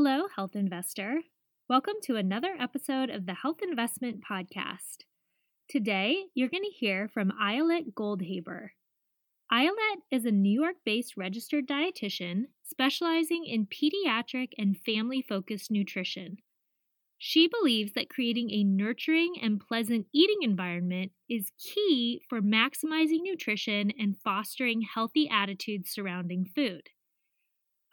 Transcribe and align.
Hello, 0.00 0.28
health 0.36 0.54
investor. 0.54 1.22
Welcome 1.68 1.96
to 2.04 2.14
another 2.14 2.54
episode 2.56 3.10
of 3.10 3.26
the 3.26 3.34
Health 3.34 3.56
Investment 3.68 4.22
Podcast. 4.22 4.98
Today, 5.68 6.26
you're 6.34 6.48
going 6.48 6.62
to 6.62 6.70
hear 6.70 7.08
from 7.08 7.32
Ayelet 7.32 7.94
Goldhaber. 7.94 8.68
Ayelet 9.52 9.96
is 10.12 10.24
a 10.24 10.30
New 10.30 10.52
York 10.52 10.76
based 10.84 11.16
registered 11.16 11.66
dietitian 11.66 12.42
specializing 12.62 13.44
in 13.44 13.66
pediatric 13.66 14.50
and 14.56 14.78
family 14.86 15.20
focused 15.20 15.68
nutrition. 15.68 16.36
She 17.18 17.48
believes 17.48 17.94
that 17.94 18.08
creating 18.08 18.52
a 18.52 18.62
nurturing 18.62 19.34
and 19.42 19.58
pleasant 19.58 20.06
eating 20.14 20.42
environment 20.42 21.10
is 21.28 21.50
key 21.58 22.22
for 22.28 22.40
maximizing 22.40 23.22
nutrition 23.22 23.90
and 23.98 24.16
fostering 24.16 24.82
healthy 24.82 25.28
attitudes 25.28 25.90
surrounding 25.90 26.46
food. 26.54 26.82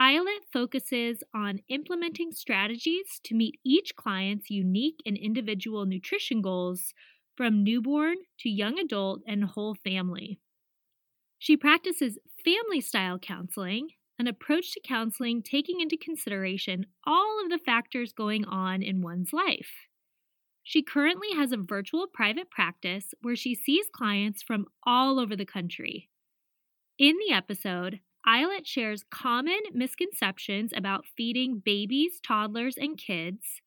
Ayelet 0.02 0.44
focuses 0.52 1.24
on 1.34 1.62
implementing 1.70 2.32
strategies 2.34 3.20
to 3.24 3.36
meet 3.36 3.60
each 3.64 3.96
client's 3.96 4.50
unique 4.50 5.02
and 5.06 5.16
individual 5.16 5.86
nutrition 5.86 6.42
goals 6.42 6.94
from 7.38 7.64
newborn 7.64 8.18
to 8.40 8.50
young 8.50 8.78
adult 8.78 9.22
and 9.26 9.44
whole 9.44 9.76
family. 9.76 10.40
She 11.40 11.56
practices 11.56 12.18
family 12.44 12.82
style 12.82 13.20
counseling, 13.20 13.90
an 14.20 14.28
approach 14.28 14.74
to 14.74 14.82
counseling 14.82 15.42
taking 15.42 15.80
into 15.80 15.98
consideration 15.98 16.86
all 17.06 17.42
of 17.44 17.50
the 17.50 17.60
factors 17.60 18.14
going 18.14 18.46
on 18.46 18.82
in 18.82 19.02
one's 19.02 19.32
life. 19.32 19.72
She 20.64 20.82
currently 20.82 21.28
has 21.36 21.52
a 21.52 21.58
virtual 21.58 22.08
private 22.08 22.50
practice 22.50 23.14
where 23.22 23.36
she 23.36 23.54
sees 23.54 23.86
clients 23.94 24.42
from 24.42 24.66
all 24.86 25.20
over 25.20 25.36
the 25.36 25.46
country. 25.46 26.10
In 26.98 27.16
the 27.18 27.34
episode, 27.34 28.00
Ayelet 28.28 28.66
shares 28.66 29.04
common 29.12 29.60
misconceptions 29.74 30.72
about 30.76 31.06
feeding 31.06 31.62
babies, 31.64 32.20
toddlers, 32.26 32.76
and 32.78 32.98
kids, 32.98 33.62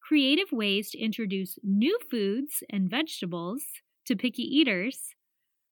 creative 0.00 0.50
ways 0.50 0.90
to 0.90 0.98
introduce 0.98 1.58
new 1.62 1.98
foods 2.10 2.62
and 2.68 2.90
vegetables 2.90 3.62
to 4.06 4.16
picky 4.16 4.42
eaters, 4.42 5.14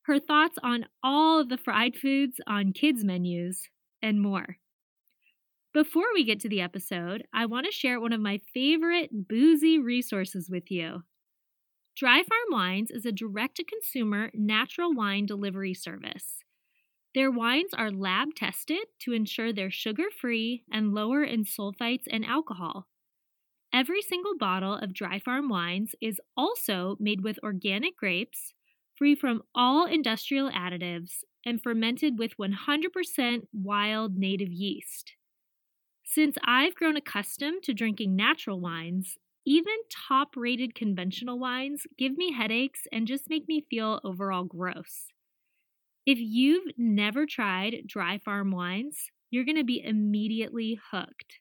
her 0.02 0.20
thoughts 0.20 0.58
on 0.62 0.86
all 1.02 1.40
of 1.40 1.48
the 1.48 1.58
fried 1.58 1.96
foods 1.96 2.40
on 2.46 2.72
kids' 2.72 3.04
menus, 3.04 3.68
and 4.00 4.22
more. 4.22 4.58
Before 5.74 6.06
we 6.14 6.24
get 6.24 6.40
to 6.40 6.48
the 6.48 6.60
episode, 6.60 7.26
I 7.32 7.46
want 7.46 7.66
to 7.66 7.72
share 7.72 8.00
one 8.00 8.12
of 8.12 8.20
my 8.20 8.40
favorite 8.54 9.28
boozy 9.28 9.78
resources 9.78 10.48
with 10.48 10.70
you. 10.70 11.02
Dry 11.96 12.22
Farm 12.22 12.48
Wines 12.50 12.90
is 12.90 13.04
a 13.04 13.12
direct 13.12 13.56
to 13.56 13.64
consumer 13.64 14.30
natural 14.32 14.94
wine 14.94 15.26
delivery 15.26 15.74
service. 15.74 16.44
Their 17.14 17.30
wines 17.30 17.74
are 17.74 17.90
lab 17.90 18.34
tested 18.34 18.86
to 19.00 19.12
ensure 19.12 19.52
they're 19.52 19.70
sugar 19.70 20.10
free 20.10 20.64
and 20.70 20.94
lower 20.94 21.22
in 21.22 21.44
sulfites 21.44 22.04
and 22.10 22.24
alcohol. 22.24 22.88
Every 23.72 24.02
single 24.02 24.36
bottle 24.36 24.74
of 24.74 24.94
Dry 24.94 25.18
Farm 25.18 25.48
wines 25.48 25.94
is 26.00 26.20
also 26.36 26.96
made 27.00 27.22
with 27.22 27.38
organic 27.42 27.96
grapes, 27.96 28.54
free 28.96 29.14
from 29.14 29.42
all 29.54 29.86
industrial 29.86 30.50
additives, 30.50 31.24
and 31.44 31.62
fermented 31.62 32.18
with 32.18 32.36
100% 32.38 33.48
wild 33.52 34.16
native 34.16 34.52
yeast. 34.52 35.16
Since 36.04 36.36
I've 36.44 36.74
grown 36.74 36.96
accustomed 36.96 37.62
to 37.64 37.74
drinking 37.74 38.16
natural 38.16 38.60
wines, 38.60 39.16
even 39.44 39.76
top 39.90 40.36
rated 40.36 40.74
conventional 40.74 41.38
wines 41.38 41.86
give 41.96 42.16
me 42.16 42.32
headaches 42.32 42.88
and 42.92 43.06
just 43.06 43.30
make 43.30 43.46
me 43.48 43.60
feel 43.60 44.00
overall 44.04 44.44
gross. 44.44 45.12
If 46.08 46.16
you've 46.18 46.64
never 46.78 47.26
tried 47.26 47.82
dry 47.86 48.16
farm 48.16 48.50
wines, 48.50 48.96
you're 49.30 49.44
going 49.44 49.58
to 49.58 49.62
be 49.62 49.84
immediately 49.84 50.80
hooked. 50.90 51.38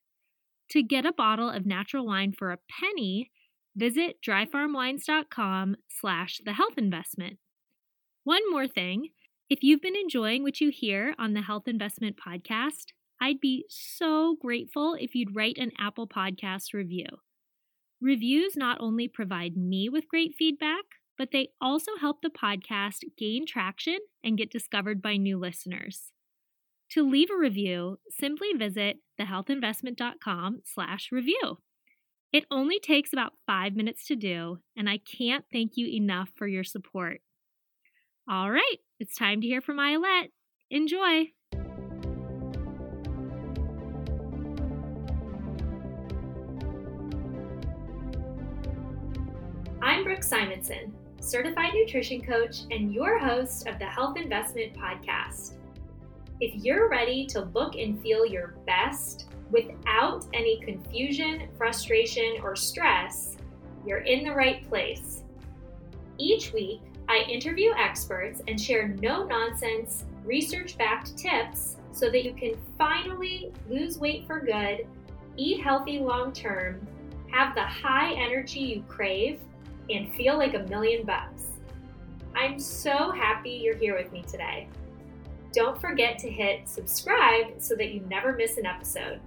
To 0.72 0.84
get 0.84 1.06
a 1.06 1.14
bottle 1.14 1.50
of 1.50 1.66
natural 1.66 2.06
wine 2.06 2.34
for 2.38 2.52
a 2.52 2.58
penny, 2.70 3.32
visit 3.78 4.18
dryfarmwines.com 4.28 5.78
slash 5.90 6.42
the 6.44 6.52
health 6.52 6.74
investment. 6.76 7.38
One 8.26 8.42
more 8.52 8.68
thing, 8.68 9.12
if 9.50 9.59
you've 9.62 9.81
been 9.81 9.96
enjoying 9.96 10.44
what 10.44 10.59
you 10.59 10.70
hear 10.70 11.16
on 11.18 11.34
the 11.34 11.44
Health 11.44 11.70
Investment 11.70 12.18
Podcast, 12.18 12.88
I'd 13.22 13.40
be 13.40 13.64
so 13.70 14.36
grateful 14.41 14.97
if 15.00 15.16
you'd 15.16 15.34
write 15.34 15.58
an 15.58 15.72
Apple 15.80 16.09
Podcast 16.09 16.74
review. 16.74 17.08
Reviews 18.02 18.58
not 18.58 18.81
only 18.81 19.08
provide 19.08 19.56
me 19.56 19.88
with 19.88 20.09
great 20.09 20.36
feedback, 20.38 20.84
but 21.17 21.31
they 21.31 21.50
also 21.59 21.91
help 22.00 22.22
the 22.22 22.29
podcast 22.29 23.03
gain 23.17 23.45
traction 23.45 23.97
and 24.23 24.38
get 24.38 24.51
discovered 24.51 25.01
by 25.01 25.17
new 25.17 25.38
listeners. 25.38 26.11
To 26.91 27.07
leave 27.07 27.29
a 27.29 27.38
review, 27.38 28.00
simply 28.09 28.53
visit 28.53 28.97
thehealthinvestment.com 29.19 30.61
slash 30.63 31.09
review. 31.11 31.57
It 32.31 32.45
only 32.51 32.79
takes 32.79 33.13
about 33.13 33.33
five 33.45 33.73
minutes 33.73 34.05
to 34.07 34.16
do, 34.16 34.59
and 34.75 34.89
I 34.89 35.00
can't 35.00 35.45
thank 35.51 35.73
you 35.75 35.88
enough 35.88 36.29
for 36.35 36.47
your 36.47 36.63
support. 36.63 37.22
All 38.29 38.51
right, 38.51 38.78
it's 38.99 39.16
time 39.16 39.41
to 39.41 39.47
hear 39.47 39.61
from 39.61 39.78
Ayelet. 39.78 40.29
Enjoy! 40.69 41.31
I'm 49.81 50.03
Brooke 50.03 50.23
Simonson 50.23 50.94
certified 51.28 51.74
nutrition 51.74 52.22
coach, 52.22 52.62
and 52.72 52.94
your 52.94 53.20
host 53.20 53.68
of 53.68 53.78
the 53.80 53.86
Health 53.86 54.18
Investment 54.18 54.74
Podcast. 54.74 55.56
If 56.40 56.64
you're 56.64 56.88
ready 56.88 57.26
to 57.28 57.42
look 57.54 57.76
and 57.76 58.02
feel 58.02 58.26
your 58.26 58.56
best 58.66 59.28
without 59.52 60.26
any 60.34 60.62
confusion, 60.62 61.50
frustration, 61.58 62.38
or 62.44 62.56
stress, 62.56 63.36
you're 63.86 64.00
in 64.00 64.24
the 64.24 64.32
right 64.32 64.68
place. 64.70 65.24
Each 66.18 66.54
week, 66.54 66.80
I 67.10 67.26
interview 67.30 67.72
experts 67.78 68.42
and 68.48 68.59
share 68.59 68.88
no 68.88 69.26
nonsense, 69.26 70.06
research 70.24 70.78
backed 70.78 71.18
tips 71.18 71.76
so 71.92 72.09
that 72.09 72.24
you 72.24 72.34
can 72.34 72.54
finally 72.78 73.52
lose 73.70 73.98
weight 73.98 74.26
for 74.28 74.40
good, 74.40 74.88
eat 75.36 75.62
healthy 75.62 76.00
long 76.00 76.32
term, 76.32 76.86
have 77.32 77.54
the 77.54 77.64
high 77.64 78.14
energy 78.14 78.59
you 78.59 78.84
crave, 78.88 79.40
and 79.90 80.14
feel 80.16 80.38
like 80.38 80.53
a 80.53 80.64
million 80.64 81.06
bucks. 81.06 81.44
I'm 82.36 82.59
so 82.59 83.12
happy 83.12 83.52
you're 83.52 83.75
here 83.75 83.98
with 83.98 84.12
me 84.12 84.24
today. 84.24 84.68
Don't 85.53 85.80
forget 85.80 86.20
to 86.20 86.30
hit 86.30 86.68
subscribe 86.68 87.59
so 87.59 87.75
that 87.75 87.92
you 87.92 88.02
never 88.02 88.34
miss 88.34 88.58
an 88.58 88.66
episode. 88.66 89.20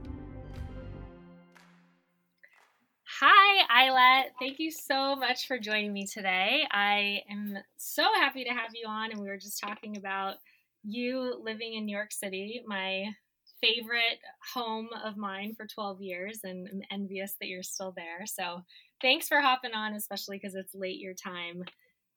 Hi, 3.23 3.85
Ayelet. 3.85 4.31
Thank 4.39 4.59
you 4.59 4.71
so 4.71 5.15
much 5.15 5.47
for 5.47 5.59
joining 5.59 5.93
me 5.93 6.07
today. 6.07 6.67
I 6.71 7.23
am 7.31 7.59
so 7.77 8.05
happy 8.19 8.45
to 8.45 8.51
have 8.51 8.71
you 8.75 8.89
on, 8.89 9.11
and 9.11 9.21
we 9.21 9.29
were 9.29 9.37
just 9.37 9.61
talking 9.61 9.97
about 9.97 10.37
you 10.85 11.39
living 11.43 11.75
in 11.75 11.85
New 11.85 11.95
York 11.95 12.13
City, 12.13 12.63
my 12.67 13.07
favorite 13.61 14.21
home 14.55 14.89
of 15.05 15.19
mine 15.19 15.55
for 15.55 15.67
12 15.67 16.01
years, 16.01 16.41
and 16.45 16.67
I'm 16.73 16.83
envious 16.91 17.35
that 17.41 17.49
you're 17.49 17.63
still 17.63 17.93
there. 17.95 18.25
So 18.25 18.63
thanks 19.03 19.29
for 19.29 19.41
hopping 19.41 19.75
on, 19.75 19.95
especially 19.95 20.39
because 20.39 20.55
it's 20.55 20.75
late 20.75 20.99
your 20.99 21.15
time. 21.15 21.65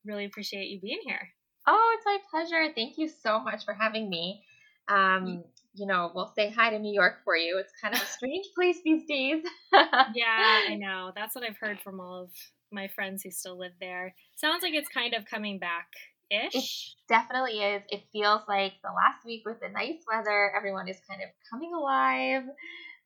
Really 0.05 0.25
appreciate 0.25 0.69
you 0.69 0.79
being 0.79 0.99
here. 1.05 1.29
Oh, 1.65 1.95
it's 1.97 2.05
my 2.05 2.17
pleasure. 2.29 2.73
Thank 2.75 2.97
you 2.97 3.07
so 3.07 3.39
much 3.39 3.63
for 3.65 3.73
having 3.73 4.09
me. 4.09 4.43
Um, 4.89 5.43
you 5.73 5.87
know, 5.87 6.11
we'll 6.13 6.31
say 6.35 6.49
hi 6.49 6.71
to 6.71 6.79
New 6.79 6.93
York 6.93 7.23
for 7.23 7.37
you. 7.37 7.57
It's 7.57 7.71
kind 7.81 7.95
of 7.95 8.01
a 8.01 8.05
strange 8.05 8.47
place 8.55 8.77
these 8.83 9.05
days. 9.05 9.43
yeah, 9.71 10.61
I 10.69 10.75
know. 10.79 11.11
That's 11.15 11.35
what 11.35 11.43
I've 11.43 11.57
heard 11.57 11.79
from 11.79 11.99
all 11.99 12.23
of 12.23 12.29
my 12.71 12.87
friends 12.89 13.23
who 13.23 13.31
still 13.31 13.57
live 13.57 13.71
there. 13.79 14.13
Sounds 14.35 14.61
like 14.61 14.73
it's 14.73 14.89
kind 14.89 15.13
of 15.13 15.25
coming 15.25 15.59
back 15.59 15.87
ish. 16.29 16.55
It 16.55 17.13
definitely 17.13 17.59
is. 17.59 17.83
It 17.89 18.03
feels 18.11 18.41
like 18.47 18.73
the 18.83 18.89
last 18.89 19.25
week 19.25 19.43
with 19.45 19.59
the 19.61 19.69
nice 19.69 20.03
weather, 20.11 20.51
everyone 20.55 20.89
is 20.89 20.97
kind 21.07 21.21
of 21.21 21.29
coming 21.49 21.73
alive 21.73 22.43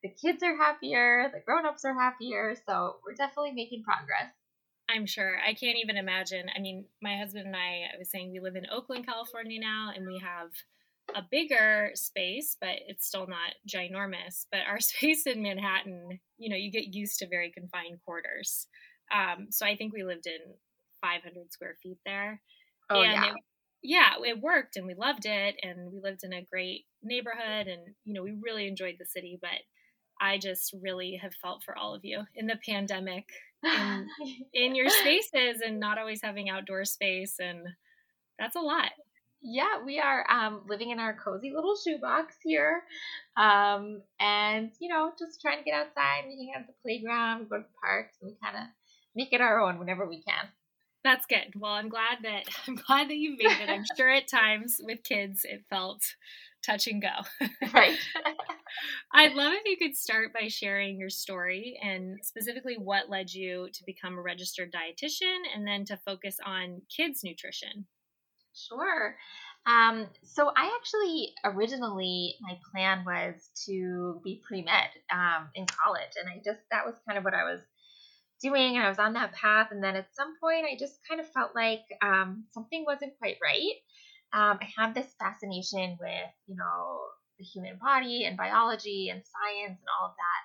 the 0.02 0.08
kids 0.08 0.42
are 0.42 0.56
happier, 0.56 1.30
the 1.32 1.40
grown-ups 1.40 1.84
are 1.84 1.94
happier, 1.94 2.54
so 2.66 2.96
we're 3.04 3.14
definitely 3.14 3.52
making 3.52 3.82
progress. 3.82 4.32
I'm 4.88 5.06
sure. 5.06 5.38
I 5.46 5.52
can't 5.52 5.78
even 5.82 5.96
imagine. 5.96 6.46
I 6.54 6.60
mean, 6.60 6.86
my 7.02 7.16
husband 7.16 7.46
and 7.46 7.56
I, 7.56 7.94
I 7.94 7.98
was 7.98 8.10
saying 8.10 8.32
we 8.32 8.40
live 8.40 8.56
in 8.56 8.66
Oakland, 8.72 9.06
California 9.06 9.60
now, 9.60 9.92
and 9.94 10.06
we 10.06 10.18
have 10.18 10.50
a 11.14 11.22
bigger 11.30 11.90
space, 11.94 12.56
but 12.60 12.76
it's 12.86 13.06
still 13.06 13.26
not 13.26 13.54
ginormous. 13.68 14.46
But 14.50 14.60
our 14.66 14.80
space 14.80 15.26
in 15.26 15.42
Manhattan, 15.42 16.20
you 16.38 16.48
know, 16.48 16.56
you 16.56 16.70
get 16.70 16.94
used 16.94 17.18
to 17.18 17.28
very 17.28 17.50
confined 17.50 17.98
quarters. 18.04 18.66
Um, 19.12 19.48
so 19.50 19.66
I 19.66 19.76
think 19.76 19.92
we 19.92 20.04
lived 20.04 20.26
in 20.26 20.40
500 21.02 21.52
square 21.52 21.76
feet 21.82 21.98
there. 22.04 22.40
Oh, 22.90 23.02
and 23.02 23.12
yeah. 23.12 23.30
It, 23.30 23.34
yeah, 23.80 24.10
it 24.24 24.40
worked 24.40 24.76
and 24.76 24.86
we 24.86 24.94
loved 24.94 25.26
it. 25.26 25.56
And 25.62 25.92
we 25.92 26.00
lived 26.00 26.24
in 26.24 26.32
a 26.32 26.42
great 26.42 26.86
neighborhood 27.02 27.68
and, 27.68 27.94
you 28.04 28.14
know, 28.14 28.22
we 28.22 28.34
really 28.42 28.66
enjoyed 28.66 28.96
the 28.98 29.06
city. 29.06 29.38
But 29.40 29.60
I 30.20 30.38
just 30.38 30.74
really 30.80 31.18
have 31.22 31.34
felt 31.34 31.62
for 31.62 31.76
all 31.76 31.94
of 31.94 32.04
you 32.04 32.22
in 32.34 32.46
the 32.46 32.58
pandemic, 32.66 33.28
in, 33.64 34.08
in 34.52 34.74
your 34.74 34.88
spaces, 34.88 35.60
and 35.64 35.80
not 35.80 35.98
always 35.98 36.22
having 36.22 36.48
outdoor 36.50 36.84
space, 36.84 37.36
and 37.40 37.66
that's 38.38 38.56
a 38.56 38.60
lot. 38.60 38.90
Yeah, 39.40 39.84
we 39.84 40.00
are 40.00 40.26
um, 40.28 40.62
living 40.68 40.90
in 40.90 40.98
our 40.98 41.14
cozy 41.14 41.52
little 41.54 41.76
shoebox 41.76 42.34
here. 42.42 42.82
Um, 43.36 44.02
and, 44.18 44.72
you 44.80 44.88
know, 44.88 45.12
just 45.16 45.40
trying 45.40 45.58
to 45.58 45.64
get 45.64 45.74
outside. 45.74 46.24
We 46.26 46.36
hang 46.36 46.52
out 46.56 46.62
at 46.62 46.66
the 46.66 46.72
playground, 46.82 47.40
we 47.40 47.46
go 47.46 47.58
to 47.58 47.62
the 47.62 47.78
parks, 47.80 48.16
and 48.20 48.30
we 48.32 48.36
kind 48.42 48.56
of 48.56 48.68
make 49.14 49.32
it 49.32 49.40
our 49.40 49.60
own 49.60 49.78
whenever 49.78 50.08
we 50.08 50.22
can. 50.22 50.48
That's 51.04 51.26
good. 51.26 51.54
Well, 51.56 51.72
I'm 51.72 51.88
glad 51.88 52.18
that 52.22 52.44
I'm 52.68 52.76
glad 52.76 53.08
that 53.08 53.16
you 53.16 53.30
made 53.30 53.60
it. 53.62 53.70
I'm 53.70 53.84
sure 53.96 54.08
at 54.08 54.28
times 54.28 54.80
with 54.82 55.02
kids 55.02 55.44
it 55.44 55.64
felt 55.70 56.02
touch 56.68 56.86
and 56.86 57.02
go. 57.02 57.08
right. 57.72 57.98
I'd 59.12 59.34
love 59.34 59.52
if 59.54 59.62
you 59.64 59.76
could 59.76 59.96
start 59.96 60.32
by 60.32 60.48
sharing 60.48 60.98
your 60.98 61.10
story 61.10 61.78
and 61.82 62.18
specifically 62.22 62.76
what 62.76 63.08
led 63.08 63.32
you 63.32 63.68
to 63.72 63.84
become 63.86 64.18
a 64.18 64.22
registered 64.22 64.72
dietitian 64.72 65.38
and 65.54 65.66
then 65.66 65.84
to 65.86 65.98
focus 66.04 66.36
on 66.44 66.82
kids 66.94 67.20
nutrition. 67.24 67.86
Sure. 68.54 69.16
Um, 69.66 70.06
so 70.22 70.50
I 70.56 70.74
actually 70.80 71.34
originally 71.44 72.36
my 72.40 72.58
plan 72.72 73.04
was 73.04 73.50
to 73.66 74.20
be 74.24 74.40
pre 74.46 74.62
med 74.62 74.88
um, 75.12 75.48
in 75.54 75.66
college, 75.66 76.12
and 76.18 76.28
I 76.28 76.40
just 76.44 76.60
that 76.70 76.86
was 76.86 76.94
kind 77.06 77.18
of 77.18 77.24
what 77.24 77.34
I 77.34 77.44
was 77.44 77.60
doing, 78.40 78.76
and 78.76 78.84
I 78.84 78.88
was 78.88 78.98
on 78.98 79.12
that 79.14 79.32
path. 79.32 79.68
And 79.70 79.82
then 79.82 79.96
at 79.96 80.14
some 80.14 80.34
point, 80.40 80.64
I 80.64 80.76
just 80.78 81.00
kind 81.06 81.20
of 81.20 81.28
felt 81.30 81.50
like 81.54 81.82
um, 82.02 82.44
something 82.52 82.84
wasn't 82.86 83.18
quite 83.18 83.36
right. 83.42 83.74
Um, 84.32 84.58
I 84.60 84.68
have 84.76 84.94
this 84.94 85.14
fascination 85.18 85.96
with 86.00 86.30
you 86.46 86.56
know 86.56 87.00
the 87.38 87.44
human 87.44 87.78
body 87.78 88.24
and 88.24 88.36
biology 88.36 89.08
and 89.10 89.22
science 89.24 89.78
and 89.78 89.88
all 90.00 90.08
of 90.08 90.14
that, 90.16 90.42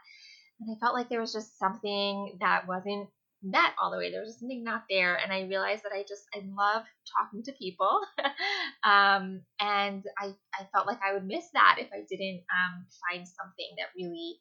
and 0.60 0.76
I 0.76 0.80
felt 0.80 0.96
like 0.96 1.10
there 1.10 1.22
was 1.22 1.34
just 1.34 1.58
something 1.60 2.38
that 2.40 2.68
wasn't 2.68 3.10
met 3.44 3.74
all 3.82 3.92
the 3.92 3.98
way. 3.98 4.10
There 4.12 4.22
was 4.22 4.40
something 4.40 4.64
not 4.64 4.84
there, 4.90 5.16
and 5.16 5.32
I 5.32 5.42
realized 5.44 5.84
that 5.84 5.92
I 5.94 6.04
just 6.08 6.24
I 6.34 6.40
love 6.48 6.84
talking 7.18 7.44
to 7.44 7.52
people, 7.54 8.02
um, 8.84 9.42
and 9.60 10.04
I 10.18 10.34
I 10.54 10.68
felt 10.74 10.88
like 10.88 11.00
I 11.06 11.14
would 11.14 11.26
miss 11.26 11.46
that 11.54 11.78
if 11.80 11.90
I 11.94 12.06
didn't 12.10 12.44
um, 12.52 12.86
find 13.10 13.28
something 13.28 13.76
that 13.78 13.90
really 13.98 14.40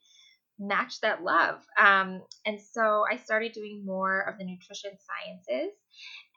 matched 0.62 1.02
that 1.02 1.22
love. 1.22 1.60
Um, 1.78 2.22
and 2.46 2.60
so 2.60 3.04
I 3.10 3.16
started 3.16 3.52
doing 3.52 3.82
more 3.84 4.20
of 4.28 4.38
the 4.38 4.44
nutrition 4.44 4.92
sciences, 4.96 5.72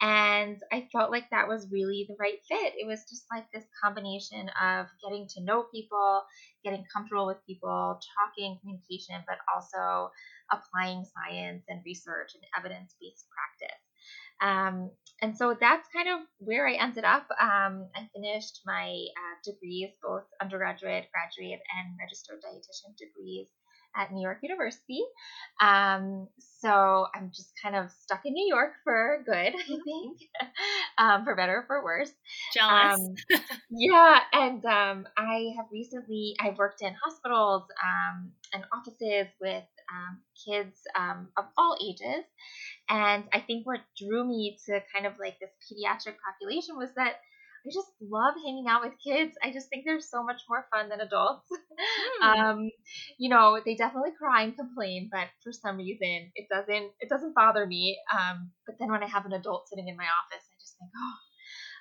and 0.01 0.57
I 0.71 0.87
felt 0.91 1.11
like 1.11 1.29
that 1.29 1.47
was 1.47 1.67
really 1.71 2.05
the 2.07 2.15
right 2.19 2.39
fit. 2.47 2.73
It 2.75 2.87
was 2.87 3.05
just 3.09 3.25
like 3.31 3.45
this 3.53 3.65
combination 3.81 4.49
of 4.61 4.87
getting 5.03 5.27
to 5.35 5.43
know 5.43 5.65
people, 5.73 6.23
getting 6.63 6.83
comfortable 6.91 7.27
with 7.27 7.45
people, 7.47 7.99
talking, 8.17 8.57
communication, 8.61 9.23
but 9.27 9.37
also 9.53 10.11
applying 10.51 11.05
science 11.05 11.63
and 11.69 11.81
research 11.85 12.31
and 12.33 12.43
evidence 12.57 12.95
based 12.99 13.27
practice. 13.29 13.81
Um, 14.41 14.91
and 15.21 15.35
so 15.35 15.55
that's 15.57 15.87
kind 15.95 16.09
of 16.09 16.19
where 16.39 16.67
I 16.67 16.73
ended 16.73 17.05
up. 17.05 17.25
Um, 17.41 17.87
I 17.95 18.09
finished 18.13 18.61
my 18.65 18.89
uh, 18.91 19.35
degrees, 19.43 19.91
both 20.03 20.25
undergraduate, 20.41 21.07
graduate, 21.13 21.61
and 21.77 21.95
registered 21.97 22.43
dietitian 22.43 22.97
degrees 22.97 23.47
at 23.95 24.11
New 24.11 24.21
York 24.21 24.39
University. 24.41 25.01
Um, 25.61 26.27
so 26.61 27.07
I'm 27.15 27.31
just 27.33 27.51
kind 27.61 27.75
of 27.75 27.91
stuck 27.91 28.21
in 28.25 28.33
New 28.33 28.47
York 28.47 28.73
for 28.83 29.23
good, 29.25 29.33
I 29.35 29.49
mm-hmm. 29.49 29.75
think, 29.83 30.17
um, 30.97 31.23
for 31.23 31.35
better 31.35 31.57
or 31.57 31.63
for 31.67 31.83
worse. 31.83 32.11
Jealous. 32.53 32.99
Um, 32.99 33.15
yeah, 33.69 34.19
and 34.33 34.65
um, 34.65 35.07
I 35.17 35.53
have 35.57 35.67
recently 35.71 36.35
I've 36.39 36.57
worked 36.57 36.81
in 36.81 36.93
hospitals 37.03 37.63
um, 37.83 38.31
and 38.53 38.63
offices 38.73 39.27
with 39.39 39.63
um, 39.91 40.19
kids 40.45 40.79
of 41.37 41.45
all 41.57 41.77
ages, 41.83 42.25
and 42.89 43.23
I 43.33 43.39
think 43.39 43.65
what 43.65 43.81
drew 43.97 44.25
me 44.25 44.57
to 44.65 44.81
kind 44.93 45.05
of 45.05 45.13
like 45.19 45.39
this 45.39 45.51
pediatric 45.63 46.15
population 46.25 46.77
was 46.77 46.89
that 46.95 47.15
I 47.65 47.73
just 47.73 47.89
love 47.99 48.35
hanging 48.35 48.67
out 48.69 48.83
with 48.83 48.93
kids. 49.03 49.35
I 49.43 49.51
just 49.51 49.69
think 49.69 49.85
they're 49.85 49.99
so 49.99 50.23
much 50.23 50.41
more 50.47 50.67
fun 50.71 50.89
than 50.89 51.01
adults. 51.01 51.49
Mm. 52.23 52.37
um, 52.37 52.69
you 53.17 53.27
know, 53.29 53.59
they 53.63 53.75
definitely 53.75 54.11
cry 54.17 54.43
and 54.43 54.55
complain, 54.55 55.09
but 55.11 55.27
for 55.43 55.51
some 55.51 55.75
reason 55.75 56.31
it 56.35 56.47
doesn't 56.49 56.91
it 57.01 57.09
doesn't 57.09 57.35
bother 57.35 57.65
me. 57.67 57.99
Um, 58.13 58.51
but 58.65 58.75
then 58.79 58.89
when 58.89 59.03
I 59.03 59.07
have 59.07 59.25
an 59.25 59.33
adult 59.33 59.67
sitting 59.67 59.89
in 59.89 59.97
my 59.97 60.05
office, 60.05 60.47
I 60.47 60.55
just 60.57 60.77
think, 60.79 60.91
oh, 60.95 61.15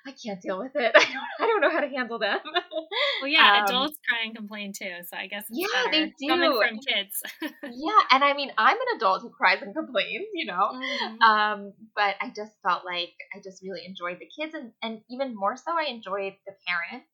I 0.07 0.11
can't 0.11 0.41
deal 0.41 0.59
with 0.59 0.75
it. 0.75 0.91
I 0.95 0.99
don't, 0.99 1.23
I 1.39 1.47
don't 1.47 1.61
know 1.61 1.71
how 1.71 1.79
to 1.79 1.87
handle 1.87 2.19
them. 2.19 2.39
well, 3.21 3.27
yeah, 3.27 3.59
um, 3.59 3.65
adults 3.65 3.97
cry 4.07 4.19
and 4.25 4.35
complain 4.35 4.71
too. 4.71 4.91
So 5.09 5.17
I 5.17 5.27
guess 5.27 5.45
yeah, 5.49 5.67
they 5.91 6.13
do 6.19 6.27
coming 6.27 6.51
from 6.51 6.79
kids. 6.79 7.21
yeah, 7.63 8.01
and 8.11 8.23
I 8.23 8.33
mean, 8.33 8.51
I'm 8.57 8.77
an 8.77 8.97
adult 8.97 9.21
who 9.21 9.29
cries 9.29 9.61
and 9.61 9.73
complains, 9.73 10.27
you 10.33 10.45
know. 10.45 10.71
Mm-hmm. 10.73 11.21
Um, 11.21 11.73
but 11.95 12.15
I 12.21 12.31
just 12.35 12.51
felt 12.61 12.85
like 12.85 13.13
I 13.35 13.39
just 13.43 13.63
really 13.63 13.81
enjoyed 13.85 14.19
the 14.19 14.27
kids, 14.27 14.53
and 14.53 14.71
and 14.83 15.01
even 15.09 15.35
more 15.35 15.57
so, 15.57 15.71
I 15.71 15.85
enjoyed 15.89 16.33
the 16.45 16.53
parents. 16.67 17.07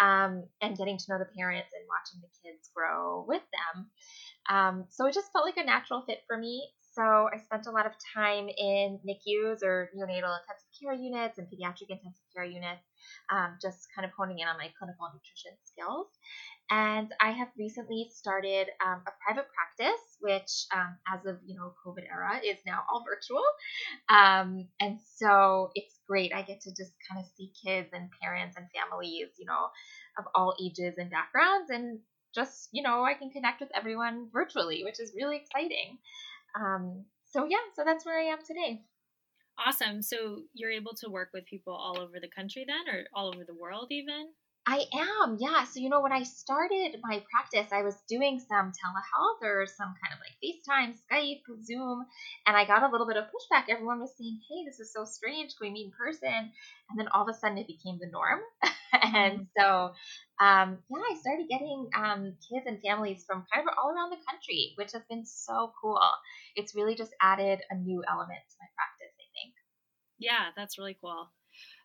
Um, 0.00 0.44
and 0.62 0.74
getting 0.76 0.96
to 0.96 1.04
know 1.10 1.18
the 1.18 1.28
parents 1.36 1.68
and 1.76 1.84
watching 1.86 2.22
the 2.22 2.32
kids 2.42 2.70
grow 2.74 3.26
with 3.28 3.42
them. 3.52 3.90
Um, 4.48 4.84
so 4.88 5.06
it 5.06 5.12
just 5.12 5.30
felt 5.32 5.44
like 5.44 5.58
a 5.58 5.64
natural 5.64 6.02
fit 6.06 6.20
for 6.26 6.38
me. 6.38 6.66
So 6.94 7.28
I 7.32 7.38
spent 7.38 7.66
a 7.66 7.70
lot 7.70 7.86
of 7.86 7.92
time 8.14 8.48
in 8.48 9.00
NICUs 9.04 9.62
or 9.62 9.88
neonatal 9.96 10.36
intensive 10.40 10.72
care 10.78 10.92
units 10.92 11.38
and 11.38 11.46
pediatric 11.48 11.88
intensive 11.88 12.28
care 12.34 12.44
units, 12.44 12.84
um, 13.32 13.56
just 13.62 13.88
kind 13.96 14.04
of 14.04 14.12
honing 14.12 14.40
in 14.40 14.48
on 14.48 14.58
my 14.58 14.68
clinical 14.78 15.08
nutrition 15.08 15.56
skills. 15.64 16.08
And 16.70 17.12
I 17.20 17.30
have 17.30 17.48
recently 17.58 18.10
started 18.12 18.68
um, 18.84 19.02
a 19.06 19.12
private 19.24 19.48
practice, 19.52 20.00
which, 20.20 20.66
um, 20.74 20.96
as 21.12 21.24
of 21.26 21.38
you 21.46 21.56
know 21.56 21.74
COVID 21.84 22.04
era, 22.04 22.40
is 22.44 22.58
now 22.66 22.80
all 22.90 23.04
virtual. 23.08 23.44
Um, 24.08 24.68
and 24.80 24.98
so 25.16 25.70
it's 25.74 25.98
great. 26.06 26.32
I 26.34 26.42
get 26.42 26.60
to 26.62 26.70
just 26.70 26.92
kind 27.08 27.24
of 27.24 27.30
see 27.36 27.52
kids 27.64 27.88
and 27.92 28.10
parents 28.22 28.56
and 28.56 28.66
families, 28.72 29.28
you 29.38 29.46
know, 29.46 29.68
of 30.18 30.24
all 30.34 30.54
ages 30.62 30.94
and 30.98 31.10
backgrounds, 31.10 31.70
and 31.70 32.00
just 32.34 32.68
you 32.72 32.82
know 32.82 33.04
I 33.04 33.14
can 33.14 33.30
connect 33.30 33.60
with 33.60 33.70
everyone 33.74 34.28
virtually, 34.32 34.84
which 34.84 35.00
is 35.00 35.12
really 35.16 35.36
exciting. 35.36 35.98
Um, 36.54 37.04
so 37.24 37.44
yeah, 37.46 37.64
so 37.74 37.84
that's 37.84 38.04
where 38.04 38.18
I 38.18 38.24
am 38.24 38.38
today. 38.46 38.82
Awesome. 39.58 40.02
So 40.02 40.42
you're 40.54 40.70
able 40.70 40.94
to 40.94 41.10
work 41.10 41.30
with 41.32 41.44
people 41.46 41.74
all 41.74 42.00
over 42.00 42.18
the 42.20 42.28
country 42.28 42.64
then, 42.66 42.94
or 42.94 43.04
all 43.14 43.28
over 43.28 43.44
the 43.44 43.54
world 43.54 43.88
even? 43.90 44.28
I 44.64 44.84
am, 44.94 45.38
yeah. 45.40 45.64
So, 45.64 45.80
you 45.80 45.88
know, 45.88 46.02
when 46.02 46.12
I 46.12 46.22
started 46.22 46.94
my 47.02 47.22
practice, 47.30 47.72
I 47.72 47.82
was 47.82 47.96
doing 48.08 48.38
some 48.38 48.70
telehealth 48.70 49.42
or 49.42 49.66
some 49.66 49.92
kind 49.98 50.14
of 50.14 50.20
like 50.22 50.38
FaceTime, 50.38 50.94
Skype, 50.94 51.64
Zoom, 51.64 52.06
and 52.46 52.56
I 52.56 52.64
got 52.64 52.84
a 52.84 52.88
little 52.88 53.06
bit 53.06 53.16
of 53.16 53.24
pushback. 53.24 53.64
Everyone 53.68 53.98
was 53.98 54.14
saying, 54.16 54.38
hey, 54.48 54.64
this 54.64 54.78
is 54.78 54.92
so 54.92 55.04
strange. 55.04 55.56
Can 55.56 55.66
we 55.66 55.72
meet 55.72 55.86
in 55.86 55.92
person? 55.92 56.52
And 56.90 56.98
then 56.98 57.08
all 57.08 57.28
of 57.28 57.34
a 57.34 57.36
sudden 57.36 57.58
it 57.58 57.66
became 57.66 57.98
the 57.98 58.06
norm. 58.06 58.38
and 59.02 59.40
mm-hmm. 59.40 59.58
so, 59.58 59.94
um, 60.38 60.78
yeah, 60.88 61.02
I 61.10 61.18
started 61.18 61.48
getting 61.50 61.88
um, 61.98 62.34
kids 62.46 62.66
and 62.66 62.80
families 62.80 63.24
from 63.26 63.44
kind 63.52 63.66
of 63.66 63.74
all 63.76 63.90
around 63.90 64.10
the 64.10 64.22
country, 64.30 64.74
which 64.76 64.92
has 64.92 65.02
been 65.10 65.26
so 65.26 65.72
cool. 65.82 65.98
It's 66.54 66.76
really 66.76 66.94
just 66.94 67.10
added 67.20 67.58
a 67.70 67.74
new 67.74 68.04
element 68.08 68.42
to 68.46 68.56
my 68.62 68.68
practice, 68.78 69.14
I 69.18 69.26
think. 69.34 69.54
Yeah, 70.20 70.54
that's 70.54 70.78
really 70.78 70.96
cool. 71.02 71.30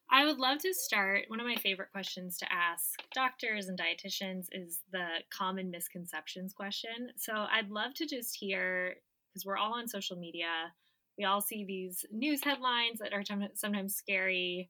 I 0.10 0.26
would 0.26 0.40
love 0.40 0.60
to 0.60 0.74
start. 0.74 1.26
One 1.28 1.42
of 1.42 1.46
my 1.46 1.58
favorite 1.58 1.92
questions 1.92 2.38
to 2.38 2.52
ask 2.52 3.02
doctors 3.14 3.68
and 3.68 3.78
dietitians 3.78 4.48
is 4.54 4.82
the 4.92 5.08
common 5.30 5.70
misconceptions 5.70 6.54
question. 6.54 7.10
So 7.18 7.34
I'd 7.34 7.70
love 7.70 7.94
to 7.96 8.06
just 8.06 8.36
hear, 8.36 8.96
because 9.30 9.46
we're 9.46 9.58
all 9.58 9.74
on 9.74 9.88
social 9.88 10.16
media, 10.16 10.72
we 11.18 11.26
all 11.26 11.42
see 11.42 11.66
these 11.66 12.06
news 12.12 12.42
headlines 12.44 13.00
that 13.00 13.14
are 13.14 13.24
sometimes 13.56 13.96
scary. 13.96 14.70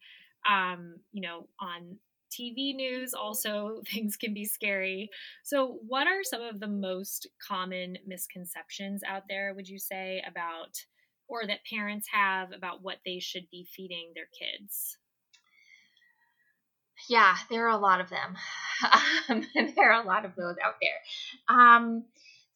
Um, 0.50 0.96
you 1.12 1.22
know, 1.22 1.48
on 1.60 1.98
TV 2.32 2.76
news, 2.76 3.14
also 3.14 3.82
things 3.88 4.18
can 4.18 4.34
be 4.34 4.46
scary. 4.46 5.10
So, 5.44 5.80
what 5.88 6.08
are 6.08 6.24
some 6.24 6.42
of 6.42 6.60
the 6.60 6.68
most 6.68 7.28
common 7.46 7.98
misconceptions 8.08 9.04
out 9.04 9.24
there, 9.30 9.54
would 9.54 9.68
you 9.68 9.80
say, 9.80 10.24
about 10.28 10.78
or 11.28 11.46
that 11.46 11.66
parents 11.70 12.08
have 12.12 12.54
about 12.54 12.82
what 12.82 12.98
they 13.06 13.20
should 13.20 13.48
be 13.52 13.68
feeding 13.76 14.12
their 14.16 14.30
kids? 14.38 14.98
Yeah, 17.08 17.36
there 17.50 17.66
are 17.68 17.78
a 17.78 17.78
lot 17.78 18.02
of 18.02 18.10
them. 18.10 18.36
Um, 19.30 19.44
there 19.76 19.92
are 19.92 20.04
a 20.04 20.06
lot 20.06 20.24
of 20.24 20.36
those 20.36 20.56
out 20.64 20.76
there. 20.80 21.00
Um, 21.50 22.04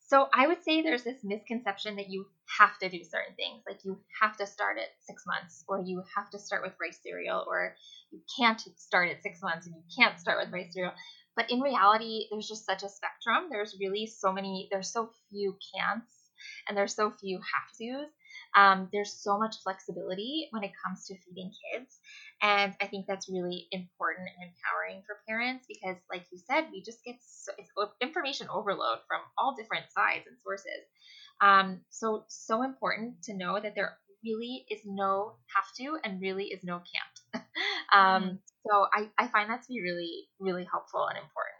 so 0.07 0.27
I 0.31 0.45
would 0.45 0.61
say 0.63 0.81
there's 0.83 1.03
this 1.03 1.23
misconception 1.23 1.95
that 1.95 2.09
you 2.11 2.27
have 2.59 2.77
to 2.77 2.89
do 2.89 3.03
certain 3.03 3.33
things, 3.35 3.63
like 3.67 3.79
you 3.83 3.97
have 4.21 4.37
to 4.37 4.45
start 4.45 4.77
at 4.77 4.89
six 5.01 5.23
months, 5.25 5.63
or 5.67 5.81
you 5.81 6.03
have 6.15 6.29
to 6.29 6.37
start 6.39 6.61
with 6.61 6.73
rice 6.79 6.99
cereal, 7.01 7.43
or 7.47 7.75
you 8.11 8.19
can't 8.37 8.61
start 8.77 9.09
at 9.09 9.23
six 9.23 9.41
months 9.41 9.65
and 9.65 9.75
you 9.75 9.81
can't 9.97 10.19
start 10.19 10.37
with 10.39 10.53
rice 10.53 10.71
cereal. 10.73 10.93
But 11.35 11.49
in 11.49 11.59
reality, 11.59 12.27
there's 12.29 12.47
just 12.47 12.67
such 12.67 12.83
a 12.83 12.89
spectrum. 12.89 13.47
There's 13.49 13.75
really 13.79 14.05
so 14.05 14.31
many, 14.31 14.67
there's 14.71 14.93
so 14.93 15.09
few 15.31 15.57
can'ts 15.73 16.29
and 16.67 16.77
there's 16.77 16.93
so 16.95 17.09
few 17.09 17.37
have 17.39 17.69
tos. 17.77 18.11
Um, 18.55 18.89
there's 18.91 19.13
so 19.13 19.37
much 19.37 19.55
flexibility 19.63 20.47
when 20.51 20.63
it 20.63 20.71
comes 20.83 21.05
to 21.07 21.15
feeding 21.19 21.51
kids. 21.71 21.99
And 22.41 22.73
I 22.81 22.87
think 22.87 23.05
that's 23.07 23.29
really 23.29 23.67
important 23.71 24.27
and 24.27 24.49
empowering 24.49 25.03
for 25.05 25.21
parents 25.27 25.65
because, 25.67 25.97
like 26.11 26.25
you 26.31 26.39
said, 26.39 26.65
we 26.71 26.81
just 26.81 27.03
get 27.03 27.15
so, 27.21 27.53
information 28.01 28.47
overload 28.53 28.99
from 29.07 29.21
all 29.37 29.55
different 29.55 29.85
sides 29.91 30.25
and 30.27 30.37
sources. 30.43 30.85
Um, 31.41 31.81
so, 31.89 32.25
so 32.27 32.63
important 32.63 33.23
to 33.23 33.37
know 33.37 33.59
that 33.59 33.73
there 33.75 33.97
really 34.23 34.65
is 34.69 34.81
no 34.85 35.35
have 35.55 35.65
to 35.77 35.97
and 36.03 36.21
really 36.21 36.45
is 36.45 36.63
no 36.63 36.79
can't. 36.79 37.43
um, 37.93 38.23
mm. 38.23 38.37
So 38.67 38.85
I, 38.93 39.09
I 39.17 39.27
find 39.27 39.49
that 39.49 39.63
to 39.63 39.67
be 39.67 39.81
really, 39.81 40.27
really 40.39 40.67
helpful 40.69 41.07
and 41.07 41.17
important. 41.17 41.57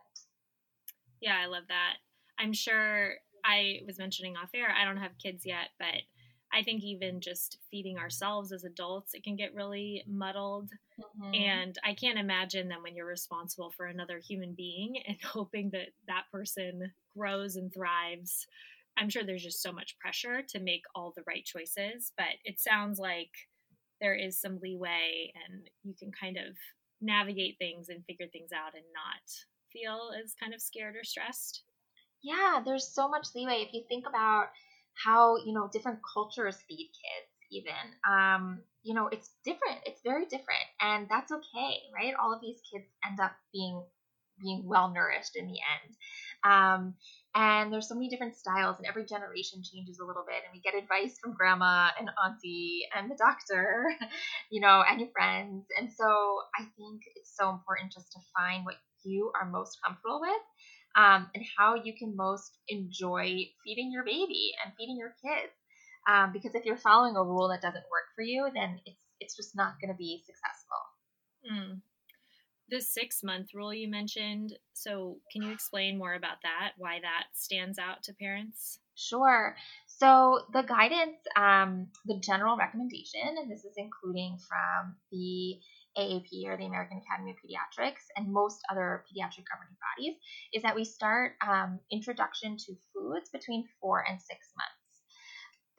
Yeah, 1.21 1.38
I 1.41 1.47
love 1.47 1.63
that. 1.69 1.97
I'm 2.39 2.53
sure 2.53 3.13
I 3.45 3.81
was 3.85 3.97
mentioning 3.97 4.35
off 4.35 4.50
air, 4.53 4.67
I 4.69 4.85
don't 4.85 4.97
have 4.97 5.17
kids 5.21 5.45
yet, 5.45 5.69
but 5.79 6.01
I 6.53 6.63
think 6.63 6.84
even 6.84 7.22
just 7.22 7.58
feeding 7.70 7.98
ourselves 7.98 8.51
as 8.51 8.63
adults, 8.63 9.13
it 9.13 9.24
can 9.24 9.36
get 9.36 9.55
really 9.55 10.03
muddled. 10.08 10.70
Mm-hmm. 11.00 11.34
And 11.34 11.77
I 11.84 11.93
can't 11.93 12.20
imagine 12.20 12.67
then 12.67 12.84
when 12.84 12.96
you're 12.96 13.05
responsible 13.05 13.72
for 13.72 13.86
another 13.86 14.20
human 14.20 14.53
being 14.53 15.01
and 15.08 15.17
hoping 15.24 15.70
that 15.72 15.89
that 16.08 16.24
person 16.31 16.91
grows 17.17 17.55
and 17.55 17.74
thrives. 17.74 18.48
I'm 18.98 19.10
sure 19.10 19.24
there's 19.24 19.43
just 19.43 19.63
so 19.63 19.72
much 19.72 19.98
pressure 20.00 20.41
to 20.50 20.60
make 20.60 20.84
all 20.93 21.13
the 21.15 21.24
right 21.25 21.46
choices, 21.46 22.12
but 22.17 22.36
it 22.43 22.60
sounds 22.60 23.00
like 23.00 23.31
there 24.01 24.15
is 24.15 24.39
some 24.39 24.60
leeway 24.62 25.31
and 25.48 25.70
you 25.84 25.93
can 25.98 26.12
kind 26.12 26.38
of 26.38 26.58
navigate 27.00 27.58
things 27.58 27.89
and 27.89 28.03
figure 28.05 28.27
things 28.27 28.51
out 28.51 28.74
and 28.74 28.84
not 28.93 29.22
feel 29.72 30.12
as 30.22 30.34
kind 30.34 30.53
of 30.53 30.62
scared 30.62 30.96
or 30.96 31.03
stressed. 31.03 31.63
Yeah, 32.22 32.62
there's 32.63 32.93
so 32.93 33.08
much 33.08 33.27
leeway. 33.34 33.65
If 33.65 33.74
you 33.74 33.84
think 33.88 34.05
about 34.08 34.50
how 34.95 35.38
you 35.38 35.53
know 35.53 35.69
different 35.71 36.00
cultures 36.13 36.57
feed 36.67 36.91
kids 36.91 37.31
even. 37.51 37.74
Um, 38.10 38.62
you 38.83 38.93
know 38.95 39.07
it's 39.07 39.29
different 39.45 39.79
it's 39.86 40.01
very 40.03 40.25
different 40.25 40.65
and 40.81 41.07
that's 41.10 41.31
okay 41.31 41.77
right? 41.93 42.13
All 42.21 42.33
of 42.33 42.41
these 42.41 42.60
kids 42.71 42.86
end 43.05 43.19
up 43.19 43.33
being 43.53 43.83
being 44.41 44.63
well 44.65 44.91
nourished 44.91 45.36
in 45.36 45.45
the 45.45 45.60
end. 45.60 45.95
Um, 46.43 46.95
and 47.36 47.71
there's 47.71 47.88
so 47.88 47.93
many 47.93 48.10
different 48.10 48.36
styles 48.36 48.77
and 48.79 48.88
every 48.88 49.05
generation 49.05 49.62
changes 49.62 50.00
a 50.00 50.05
little 50.05 50.25
bit 50.27 50.41
and 50.43 50.51
we 50.51 50.62
get 50.62 50.74
advice 50.81 51.19
from 51.21 51.33
grandma 51.36 51.89
and 52.00 52.10
auntie 52.25 52.81
and 52.98 53.12
the 53.12 53.15
doctor 53.15 53.86
you 54.51 54.60
know 54.60 54.83
and 54.89 55.00
your 55.00 55.10
friends. 55.12 55.65
And 55.77 55.91
so 55.91 56.05
i 56.60 56.63
think 56.77 57.01
it's 57.15 57.36
so 57.38 57.50
important 57.50 57.91
just 57.91 58.12
to 58.13 58.19
find 58.36 58.65
what 58.65 58.75
you 59.03 59.31
are 59.39 59.50
most 59.50 59.77
comfortable 59.86 60.21
with 60.21 60.41
um, 60.95 61.29
and 61.36 61.43
how 61.57 61.75
you 61.75 61.93
can 61.98 62.15
most 62.15 62.57
enjoy 62.67 63.45
feeding 63.63 63.91
your 63.91 64.03
baby 64.03 64.51
and 64.63 64.74
feeding 64.77 64.98
your 64.98 65.15
kids. 65.24 65.53
Um, 66.10 66.31
because 66.33 66.55
if 66.55 66.65
you're 66.65 66.77
following 66.77 67.15
a 67.15 67.24
rule 67.24 67.50
that 67.50 67.62
doesn't 67.62 67.83
work 67.91 68.10
for 68.15 68.24
you, 68.24 68.50
then 68.53 68.79
it's 68.86 69.01
it's 69.21 69.36
just 69.36 69.55
not 69.55 69.79
going 69.79 69.93
to 69.93 69.98
be 69.98 70.24
successful. 70.25 70.81
Mm. 71.50 71.81
The 72.69 72.81
six 72.81 73.24
month 73.24 73.50
rule 73.53 73.74
you 73.74 73.89
mentioned. 73.89 74.57
So, 74.74 75.17
can 75.31 75.43
you 75.43 75.51
explain 75.51 75.98
more 75.98 76.15
about 76.15 76.38
that? 76.43 76.71
Why 76.77 77.00
that 77.01 77.25
stands 77.33 77.77
out 77.77 78.03
to 78.03 78.13
parents? 78.13 78.79
Sure. 78.95 79.55
So, 79.88 80.41
the 80.53 80.63
guidance, 80.63 81.17
um, 81.36 81.88
the 82.05 82.19
general 82.19 82.57
recommendation, 82.57 83.38
and 83.38 83.51
this 83.51 83.65
is 83.65 83.75
including 83.77 84.38
from 84.48 84.95
the 85.12 85.60
AAP 85.98 86.45
or 86.45 86.57
the 86.57 86.65
American 86.65 87.01
Academy 87.05 87.31
of 87.31 87.38
Pediatrics 87.38 88.07
and 88.15 88.31
most 88.31 88.60
other 88.69 89.03
pediatric 89.07 89.45
governing 89.51 89.77
bodies 89.81 90.15
is 90.53 90.63
that 90.63 90.75
we 90.75 90.86
start 90.86 91.33
um, 91.45 91.79
introduction 91.91 92.57
to 92.57 92.75
foods 92.93 93.29
between 93.29 93.67
four 93.79 94.03
and 94.07 94.21
six 94.21 94.50
months. 94.57 94.80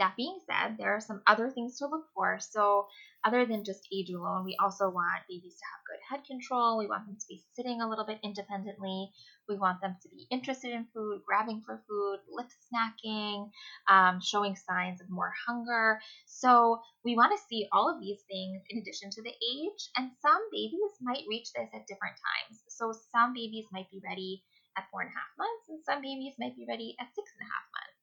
That 0.02 0.16
being 0.16 0.40
said, 0.50 0.78
there 0.78 0.97
are 0.97 1.00
some 1.00 1.23
other 1.28 1.49
things 1.49 1.78
to 1.78 1.87
look 1.87 2.06
for. 2.12 2.40
So, 2.40 2.88
other 3.23 3.47
than 3.47 3.62
just 3.62 3.87
age 3.94 4.11
alone, 4.11 4.44
we 4.44 4.56
also 4.61 4.90
want 4.90 5.28
babies 5.28 5.54
to 5.54 5.64
have 5.71 5.87
good 5.87 6.02
head 6.11 6.26
control. 6.26 6.76
We 6.76 6.88
want 6.88 7.06
them 7.06 7.14
to 7.14 7.26
be 7.28 7.44
sitting 7.54 7.80
a 7.80 7.88
little 7.88 8.04
bit 8.04 8.18
independently. 8.25 9.12
We 9.49 9.54
want 9.54 9.80
them 9.80 9.97
to 10.02 10.09
be 10.09 10.26
interested 10.28 10.73
in 10.73 10.88
food, 10.92 11.23
grabbing 11.25 11.62
for 11.64 11.85
food, 11.88 12.18
lip 12.28 12.49
snacking, 12.66 13.52
um, 13.88 14.21
showing 14.21 14.56
signs 14.56 15.00
of 15.00 15.09
more 15.09 15.32
hunger. 15.47 16.00
So, 16.26 16.82
we 17.04 17.14
want 17.14 17.30
to 17.30 17.47
see 17.47 17.68
all 17.71 17.88
of 17.88 18.00
these 18.00 18.23
things 18.28 18.61
in 18.71 18.78
addition 18.78 19.09
to 19.11 19.23
the 19.23 19.30
age. 19.30 19.82
And 19.97 20.11
some 20.21 20.42
babies 20.50 20.99
might 21.00 21.28
reach 21.28 21.52
this 21.52 21.71
at 21.73 21.87
different 21.87 22.18
times. 22.18 22.61
So, 22.66 22.92
some 23.14 23.35
babies 23.35 23.66
might 23.71 23.88
be 23.88 24.02
ready 24.04 24.42
at 24.76 24.90
four 24.90 25.02
and 25.02 25.11
a 25.11 25.14
half 25.14 25.30
months, 25.38 25.68
and 25.68 25.78
some 25.87 26.02
babies 26.02 26.35
might 26.40 26.56
be 26.56 26.66
ready 26.68 26.97
at 26.99 27.14
six 27.14 27.30
and 27.38 27.47
a 27.47 27.52
half 27.54 27.66
months. 27.71 28.02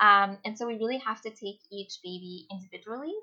Um, 0.00 0.38
and 0.44 0.56
so 0.56 0.66
we 0.66 0.74
really 0.74 0.98
have 0.98 1.20
to 1.22 1.30
take 1.30 1.60
each 1.72 1.98
baby 2.04 2.46
individually, 2.50 3.14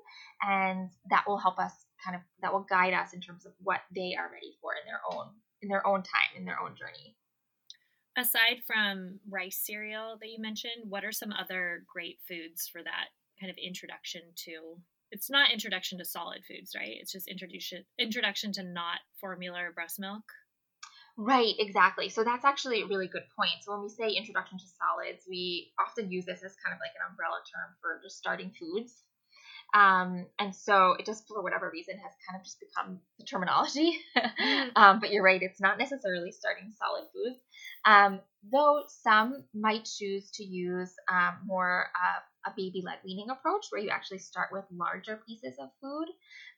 and 0.42 0.90
that 1.10 1.24
will 1.26 1.38
help 1.38 1.58
us 1.58 1.72
kind 2.04 2.14
of 2.14 2.22
that 2.42 2.52
will 2.52 2.66
guide 2.68 2.92
us 2.92 3.14
in 3.14 3.20
terms 3.20 3.46
of 3.46 3.52
what 3.62 3.80
they 3.94 4.14
are 4.18 4.30
ready 4.30 4.56
for 4.60 4.72
in 4.72 4.86
their 4.86 5.00
own 5.10 5.28
in 5.62 5.68
their 5.68 5.86
own 5.86 6.02
time 6.02 6.36
in 6.36 6.44
their 6.44 6.60
own 6.60 6.76
journey. 6.76 7.16
Aside 8.18 8.62
from 8.66 9.20
rice 9.28 9.60
cereal 9.62 10.16
that 10.20 10.30
you 10.30 10.40
mentioned, 10.40 10.88
what 10.88 11.04
are 11.04 11.12
some 11.12 11.32
other 11.32 11.84
great 11.92 12.18
foods 12.26 12.66
for 12.66 12.82
that 12.82 13.08
kind 13.40 13.50
of 13.50 13.56
introduction 13.58 14.22
to? 14.44 14.80
It's 15.12 15.30
not 15.30 15.52
introduction 15.52 15.98
to 15.98 16.04
solid 16.04 16.40
foods, 16.46 16.72
right? 16.74 16.96
It's 17.00 17.12
just 17.12 17.28
introduction 17.28 17.84
introduction 17.98 18.52
to 18.52 18.62
not 18.62 18.98
formula 19.20 19.64
or 19.64 19.72
breast 19.72 19.98
milk. 19.98 20.24
Right, 21.18 21.54
exactly. 21.58 22.10
So 22.10 22.24
that's 22.24 22.44
actually 22.44 22.82
a 22.82 22.86
really 22.86 23.08
good 23.08 23.24
point. 23.36 23.62
So 23.62 23.72
when 23.72 23.82
we 23.82 23.88
say 23.88 24.10
introduction 24.10 24.58
to 24.58 24.64
solids, 24.66 25.24
we 25.28 25.72
often 25.80 26.10
use 26.10 26.26
this 26.26 26.42
as 26.44 26.54
kind 26.62 26.74
of 26.74 26.80
like 26.80 26.92
an 26.94 27.08
umbrella 27.10 27.38
term 27.52 27.74
for 27.80 28.00
just 28.02 28.18
starting 28.18 28.50
foods. 28.52 29.02
Um, 29.74 30.26
and 30.38 30.54
so 30.54 30.92
it 30.98 31.06
just, 31.06 31.26
for 31.28 31.42
whatever 31.42 31.70
reason, 31.72 31.96
has 31.98 32.12
kind 32.28 32.40
of 32.40 32.44
just 32.44 32.60
become 32.60 33.00
the 33.18 33.24
terminology. 33.24 33.98
Mm-hmm. 34.16 34.70
um, 34.76 35.00
but 35.00 35.10
you're 35.10 35.24
right, 35.24 35.42
it's 35.42 35.60
not 35.60 35.78
necessarily 35.78 36.32
starting 36.32 36.72
solid 36.78 37.04
foods. 37.14 37.40
Um, 37.86 38.20
though 38.52 38.84
some 38.88 39.44
might 39.54 39.84
choose 39.86 40.30
to 40.32 40.44
use 40.44 40.94
um, 41.10 41.38
more 41.46 41.86
uh, 41.96 42.20
a 42.46 42.52
baby 42.56 42.82
led 42.84 42.98
weaning 43.04 43.30
approach 43.30 43.66
where 43.70 43.80
you 43.80 43.90
actually 43.90 44.18
start 44.18 44.48
with 44.52 44.64
larger 44.70 45.20
pieces 45.26 45.58
of 45.60 45.68
food 45.80 46.06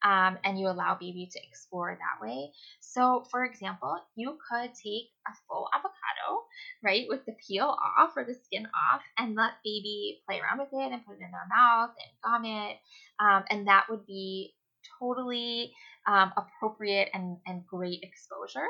um, 0.05 0.39
and 0.45 0.59
you 0.59 0.69
allow 0.69 0.95
baby 0.95 1.29
to 1.33 1.41
explore 1.49 1.97
that 1.99 2.25
way. 2.25 2.53
So, 2.81 3.25
for 3.31 3.45
example, 3.45 3.97
you 4.15 4.39
could 4.51 4.71
take 4.75 5.09
a 5.27 5.33
full 5.49 5.69
avocado, 5.75 6.45
right, 6.83 7.07
with 7.09 7.25
the 7.27 7.35
peel 7.47 7.77
off 7.99 8.13
or 8.17 8.25
the 8.25 8.35
skin 8.35 8.67
off, 8.67 9.03
and 9.19 9.35
let 9.35 9.53
baby 9.65 10.21
play 10.27 10.41
around 10.41 10.59
with 10.59 10.69
it 10.73 10.93
and 10.93 11.05
put 11.05 11.17
it 11.17 11.25
in 11.25 11.31
their 11.31 11.49
mouth 11.49 11.91
and 11.99 12.11
gum 12.23 12.45
it. 12.45 12.77
Um, 13.21 13.45
and 13.51 13.67
that 13.69 13.87
would 13.89 14.07
be 14.07 14.55
totally 15.01 15.73
um, 16.07 16.33
appropriate 16.37 17.09
and, 17.15 17.39
and 17.47 17.67
great 17.67 18.01
exposure. 18.03 18.69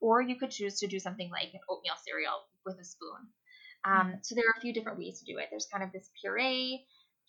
Or 0.00 0.20
you 0.20 0.36
could 0.36 0.50
choose 0.50 0.80
to 0.80 0.88
do 0.88 0.98
something 0.98 1.30
like 1.30 1.54
an 1.54 1.60
oatmeal 1.70 1.94
cereal 2.04 2.40
with 2.66 2.78
a 2.80 2.84
spoon. 2.84 3.28
Um, 3.84 3.92
mm-hmm. 3.92 4.16
so 4.22 4.34
there 4.34 4.44
are 4.44 4.58
a 4.58 4.60
few 4.60 4.72
different 4.72 4.98
ways 4.98 5.20
to 5.20 5.24
do 5.32 5.38
it. 5.38 5.48
There's 5.50 5.68
kind 5.72 5.84
of 5.84 5.92
this 5.92 6.10
puree 6.20 6.84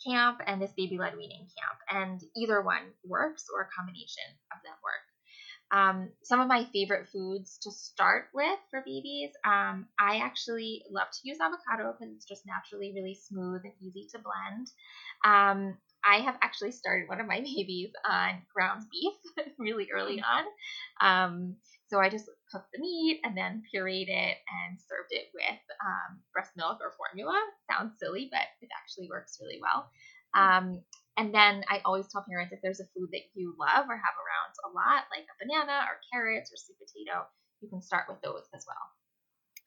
camp 0.06 0.40
and 0.46 0.62
this 0.62 0.74
baby 0.76 0.98
led 0.98 1.16
weaning 1.16 1.48
camp, 1.58 1.80
and 1.90 2.22
either 2.36 2.62
one 2.62 2.94
works 3.06 3.46
or 3.54 3.62
a 3.62 3.70
combination 3.76 4.24
of 4.52 4.60
them 4.64 4.76
work. 4.84 5.06
Um, 5.72 6.10
some 6.22 6.40
of 6.40 6.48
my 6.48 6.66
favorite 6.66 7.08
foods 7.12 7.58
to 7.64 7.72
start 7.72 8.26
with 8.34 8.60
for 8.70 8.84
babies, 8.86 9.32
um, 9.44 9.88
I 10.00 10.18
actually 10.18 10.84
love 10.92 11.08
to 11.10 11.28
use 11.28 11.40
avocado 11.42 11.94
because 11.94 12.14
it's 12.14 12.26
just 12.26 12.46
naturally 12.46 12.94
really 12.94 13.16
smooth 13.16 13.62
and 13.64 13.74
easy 13.82 14.08
to 14.12 14.20
blend. 14.20 14.68
I 16.06 16.18
have 16.18 16.38
actually 16.42 16.72
started 16.72 17.08
one 17.08 17.22
of 17.22 17.28
my 17.28 17.40
babies 17.44 17.92
on 18.10 18.42
ground 18.54 18.84
beef 18.92 19.14
really 19.58 19.88
early 19.94 20.18
mm. 20.18 20.24
on. 20.24 20.44
Um, 21.02 21.56
so 21.88 22.00
I 22.00 22.10
just 22.10 22.26
cooked 22.52 22.70
the 22.74 22.82
meat 22.82 23.22
and 23.24 23.38
then 23.38 23.62
pureed 23.70 24.10
it 24.10 24.38
and 24.50 24.80
served 24.80 25.12
it 25.12 25.30
with 25.34 25.62
um, 25.86 26.20
breast 26.34 26.52
milk 26.56 26.80
or 26.82 26.94
formula. 26.98 27.38
Sounds 27.70 27.94
silly, 28.00 28.30
but 28.32 28.50
it 28.62 28.70
actually 28.76 29.08
works 29.10 29.38
really 29.40 29.60
well. 29.62 29.92
Um, 30.34 30.82
and 31.18 31.34
then 31.34 31.64
I 31.70 31.82
always 31.86 32.08
tell 32.08 32.26
parents 32.28 32.52
if 32.52 32.60
there's 32.64 32.80
a 32.80 32.90
food 32.98 33.10
that 33.12 33.30
you 33.36 33.54
love 33.60 33.86
or 33.86 33.94
have 33.94 34.18
around 34.18 34.54
a 34.66 34.74
lot, 34.74 35.06
like 35.14 35.30
a 35.30 35.38
banana 35.46 35.86
or 35.86 36.02
carrots 36.12 36.52
or 36.52 36.58
sweet 36.58 36.78
potato, 36.82 37.28
you 37.62 37.70
can 37.70 37.82
start 37.82 38.06
with 38.10 38.22
those 38.24 38.50
as 38.56 38.66
well. 38.66 38.86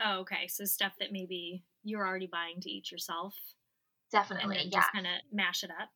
Oh, 0.02 0.20
okay. 0.22 0.48
So 0.48 0.64
stuff 0.64 0.92
that 0.98 1.12
maybe 1.12 1.64
you're 1.84 2.06
already 2.06 2.26
buying 2.26 2.60
to 2.60 2.70
eat 2.70 2.90
yourself. 2.90 3.34
Definitely. 4.10 4.56
yeah. 4.64 4.80
Just 4.80 4.92
kind 4.92 5.06
of 5.06 5.12
mash 5.32 5.62
it 5.62 5.70
up. 5.70 5.90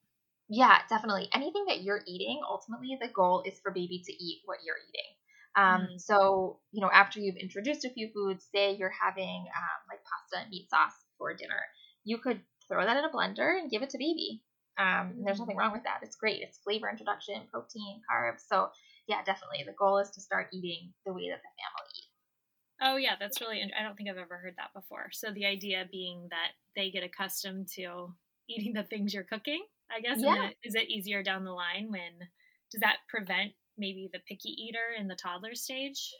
Yeah, 0.50 0.78
definitely. 0.88 1.28
Anything 1.32 1.64
that 1.68 1.82
you're 1.82 2.02
eating, 2.08 2.40
ultimately, 2.46 2.98
the 3.00 3.08
goal 3.08 3.44
is 3.46 3.60
for 3.62 3.70
baby 3.70 4.02
to 4.04 4.12
eat 4.12 4.42
what 4.44 4.58
you're 4.66 4.82
eating. 4.88 5.14
Um, 5.56 5.88
mm. 5.92 6.00
So, 6.00 6.58
you 6.72 6.80
know, 6.80 6.90
after 6.92 7.20
you've 7.20 7.36
introduced 7.36 7.84
a 7.84 7.90
few 7.90 8.10
foods, 8.12 8.48
say 8.52 8.74
you're 8.74 8.90
having 8.90 9.46
um, 9.46 9.80
like 9.88 10.00
pasta 10.02 10.42
and 10.42 10.50
meat 10.50 10.68
sauce 10.68 10.94
for 11.18 11.34
dinner, 11.34 11.62
you 12.04 12.18
could 12.18 12.40
throw 12.68 12.84
that 12.84 12.96
in 12.96 13.04
a 13.04 13.10
blender 13.10 13.58
and 13.58 13.70
give 13.70 13.82
it 13.82 13.90
to 13.90 13.98
baby. 13.98 14.42
Um. 14.76 15.22
There's 15.24 15.38
nothing 15.38 15.56
wrong 15.56 15.72
with 15.72 15.84
that. 15.84 16.00
It's 16.02 16.16
great. 16.16 16.42
It's 16.42 16.58
flavor 16.58 16.90
introduction, 16.90 17.42
protein, 17.52 18.02
carbs. 18.10 18.42
So, 18.48 18.70
yeah, 19.06 19.22
definitely. 19.24 19.62
The 19.64 19.74
goal 19.78 19.98
is 19.98 20.10
to 20.10 20.20
start 20.20 20.48
eating 20.52 20.92
the 21.06 21.12
way 21.12 21.28
that 21.30 21.42
the 21.42 21.52
family 21.62 21.90
eats. 21.94 22.06
Oh, 22.82 22.96
yeah, 22.96 23.14
that's 23.20 23.40
really, 23.40 23.62
I 23.78 23.82
don't 23.84 23.94
think 23.94 24.08
I've 24.08 24.16
ever 24.16 24.38
heard 24.38 24.54
that 24.56 24.72
before. 24.74 25.10
So, 25.12 25.30
the 25.32 25.46
idea 25.46 25.86
being 25.92 26.26
that 26.30 26.52
they 26.74 26.90
get 26.90 27.04
accustomed 27.04 27.68
to 27.76 28.14
eating 28.48 28.72
the 28.72 28.84
things 28.84 29.12
you're 29.14 29.22
cooking, 29.22 29.62
I 29.94 30.00
guess. 30.00 30.18
Yeah. 30.20 30.50
Is 30.64 30.74
it 30.74 30.88
easier 30.88 31.22
down 31.22 31.44
the 31.44 31.52
line 31.52 31.90
when, 31.90 32.28
does 32.70 32.80
that 32.80 32.98
prevent 33.08 33.52
maybe 33.78 34.10
the 34.12 34.20
picky 34.28 34.50
eater 34.50 34.94
in 34.98 35.08
the 35.08 35.16
toddler 35.16 35.54
stage? 35.54 36.12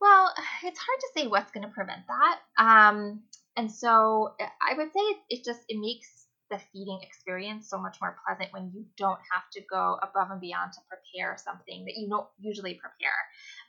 Well, 0.00 0.32
it's 0.62 0.78
hard 0.78 1.00
to 1.00 1.08
say 1.16 1.26
what's 1.26 1.50
going 1.52 1.66
to 1.66 1.72
prevent 1.72 2.02
that. 2.08 2.38
Um, 2.58 3.22
and 3.56 3.70
so 3.70 4.34
I 4.40 4.76
would 4.76 4.92
say 4.92 5.00
it, 5.00 5.16
it 5.30 5.44
just 5.44 5.60
it 5.68 5.78
makes 5.80 6.24
the 6.50 6.60
feeding 6.72 7.00
experience 7.02 7.70
so 7.70 7.78
much 7.78 7.96
more 8.00 8.16
pleasant 8.26 8.52
when 8.52 8.70
you 8.74 8.84
don't 8.98 9.18
have 9.32 9.44
to 9.52 9.62
go 9.70 9.98
above 10.02 10.30
and 10.30 10.40
beyond 10.40 10.72
to 10.72 10.80
prepare 10.88 11.36
something 11.38 11.84
that 11.86 11.94
you 11.96 12.08
don't 12.08 12.26
usually 12.38 12.74
prepare. 12.74 13.20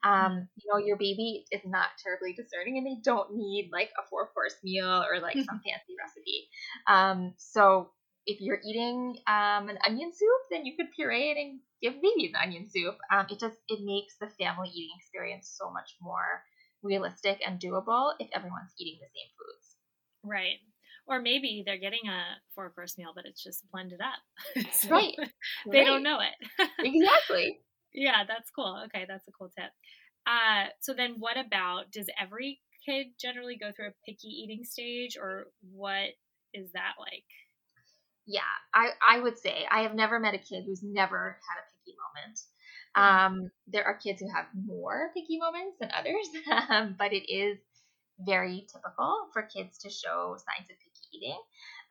Um, 0.03 0.31
mm-hmm. 0.31 0.39
you 0.57 0.65
know, 0.71 0.85
your 0.85 0.97
baby 0.97 1.45
is 1.51 1.61
not 1.65 1.87
terribly 2.03 2.33
discerning 2.33 2.77
and 2.77 2.85
they 2.85 2.99
don't 3.03 3.33
need 3.35 3.69
like 3.71 3.91
a 3.97 4.07
four 4.09 4.27
course 4.33 4.55
meal 4.63 5.05
or 5.09 5.19
like 5.21 5.35
some 5.35 5.61
fancy 5.65 5.95
recipe. 5.97 6.49
Um, 6.87 7.33
so 7.37 7.89
if 8.25 8.41
you're 8.41 8.59
eating 8.65 9.17
um, 9.27 9.69
an 9.69 9.77
onion 9.87 10.11
soup, 10.13 10.41
then 10.49 10.65
you 10.65 10.75
could 10.75 10.91
puree 10.95 11.31
it 11.31 11.37
and 11.37 11.59
give 11.81 12.01
baby 12.01 12.33
an 12.33 12.35
onion 12.35 12.69
soup. 12.69 12.97
Um, 13.11 13.27
it 13.29 13.39
just 13.39 13.57
it 13.67 13.79
makes 13.83 14.15
the 14.19 14.27
family 14.39 14.69
eating 14.69 14.95
experience 14.97 15.53
so 15.55 15.71
much 15.71 15.95
more 16.01 16.41
realistic 16.81 17.41
and 17.45 17.59
doable 17.59 18.13
if 18.19 18.29
everyone's 18.33 18.73
eating 18.79 18.99
the 18.99 19.07
same 19.07 19.31
foods. 19.37 19.75
Right. 20.23 20.59
Or 21.07 21.21
maybe 21.21 21.63
they're 21.65 21.77
getting 21.77 22.07
a 22.09 22.21
four 22.55 22.71
course 22.71 22.97
meal, 22.97 23.11
but 23.15 23.25
it's 23.25 23.43
just 23.43 23.63
blended 23.71 23.99
up. 24.01 24.65
so 24.73 24.89
right. 24.89 25.13
They 25.71 25.79
right. 25.79 25.85
don't 25.85 26.03
know 26.03 26.19
it. 26.19 26.69
exactly. 26.79 27.59
Yeah, 27.97 28.25
that's 28.27 28.51
cool. 28.51 28.83
Okay, 28.87 29.05
that's 29.07 29.25
a 29.29 29.31
cool 29.31 29.49
tip. 29.57 29.71
Uh, 30.27 30.65
so 30.81 30.93
then 30.93 31.15
what 31.17 31.37
about 31.37 31.91
does 31.93 32.09
every 32.19 32.59
kid 32.85 33.07
generally 33.17 33.55
go 33.55 33.71
through 33.71 33.87
a 33.87 33.93
picky 34.05 34.27
eating 34.27 34.65
stage 34.65 35.15
or 35.15 35.45
what 35.61 36.09
is 36.53 36.73
that 36.73 36.95
like? 36.99 37.23
Yeah, 38.27 38.41
I, 38.73 38.89
I 39.07 39.19
would 39.19 39.37
say 39.37 39.65
I 39.69 39.81
have 39.81 39.93
never 39.93 40.19
met 40.19 40.33
a 40.33 40.39
kid 40.39 40.63
who's 40.65 40.81
never 40.83 41.37
had 41.47 41.59
a 41.59 41.65
picky 41.85 41.95
moment. 41.97 42.39
Um, 42.95 43.51
there 43.67 43.83
are 43.83 43.97
kids 43.97 44.21
who 44.21 44.29
have 44.33 44.45
more 44.55 45.11
picky 45.13 45.37
moments 45.37 45.77
than 45.79 45.91
others, 45.91 46.27
um, 46.69 46.95
but 46.97 47.13
it 47.13 47.31
is 47.31 47.57
very 48.19 48.65
typical 48.71 49.27
for 49.33 49.43
kids 49.43 49.77
to 49.79 49.89
show 49.89 50.37
signs 50.37 50.69
of 50.69 50.77
picky 50.79 51.05
eating. 51.13 51.39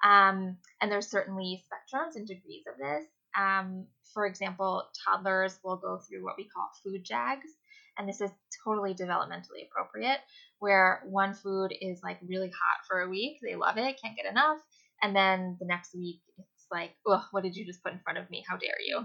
Um, 0.02 0.56
and 0.80 0.90
there's 0.90 1.08
certainly 1.08 1.62
spectrums 1.66 2.16
and 2.16 2.26
degrees 2.26 2.64
of 2.66 2.78
this. 2.78 3.04
Um, 3.38 3.86
for 4.12 4.26
example, 4.26 4.84
toddlers 5.04 5.58
will 5.62 5.76
go 5.76 5.98
through 5.98 6.24
what 6.24 6.36
we 6.38 6.48
call 6.48 6.70
food 6.82 7.04
jags, 7.04 7.50
and 7.98 8.08
this 8.08 8.20
is 8.20 8.30
totally 8.64 8.94
developmentally 8.94 9.66
appropriate, 9.70 10.18
where 10.58 11.02
one 11.04 11.34
food 11.34 11.72
is 11.80 12.00
like 12.02 12.18
really 12.26 12.48
hot 12.48 12.86
for 12.88 13.00
a 13.00 13.08
week, 13.08 13.38
they 13.42 13.56
love 13.56 13.76
it, 13.76 14.00
can't 14.02 14.16
get 14.16 14.30
enough, 14.30 14.58
and 15.04 15.14
then 15.14 15.56
the 15.60 15.66
next 15.66 15.94
week 15.94 16.20
it's 16.38 16.66
like, 16.72 16.92
oh, 17.06 17.22
what 17.30 17.42
did 17.42 17.54
you 17.54 17.66
just 17.66 17.82
put 17.82 17.92
in 17.92 18.00
front 18.00 18.18
of 18.18 18.28
me? 18.30 18.42
How 18.48 18.56
dare 18.56 18.80
you? 18.84 18.98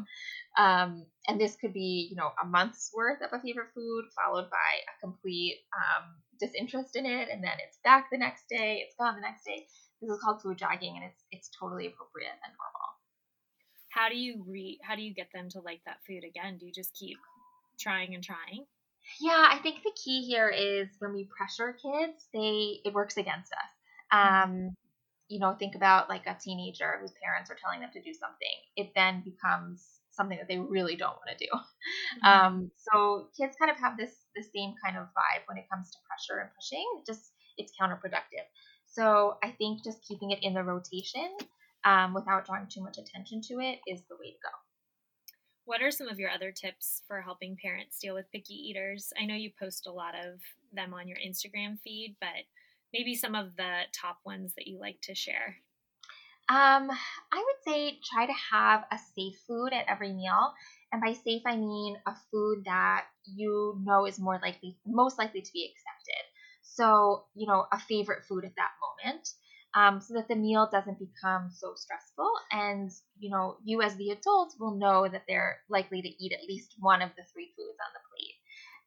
Um, 0.57 1.05
and 1.27 1.39
this 1.39 1.57
could 1.57 1.73
be, 1.73 2.07
you 2.09 2.15
know, 2.15 2.31
a 2.41 2.47
month's 2.47 2.89
worth 2.95 3.19
of 3.21 3.37
a 3.37 3.41
favorite 3.41 3.67
food 3.75 4.05
followed 4.15 4.49
by 4.49 4.71
a 4.87 5.05
complete 5.05 5.57
um, 5.75 6.05
disinterest 6.39 6.95
in 6.95 7.05
it, 7.05 7.27
and 7.29 7.43
then 7.43 7.59
it's 7.67 7.79
back 7.83 8.07
the 8.11 8.17
next 8.17 8.45
day, 8.49 8.81
it's 8.85 8.95
gone 8.97 9.15
the 9.15 9.21
next 9.21 9.43
day. 9.43 9.67
This 10.01 10.09
is 10.09 10.21
called 10.23 10.41
food 10.41 10.57
jagging, 10.57 10.95
and 10.95 11.03
it's 11.03 11.21
it's 11.31 11.49
totally 11.59 11.87
appropriate 11.87 12.31
and 12.31 12.53
normal. 12.55 12.87
How 13.91 14.07
do 14.07 14.15
you 14.15 14.45
re? 14.47 14.79
How 14.81 14.95
do 14.95 15.01
you 15.01 15.13
get 15.13 15.27
them 15.33 15.49
to 15.49 15.59
like 15.59 15.81
that 15.85 15.97
food 16.07 16.23
again? 16.23 16.57
Do 16.57 16.65
you 16.65 16.71
just 16.73 16.95
keep 16.97 17.17
trying 17.77 18.15
and 18.15 18.23
trying? 18.23 18.63
Yeah, 19.19 19.49
I 19.51 19.59
think 19.61 19.83
the 19.83 19.91
key 20.01 20.21
here 20.23 20.47
is 20.47 20.87
when 20.99 21.13
we 21.13 21.27
pressure 21.35 21.73
kids, 21.73 22.29
they 22.33 22.79
it 22.85 22.93
works 22.93 23.17
against 23.17 23.51
us. 23.51 23.71
Mm-hmm. 24.13 24.51
Um, 24.51 24.75
you 25.29 25.39
know, 25.39 25.55
think 25.57 25.75
about 25.75 26.09
like 26.09 26.25
a 26.25 26.35
teenager 26.39 26.97
whose 26.99 27.13
parents 27.23 27.49
are 27.49 27.57
telling 27.61 27.79
them 27.79 27.91
to 27.93 28.01
do 28.01 28.13
something. 28.13 28.57
It 28.75 28.91
then 28.95 29.23
becomes 29.23 29.85
something 30.11 30.37
that 30.37 30.47
they 30.49 30.57
really 30.57 30.95
don't 30.95 31.15
want 31.15 31.37
to 31.37 31.45
do. 31.45 31.51
Mm-hmm. 31.53 32.27
Um, 32.27 32.71
so 32.75 33.29
kids 33.37 33.55
kind 33.57 33.71
of 33.71 33.77
have 33.77 33.95
this 33.95 34.11
the 34.35 34.43
same 34.43 34.73
kind 34.83 34.97
of 34.97 35.05
vibe 35.05 35.45
when 35.47 35.57
it 35.57 35.69
comes 35.71 35.91
to 35.91 35.97
pressure 36.09 36.41
and 36.41 36.49
pushing. 36.55 36.83
It 36.97 37.05
just 37.05 37.31
it's 37.57 37.71
counterproductive. 37.79 38.49
So 38.87 39.37
I 39.43 39.51
think 39.51 39.83
just 39.83 40.03
keeping 40.05 40.31
it 40.31 40.39
in 40.41 40.53
the 40.53 40.63
rotation 40.63 41.29
um, 41.85 42.13
without 42.13 42.45
drawing 42.45 42.67
too 42.67 42.81
much 42.81 42.97
attention 42.97 43.41
to 43.49 43.59
it 43.59 43.79
is 43.87 44.01
the 44.09 44.15
way 44.15 44.31
to 44.31 44.39
go. 44.43 44.55
What 45.65 45.83
are 45.83 45.91
some 45.91 46.07
of 46.07 46.17
your 46.17 46.31
other 46.31 46.51
tips 46.51 47.03
for 47.07 47.21
helping 47.21 47.55
parents 47.61 47.99
deal 47.99 48.15
with 48.15 48.31
picky 48.31 48.55
eaters? 48.55 49.13
I 49.21 49.25
know 49.25 49.35
you 49.35 49.51
post 49.59 49.85
a 49.85 49.91
lot 49.91 50.15
of 50.15 50.41
them 50.73 50.95
on 50.95 51.07
your 51.07 51.17
Instagram 51.17 51.79
feed, 51.79 52.15
but 52.19 52.43
maybe 52.93 53.15
some 53.15 53.35
of 53.35 53.55
the 53.55 53.81
top 53.99 54.17
ones 54.25 54.53
that 54.55 54.67
you 54.67 54.79
like 54.79 54.99
to 55.03 55.15
share. 55.15 55.57
Um, 56.49 56.89
I 56.89 57.37
would 57.37 57.61
say 57.67 57.99
try 58.11 58.25
to 58.25 58.33
have 58.51 58.83
a 58.91 58.97
safe 59.15 59.35
food 59.47 59.71
at 59.71 59.85
every 59.87 60.13
meal. 60.13 60.53
And 60.91 60.99
by 60.99 61.13
safe, 61.13 61.43
I 61.45 61.55
mean 61.55 61.97
a 62.07 62.13
food 62.31 62.63
that 62.65 63.05
you 63.25 63.79
know 63.83 64.07
is 64.07 64.19
more 64.19 64.39
likely, 64.41 64.77
most 64.85 65.19
likely 65.19 65.41
to 65.41 65.53
be 65.53 65.71
accepted. 65.71 66.25
So, 66.63 67.25
you 67.35 67.45
know, 67.45 67.65
a 67.71 67.79
favorite 67.79 68.25
food 68.27 68.45
at 68.45 68.55
that 68.57 68.71
moment 68.81 69.29
um, 69.75 70.01
so 70.01 70.15
that 70.15 70.27
the 70.27 70.35
meal 70.35 70.67
doesn't 70.71 70.97
become 70.97 71.51
so 71.51 71.73
stressful. 71.75 72.31
And, 72.51 72.89
you 73.19 73.29
know, 73.29 73.57
you 73.63 73.81
as 73.81 73.95
the 73.95 74.09
adult 74.09 74.55
will 74.59 74.75
know 74.75 75.07
that 75.07 75.25
they're 75.27 75.59
likely 75.69 76.01
to 76.01 76.07
eat 76.07 76.33
at 76.33 76.47
least 76.47 76.75
one 76.79 77.01
of 77.01 77.11
the 77.15 77.23
three 77.31 77.53
foods 77.55 77.77
on 77.77 77.93
the 77.93 78.01
plate. 78.09 78.35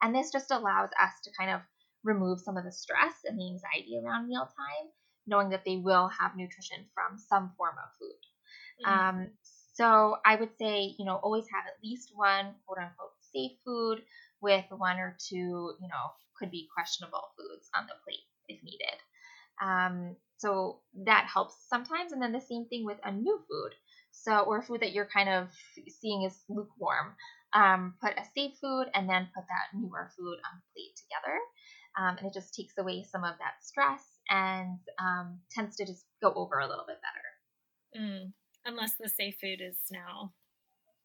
And 0.02 0.14
this 0.14 0.32
just 0.32 0.50
allows 0.50 0.90
us 1.00 1.12
to 1.24 1.30
kind 1.38 1.52
of 1.52 1.60
remove 2.04 2.40
some 2.40 2.56
of 2.56 2.64
the 2.64 2.72
stress 2.72 3.14
and 3.24 3.38
the 3.38 3.46
anxiety 3.46 4.00
around 4.02 4.28
mealtime, 4.28 4.90
knowing 5.26 5.50
that 5.50 5.64
they 5.64 5.76
will 5.76 6.08
have 6.08 6.36
nutrition 6.36 6.84
from 6.94 7.18
some 7.18 7.52
form 7.56 7.74
of 7.78 7.90
food. 7.98 8.86
Mm-hmm. 8.86 9.20
Um, 9.20 9.28
so 9.74 10.16
I 10.24 10.36
would 10.36 10.50
say, 10.58 10.94
you 10.98 11.04
know, 11.04 11.16
always 11.16 11.46
have 11.52 11.64
at 11.66 11.82
least 11.82 12.12
one 12.14 12.54
quote 12.66 12.78
unquote 12.78 13.12
safe 13.32 13.52
food 13.64 14.02
with 14.40 14.64
one 14.70 14.98
or 14.98 15.16
two, 15.18 15.74
you 15.80 15.88
know, 15.88 16.12
could 16.38 16.50
be 16.50 16.68
questionable 16.74 17.32
foods 17.36 17.70
on 17.74 17.86
the 17.86 17.94
plate 18.04 18.26
if 18.48 18.62
needed. 18.62 18.98
Um, 19.62 20.16
so 20.38 20.80
that 21.06 21.30
helps 21.32 21.54
sometimes. 21.68 22.12
And 22.12 22.20
then 22.20 22.32
the 22.32 22.40
same 22.40 22.66
thing 22.66 22.84
with 22.84 22.98
a 23.04 23.12
new 23.12 23.38
food. 23.48 23.72
So, 24.10 24.40
or 24.40 24.62
food 24.62 24.80
that 24.80 24.92
you're 24.92 25.08
kind 25.08 25.28
of 25.28 25.48
seeing 25.88 26.24
is 26.24 26.38
lukewarm. 26.48 27.14
Um, 27.54 27.94
put 28.02 28.12
a 28.12 28.24
safe 28.34 28.52
food 28.60 28.86
and 28.94 29.08
then 29.08 29.28
put 29.34 29.44
that 29.48 29.76
newer 29.78 30.10
food 30.16 30.38
on 30.44 30.56
the 30.56 30.66
plate 30.72 30.96
together. 30.96 31.38
Um, 31.98 32.16
and 32.18 32.26
it 32.26 32.34
just 32.34 32.54
takes 32.54 32.78
away 32.78 33.04
some 33.04 33.24
of 33.24 33.34
that 33.38 33.62
stress 33.62 34.02
and 34.30 34.78
um, 34.98 35.38
tends 35.50 35.76
to 35.76 35.86
just 35.86 36.04
go 36.22 36.32
over 36.34 36.58
a 36.58 36.68
little 36.68 36.84
bit 36.86 36.98
better. 37.02 38.04
Mm, 38.04 38.32
unless 38.64 38.94
the 38.98 39.08
safe 39.08 39.36
food 39.40 39.60
is 39.60 39.76
now 39.90 40.32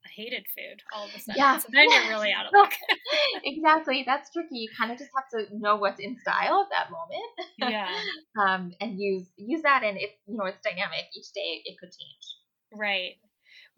a 0.05 0.09
hated 0.09 0.45
food 0.55 0.81
all 0.95 1.05
of 1.05 1.11
a 1.15 1.19
sudden. 1.19 1.35
Yeah. 1.37 1.57
So 1.57 1.67
then 1.71 1.85
you're 1.89 2.07
really 2.09 2.31
out 2.31 2.45
of 2.45 2.53
luck. 2.53 2.73
exactly. 3.43 4.03
That's 4.05 4.31
tricky. 4.31 4.57
You 4.57 4.69
kind 4.77 4.91
of 4.91 4.97
just 4.97 5.11
have 5.15 5.27
to 5.31 5.57
know 5.57 5.75
what's 5.75 5.99
in 5.99 6.17
style 6.21 6.65
at 6.65 6.69
that 6.71 6.91
moment. 6.91 7.73
Yeah. 7.73 7.89
um, 8.39 8.73
and 8.79 8.99
use 8.99 9.27
use 9.37 9.61
that 9.63 9.83
and 9.83 9.97
if 9.97 10.11
you 10.27 10.37
know 10.37 10.45
it's 10.45 10.61
dynamic, 10.63 11.05
each 11.15 11.31
day 11.33 11.61
it 11.65 11.77
could 11.79 11.89
change. 11.89 12.25
Right. 12.73 13.15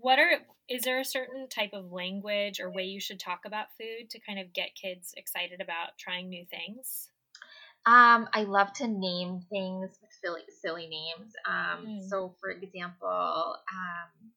What 0.01 0.19
are 0.19 0.29
is 0.69 0.83
there 0.83 0.99
a 0.99 1.05
certain 1.05 1.47
type 1.49 1.71
of 1.73 1.91
language 1.91 2.59
or 2.59 2.71
way 2.71 2.83
you 2.83 2.99
should 2.99 3.19
talk 3.19 3.41
about 3.45 3.67
food 3.77 4.09
to 4.11 4.19
kind 4.19 4.39
of 4.39 4.53
get 4.53 4.75
kids 4.75 5.13
excited 5.17 5.61
about 5.61 5.97
trying 5.97 6.29
new 6.29 6.45
things? 6.45 7.09
Um, 7.85 8.27
I 8.33 8.43
love 8.43 8.71
to 8.73 8.87
name 8.87 9.41
things 9.49 9.97
with 10.01 10.11
silly, 10.23 10.43
silly 10.61 10.87
names. 10.87 11.33
Um, 11.47 11.87
mm. 11.87 12.09
So, 12.09 12.35
for 12.39 12.51
example, 12.51 13.55
um, 13.73 14.31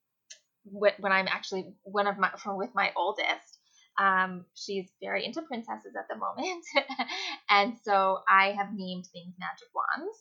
when 0.64 1.12
I'm 1.12 1.28
actually 1.28 1.74
one 1.82 2.06
of 2.06 2.18
my 2.18 2.30
from 2.38 2.56
with 2.56 2.70
my 2.74 2.92
oldest. 2.96 3.58
Um, 3.98 4.46
she's 4.54 4.86
very 5.02 5.26
into 5.26 5.42
princesses 5.42 5.92
at 5.98 6.08
the 6.08 6.16
moment, 6.16 6.64
and 7.50 7.74
so 7.84 8.20
I 8.26 8.52
have 8.52 8.72
named 8.72 9.04
things 9.12 9.34
magic 9.38 9.68
wands. 9.74 10.16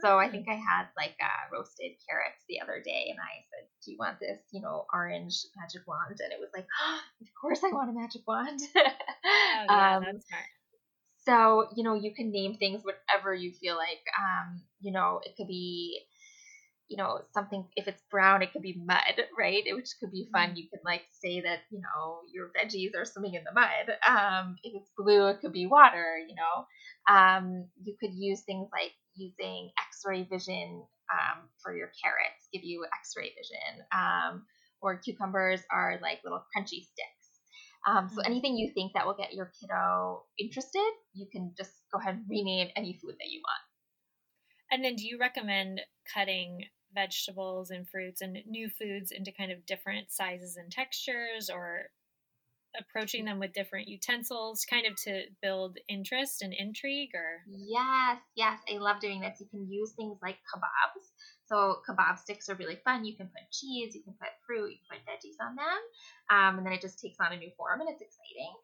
So 0.00 0.18
I 0.18 0.28
think 0.28 0.48
I 0.48 0.54
had 0.54 0.86
like 0.96 1.16
uh, 1.22 1.52
roasted 1.52 1.92
carrots 2.08 2.42
the 2.48 2.60
other 2.60 2.82
day, 2.84 3.08
and 3.10 3.18
I 3.20 3.44
said, 3.50 3.68
"Do 3.84 3.92
you 3.92 3.98
want 3.98 4.18
this, 4.20 4.40
you 4.50 4.60
know, 4.60 4.86
orange 4.92 5.44
magic 5.56 5.82
wand?" 5.86 6.18
And 6.18 6.32
it 6.32 6.40
was 6.40 6.50
like, 6.54 6.66
oh, 6.82 7.00
"Of 7.20 7.28
course, 7.40 7.60
I 7.62 7.68
want 7.72 7.90
a 7.90 7.92
magic 7.92 8.22
wand." 8.26 8.60
oh, 8.74 8.80
yeah, 9.68 9.96
um, 9.96 10.04
that's 10.04 10.26
smart. 10.26 10.44
So 11.24 11.68
you 11.76 11.84
know, 11.84 11.94
you 11.94 12.14
can 12.14 12.32
name 12.32 12.56
things 12.56 12.82
whatever 12.82 13.34
you 13.34 13.52
feel 13.52 13.76
like. 13.76 14.02
Um, 14.18 14.62
you 14.80 14.92
know, 14.92 15.20
it 15.24 15.36
could 15.36 15.46
be 15.46 16.02
you 16.92 16.98
know 16.98 17.20
something 17.32 17.64
if 17.74 17.88
it's 17.88 18.02
brown 18.10 18.42
it 18.42 18.52
could 18.52 18.60
be 18.60 18.78
mud 18.84 19.16
right 19.38 19.62
which 19.72 19.94
could 19.98 20.10
be 20.12 20.28
fun 20.30 20.48
mm-hmm. 20.48 20.56
you 20.56 20.68
could 20.68 20.84
like 20.84 21.00
say 21.10 21.40
that 21.40 21.60
you 21.70 21.80
know 21.80 22.18
your 22.30 22.50
veggies 22.52 22.90
are 22.94 23.06
swimming 23.06 23.32
in 23.32 23.44
the 23.44 23.52
mud 23.54 23.96
um, 24.06 24.56
if 24.62 24.74
it's 24.74 24.90
blue 24.98 25.28
it 25.28 25.40
could 25.40 25.54
be 25.54 25.64
water 25.64 26.18
you 26.18 26.34
know 26.34 27.14
um, 27.14 27.66
you 27.82 27.96
could 27.98 28.12
use 28.12 28.42
things 28.42 28.68
like 28.70 28.92
using 29.14 29.70
x-ray 29.78 30.24
vision 30.24 30.82
um, 31.12 31.48
for 31.62 31.76
your 31.76 31.90
carrots 32.02 32.48
give 32.52 32.62
you 32.64 32.84
x-ray 33.00 33.30
vision 33.30 33.84
um, 33.92 34.44
or 34.80 34.98
cucumbers 34.98 35.60
are 35.70 35.98
like 36.02 36.18
little 36.24 36.44
crunchy 36.56 36.84
sticks 36.84 37.28
um, 37.86 38.08
so 38.08 38.16
mm-hmm. 38.16 38.30
anything 38.30 38.56
you 38.56 38.70
think 38.74 38.92
that 38.94 39.06
will 39.06 39.16
get 39.16 39.34
your 39.34 39.52
kiddo 39.60 40.22
interested 40.38 40.92
you 41.14 41.26
can 41.30 41.52
just 41.56 41.72
go 41.92 41.98
ahead 41.98 42.14
and 42.14 42.24
rename 42.28 42.68
any 42.76 42.98
food 43.02 43.14
that 43.18 43.30
you 43.30 43.40
want 43.40 43.62
and 44.70 44.84
then 44.84 44.96
do 44.96 45.06
you 45.06 45.18
recommend 45.18 45.80
cutting 46.12 46.64
vegetables 46.94 47.70
and 47.70 47.88
fruits 47.88 48.20
and 48.20 48.38
new 48.46 48.68
foods 48.68 49.10
into 49.10 49.32
kind 49.32 49.50
of 49.52 49.64
different 49.66 50.10
sizes 50.10 50.56
and 50.56 50.70
textures 50.70 51.50
or 51.52 51.86
approaching 52.78 53.24
them 53.24 53.38
with 53.38 53.52
different 53.52 53.88
utensils 53.88 54.64
kind 54.68 54.86
of 54.86 54.94
to 54.96 55.22
build 55.40 55.78
interest 55.88 56.42
and 56.42 56.52
intrigue 56.52 57.10
or 57.14 57.42
yes 57.48 58.18
yes 58.34 58.58
i 58.72 58.78
love 58.78 59.00
doing 59.00 59.20
this 59.20 59.40
you 59.40 59.46
can 59.50 59.70
use 59.70 59.92
things 59.92 60.18
like 60.22 60.36
kebabs 60.48 61.12
So 61.52 61.82
kebab 61.84 62.18
sticks 62.18 62.48
are 62.48 62.54
really 62.54 62.80
fun. 62.82 63.04
You 63.04 63.14
can 63.14 63.26
put 63.26 63.44
cheese, 63.52 63.94
you 63.94 64.02
can 64.02 64.14
put 64.14 64.32
fruit, 64.46 64.72
you 64.72 64.78
can 64.80 64.96
put 64.96 65.04
veggies 65.04 65.36
on 65.36 65.52
them, 65.52 65.80
um, 66.32 66.56
and 66.56 66.64
then 66.64 66.72
it 66.72 66.80
just 66.80 66.98
takes 66.98 67.20
on 67.20 67.32
a 67.32 67.36
new 67.36 67.50
form, 67.58 67.80
and 67.80 67.90
it's 67.90 68.00
exciting. 68.00 68.54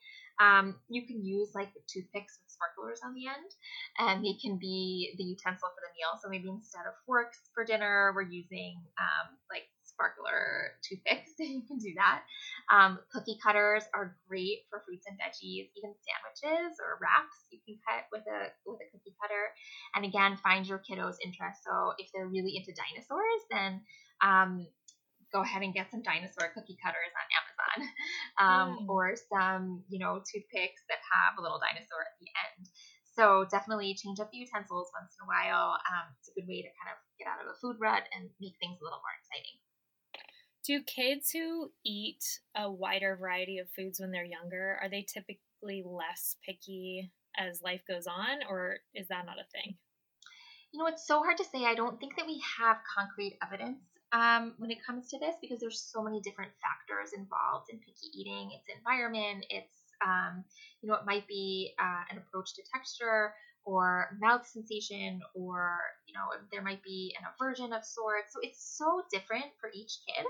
Um, 0.41 0.81
you 0.89 1.05
can 1.05 1.21
use 1.25 1.53
like 1.55 1.69
toothpicks 1.85 2.39
with 2.41 2.49
sparklers 2.49 3.01
on 3.05 3.13
the 3.13 3.27
end, 3.29 3.51
and 3.99 4.25
they 4.25 4.41
can 4.41 4.57
be 4.57 5.13
the 5.19 5.25
utensil 5.25 5.69
for 5.69 5.83
the 5.85 5.93
meal. 5.93 6.17
So 6.23 6.31
maybe 6.31 6.49
instead 6.49 6.87
of 6.89 6.95
forks 7.05 7.41
for 7.53 7.65
dinner, 7.65 8.13
we're 8.15 8.23
using 8.23 8.81
um, 8.97 9.37
like 9.53 9.69
sparkler 9.99 10.79
toothpicks. 10.87 11.35
you 11.43 11.67
can 11.67 11.83
do 11.83 11.91
that. 11.99 12.23
Um, 12.71 13.03
cookie 13.11 13.37
cutters 13.43 13.83
are 13.91 14.15
great 14.31 14.71
for 14.71 14.87
fruits 14.87 15.11
and 15.11 15.19
veggies, 15.19 15.75
even 15.75 15.91
sandwiches 15.99 16.79
or 16.79 17.03
wraps. 17.03 17.51
You 17.51 17.59
can 17.67 17.83
cut 17.83 18.07
with 18.15 18.23
a 18.31 18.55
with 18.63 18.79
a 18.79 18.89
cookie 18.95 19.19
cutter, 19.19 19.51
and 19.99 20.07
again, 20.07 20.39
find 20.39 20.63
your 20.63 20.79
kiddos' 20.79 21.19
interest. 21.19 21.67
So 21.67 21.99
if 21.99 22.15
they're 22.15 22.31
really 22.31 22.55
into 22.55 22.71
dinosaurs, 22.71 23.43
then 23.51 23.83
um, 24.23 24.71
go 25.35 25.43
ahead 25.43 25.67
and 25.67 25.75
get 25.75 25.91
some 25.91 26.07
dinosaur 26.07 26.55
cookie 26.55 26.79
cutters 26.79 27.13
on 27.19 27.27
Amazon, 27.35 27.79
um, 28.43 28.69
mm. 28.79 28.89
or 28.89 29.19
some 29.19 29.83
you 29.91 29.99
know 29.99 30.23
toothpicks 30.23 30.87
that 30.87 31.03
have 31.11 31.35
a 31.37 31.43
little 31.43 31.59
dinosaur 31.59 32.07
at 32.07 32.17
the 32.23 32.31
end. 32.47 32.71
So 33.19 33.43
definitely 33.51 33.99
change 33.99 34.23
up 34.23 34.31
the 34.31 34.39
utensils 34.39 34.95
once 34.95 35.11
in 35.19 35.27
a 35.27 35.29
while. 35.29 35.75
Um, 35.75 36.15
it's 36.23 36.31
a 36.31 36.39
good 36.39 36.47
way 36.47 36.63
to 36.63 36.71
kind 36.79 36.95
of 36.95 37.03
get 37.19 37.27
out 37.27 37.43
of 37.43 37.51
a 37.51 37.59
food 37.59 37.75
rut 37.83 38.07
and 38.15 38.31
make 38.39 38.55
things 38.63 38.79
a 38.79 38.85
little 38.87 39.03
more 39.03 39.17
exciting. 39.19 39.59
Do 40.69 40.83
kids 40.83 41.31
who 41.31 41.71
eat 41.83 42.23
a 42.55 42.71
wider 42.71 43.17
variety 43.17 43.57
of 43.57 43.71
foods 43.71 44.01
when 44.01 44.11
they're 44.11 44.23
younger 44.23 44.79
are 44.83 44.91
they 44.91 45.01
typically 45.01 45.83
less 45.83 46.37
picky 46.45 47.11
as 47.39 47.63
life 47.63 47.81
goes 47.89 48.07
on, 48.07 48.41
or 48.51 48.77
is 48.95 49.09
that 49.09 49.25
not 49.25 49.41
a 49.41 49.49
thing? 49.51 49.79
You 50.71 50.79
know, 50.79 50.87
it's 50.87 51.07
so 51.07 51.21
hard 51.21 51.39
to 51.39 51.45
say. 51.45 51.65
I 51.65 51.75
don't 51.75 51.99
think 51.99 52.17
that 52.17 52.27
we 52.27 52.43
have 52.59 52.77
concrete 52.95 53.39
evidence 53.43 53.81
um, 54.13 54.57
when 54.59 54.71
it 54.71 54.85
comes 54.85 55.09
to 55.09 55.19
this 55.19 55.37
because 55.41 55.59
there's 55.59 55.81
so 55.81 56.03
many 56.03 56.21
different 56.21 56.53
factors 56.61 57.15
involved 57.17 57.71
in 57.73 57.79
picky 57.79 58.13
eating. 58.13 58.51
It's 58.53 58.77
environment, 58.77 59.47
it's 59.49 59.89
um, 60.05 60.45
you 60.83 60.91
know, 60.91 60.97
it 60.97 61.07
might 61.07 61.27
be 61.27 61.73
uh, 61.81 62.03
an 62.11 62.19
approach 62.19 62.55
to 62.57 62.63
texture 62.71 63.33
or 63.69 64.17
mouth 64.19 64.49
sensation, 64.49 65.21
or 65.35 65.77
you 66.07 66.15
know, 66.17 66.25
there 66.51 66.65
might 66.65 66.83
be 66.83 67.15
an 67.21 67.29
aversion 67.29 67.77
of 67.77 67.85
sorts. 67.85 68.33
So 68.33 68.41
it's 68.41 68.77
so 68.81 69.03
different 69.13 69.53
for 69.61 69.69
each 69.69 70.01
kid. 70.09 70.25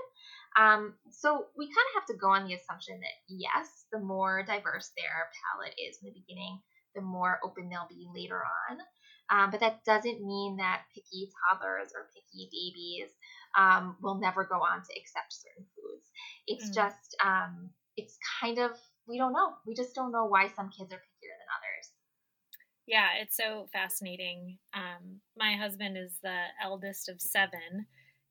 Um, 0.59 0.93
so 1.11 1.45
we 1.55 1.67
kind 1.67 1.87
of 1.89 1.95
have 2.03 2.07
to 2.11 2.19
go 2.19 2.35
on 2.35 2.47
the 2.47 2.55
assumption 2.55 2.99
that 2.99 3.17
yes, 3.29 3.85
the 3.93 3.99
more 3.99 4.43
diverse 4.43 4.91
their 4.97 5.31
palate 5.39 5.75
is 5.79 5.97
in 6.03 6.11
the 6.11 6.19
beginning, 6.19 6.59
the 6.95 7.01
more 7.01 7.39
open 7.43 7.69
they'll 7.69 7.87
be 7.87 8.11
later 8.13 8.43
on. 8.43 8.77
Um, 9.31 9.51
but 9.51 9.61
that 9.61 9.85
doesn't 9.85 10.25
mean 10.25 10.57
that 10.57 10.83
picky 10.93 11.29
toddlers 11.31 11.93
or 11.95 12.09
picky 12.11 12.49
babies 12.51 13.13
um, 13.55 13.95
will 14.01 14.19
never 14.19 14.43
go 14.43 14.55
on 14.55 14.81
to 14.81 14.99
accept 14.99 15.31
certain 15.31 15.69
foods. 15.77 16.09
It's 16.47 16.71
mm. 16.71 16.75
just, 16.75 17.15
um, 17.23 17.69
it's 17.95 18.17
kind 18.41 18.57
of, 18.57 18.71
we 19.07 19.17
don't 19.17 19.33
know. 19.33 19.53
We 19.67 19.75
just 19.75 19.93
don't 19.93 20.11
know 20.11 20.25
why 20.25 20.49
some 20.49 20.71
kids 20.75 20.91
are 20.91 20.97
pickier 20.97 20.97
than 20.97 20.97
others. 20.97 21.08
Yeah, 22.89 23.09
it's 23.21 23.37
so 23.37 23.67
fascinating. 23.71 24.57
Um, 24.73 25.21
my 25.37 25.53
husband 25.53 25.95
is 25.95 26.13
the 26.23 26.45
eldest 26.63 27.07
of 27.07 27.21
seven, 27.21 27.85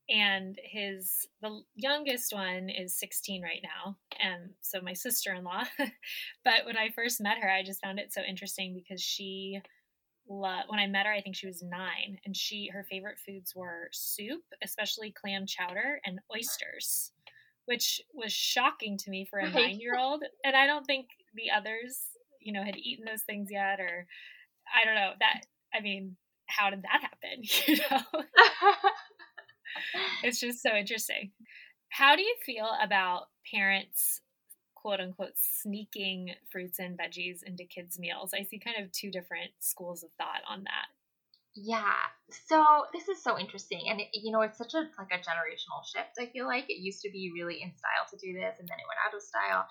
and 0.08 0.58
his 0.64 1.28
the 1.42 1.60
youngest 1.76 2.32
one 2.32 2.68
is 2.68 2.98
16 2.98 3.42
right 3.42 3.62
now 3.62 3.94
and 4.20 4.48
so 4.62 4.80
my 4.80 4.94
sister-in-law 4.94 5.64
but 6.44 6.64
when 6.64 6.78
i 6.78 6.88
first 6.88 7.20
met 7.20 7.36
her 7.36 7.50
i 7.50 7.62
just 7.62 7.82
found 7.82 7.98
it 7.98 8.10
so 8.10 8.22
interesting 8.22 8.72
because 8.74 9.02
she 9.02 9.60
when 10.28 10.78
I 10.78 10.86
met 10.86 11.06
her, 11.06 11.12
I 11.12 11.20
think 11.20 11.36
she 11.36 11.46
was 11.46 11.62
nine, 11.62 12.18
and 12.24 12.36
she 12.36 12.68
her 12.72 12.84
favorite 12.84 13.18
foods 13.18 13.54
were 13.56 13.88
soup, 13.92 14.42
especially 14.62 15.10
clam 15.10 15.46
chowder 15.46 16.00
and 16.04 16.20
oysters, 16.34 17.12
which 17.64 18.00
was 18.12 18.32
shocking 18.32 18.98
to 18.98 19.10
me 19.10 19.24
for 19.24 19.38
a 19.38 19.44
right. 19.44 19.54
nine 19.54 19.80
year 19.80 19.96
old. 19.98 20.22
And 20.44 20.54
I 20.54 20.66
don't 20.66 20.84
think 20.84 21.06
the 21.34 21.50
others, 21.50 22.00
you 22.40 22.52
know, 22.52 22.62
had 22.62 22.76
eaten 22.76 23.06
those 23.06 23.22
things 23.22 23.48
yet, 23.50 23.80
or 23.80 24.06
I 24.74 24.84
don't 24.84 24.94
know 24.94 25.12
that. 25.20 25.46
I 25.74 25.80
mean, 25.80 26.16
how 26.46 26.70
did 26.70 26.82
that 26.82 27.02
happen? 27.02 27.42
You 27.66 27.76
know, 27.90 28.22
it's 30.24 30.40
just 30.40 30.62
so 30.62 30.74
interesting. 30.74 31.30
How 31.90 32.16
do 32.16 32.22
you 32.22 32.34
feel 32.44 32.68
about 32.82 33.28
parents 33.52 34.20
quote 34.88 35.00
unquote 35.00 35.34
sneaking 35.36 36.30
fruits 36.50 36.78
and 36.78 36.96
veggies 36.96 37.42
into 37.42 37.64
kids' 37.64 37.98
meals. 37.98 38.32
I 38.32 38.44
see 38.44 38.58
kind 38.58 38.82
of 38.82 38.92
two 38.92 39.10
different 39.10 39.50
schools 39.58 40.02
of 40.04 40.10
thought 40.16 40.42
on 40.48 40.64
that. 40.64 40.86
Yeah. 41.54 41.92
So 42.46 42.64
this 42.94 43.08
is 43.08 43.22
so 43.22 43.38
interesting, 43.38 43.82
and 43.88 44.00
it, 44.00 44.08
you 44.12 44.30
know, 44.30 44.42
it's 44.42 44.58
such 44.58 44.74
a 44.74 44.88
like 44.96 45.10
a 45.10 45.18
generational 45.18 45.82
shift. 45.84 46.14
I 46.20 46.26
feel 46.26 46.46
like 46.46 46.70
it 46.70 46.78
used 46.80 47.02
to 47.02 47.10
be 47.10 47.32
really 47.34 47.60
in 47.60 47.72
style 47.76 48.06
to 48.10 48.16
do 48.16 48.32
this, 48.32 48.56
and 48.60 48.68
then 48.68 48.78
it 48.78 48.86
went 48.86 49.00
out 49.04 49.14
of 49.16 49.22
style. 49.22 49.66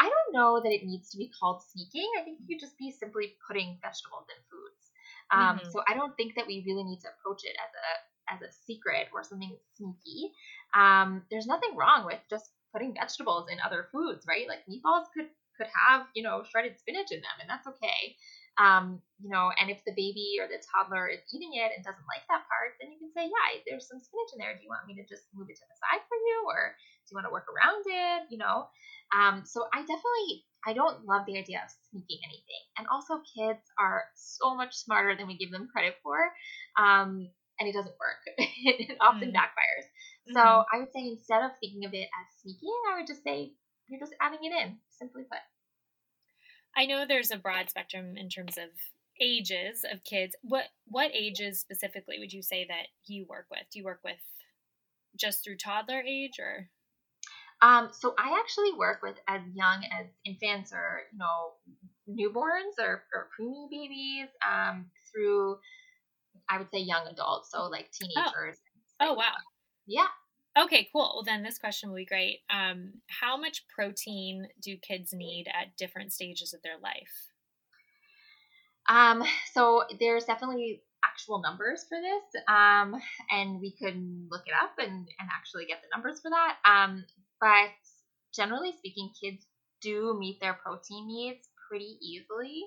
I 0.00 0.08
don't 0.08 0.32
know 0.32 0.60
that 0.62 0.72
it 0.72 0.84
needs 0.84 1.10
to 1.10 1.18
be 1.18 1.30
called 1.38 1.62
sneaking. 1.62 2.08
I 2.18 2.22
think 2.22 2.38
you 2.46 2.58
just 2.58 2.78
be 2.78 2.90
simply 2.90 3.34
putting 3.46 3.78
vegetables 3.82 4.26
in 4.30 4.38
foods. 4.50 4.82
Um, 5.30 5.58
mm-hmm. 5.58 5.70
So 5.70 5.82
I 5.88 5.94
don't 5.94 6.16
think 6.16 6.34
that 6.36 6.46
we 6.46 6.64
really 6.66 6.84
need 6.84 7.00
to 7.00 7.08
approach 7.18 7.44
it 7.44 7.56
as 7.58 7.72
a 7.74 7.88
as 8.28 8.42
a 8.42 8.52
secret 8.66 9.08
or 9.12 9.24
something 9.24 9.56
sneaky. 9.74 10.32
Um, 10.74 11.22
there's 11.30 11.46
nothing 11.46 11.76
wrong 11.76 12.04
with 12.04 12.20
just 12.28 12.50
putting 12.72 12.94
vegetables 12.94 13.48
in 13.50 13.58
other 13.64 13.88
foods, 13.90 14.26
right? 14.28 14.46
Like 14.48 14.64
meatballs 14.68 15.06
could 15.14 15.28
could 15.56 15.68
have 15.88 16.06
you 16.14 16.22
know 16.22 16.44
shredded 16.48 16.78
spinach 16.78 17.10
in 17.10 17.20
them, 17.20 17.36
and 17.40 17.50
that's 17.50 17.66
okay. 17.66 18.16
Um, 18.58 18.98
you 19.22 19.30
know, 19.30 19.54
and 19.54 19.70
if 19.70 19.78
the 19.86 19.94
baby 19.94 20.42
or 20.42 20.50
the 20.50 20.58
toddler 20.66 21.06
is 21.06 21.22
eating 21.30 21.54
it 21.54 21.70
and 21.74 21.86
doesn't 21.86 22.10
like 22.10 22.26
that 22.26 22.42
part, 22.50 22.74
then 22.82 22.90
you 22.90 22.98
can 22.98 23.14
say, 23.14 23.30
yeah, 23.30 23.62
there's 23.66 23.86
some 23.86 24.02
spinach 24.02 24.34
in 24.34 24.42
there. 24.42 24.54
Do 24.58 24.66
you 24.66 24.70
want 24.70 24.86
me 24.90 24.98
to 24.98 25.06
just 25.06 25.30
move 25.30 25.46
it 25.46 25.58
to 25.58 25.66
the 25.66 25.78
side 25.78 26.02
for 26.10 26.18
you, 26.18 26.36
or 26.50 26.74
do 26.74 27.06
you 27.10 27.16
want 27.18 27.26
to 27.30 27.34
work 27.34 27.46
around 27.46 27.86
it? 27.86 28.26
You 28.34 28.42
know, 28.42 28.66
um, 29.14 29.46
so 29.46 29.66
I 29.70 29.86
definitely 29.86 30.42
I 30.66 30.74
don't 30.74 31.06
love 31.06 31.22
the 31.26 31.38
idea 31.38 31.62
of 31.62 31.70
sneaking 31.90 32.18
anything. 32.26 32.64
And 32.76 32.86
also, 32.90 33.22
kids 33.22 33.62
are 33.78 34.10
so 34.18 34.54
much 34.54 34.74
smarter 34.74 35.14
than 35.14 35.26
we 35.26 35.38
give 35.38 35.54
them 35.54 35.70
credit 35.70 35.94
for. 36.02 36.18
Um, 36.74 37.30
and 37.58 37.68
it 37.68 37.74
doesn't 37.74 37.94
work. 37.98 38.22
it 38.38 38.98
often 39.00 39.30
mm. 39.30 39.34
backfires. 39.34 39.86
So 40.32 40.40
mm-hmm. 40.40 40.70
I 40.70 40.78
would 40.80 40.92
say 40.92 41.08
instead 41.08 41.42
of 41.42 41.52
thinking 41.60 41.84
of 41.84 41.94
it 41.94 42.06
as 42.06 42.26
sneaking, 42.42 42.74
I 42.90 42.98
would 42.98 43.06
just 43.06 43.22
say 43.22 43.52
you're 43.88 44.00
just 44.00 44.14
adding 44.20 44.42
it 44.42 44.52
in, 44.52 44.78
simply 44.90 45.22
put. 45.24 45.40
I 46.78 46.86
know 46.86 47.04
there's 47.04 47.32
a 47.32 47.36
broad 47.36 47.68
spectrum 47.68 48.16
in 48.16 48.28
terms 48.28 48.56
of 48.56 48.68
ages 49.20 49.84
of 49.90 50.04
kids. 50.04 50.36
What 50.42 50.66
what 50.86 51.10
ages 51.12 51.58
specifically 51.58 52.20
would 52.20 52.32
you 52.32 52.40
say 52.40 52.66
that 52.68 52.86
you 53.06 53.26
work 53.28 53.46
with? 53.50 53.62
Do 53.72 53.80
you 53.80 53.84
work 53.84 54.00
with 54.04 54.20
just 55.16 55.42
through 55.42 55.56
toddler 55.56 56.00
age 56.00 56.38
or? 56.38 56.68
Um, 57.60 57.90
so 57.92 58.14
I 58.16 58.38
actually 58.38 58.78
work 58.78 59.02
with 59.02 59.16
as 59.26 59.40
young 59.52 59.82
as 59.90 60.06
infants 60.24 60.72
or 60.72 61.00
you 61.12 61.18
know 61.18 61.54
newborns 62.08 62.78
or, 62.78 63.02
or 63.12 63.28
preemie 63.36 63.68
babies 63.68 64.28
um, 64.48 64.86
through 65.12 65.58
I 66.48 66.58
would 66.58 66.70
say 66.72 66.78
young 66.78 67.08
adults, 67.08 67.50
so 67.50 67.64
like 67.64 67.90
oh. 67.90 68.06
teenagers. 68.06 68.58
Oh, 69.00 69.10
oh 69.10 69.14
wow. 69.14 69.34
Yeah. 69.88 70.06
Okay, 70.58 70.88
cool. 70.92 71.12
Well, 71.14 71.22
then 71.24 71.42
this 71.42 71.58
question 71.58 71.88
will 71.88 71.96
be 71.96 72.04
great. 72.04 72.40
Um, 72.50 72.94
how 73.06 73.36
much 73.36 73.66
protein 73.68 74.48
do 74.60 74.76
kids 74.76 75.12
need 75.12 75.46
at 75.48 75.76
different 75.76 76.12
stages 76.12 76.52
of 76.52 76.62
their 76.62 76.78
life? 76.82 77.30
Um, 78.88 79.22
so 79.52 79.84
there's 80.00 80.24
definitely 80.24 80.82
actual 81.04 81.40
numbers 81.40 81.84
for 81.88 81.98
this, 82.00 82.42
um, 82.48 83.00
and 83.30 83.60
we 83.60 83.72
could 83.72 83.96
look 84.30 84.42
it 84.46 84.54
up 84.60 84.72
and, 84.78 85.06
and 85.20 85.28
actually 85.32 85.66
get 85.66 85.78
the 85.82 85.94
numbers 85.94 86.20
for 86.20 86.30
that. 86.30 86.56
Um, 86.64 87.04
but 87.40 87.70
generally 88.34 88.72
speaking, 88.78 89.10
kids 89.22 89.46
do 89.80 90.16
meet 90.18 90.40
their 90.40 90.54
protein 90.54 91.06
needs 91.06 91.48
pretty 91.68 91.98
easily. 92.00 92.64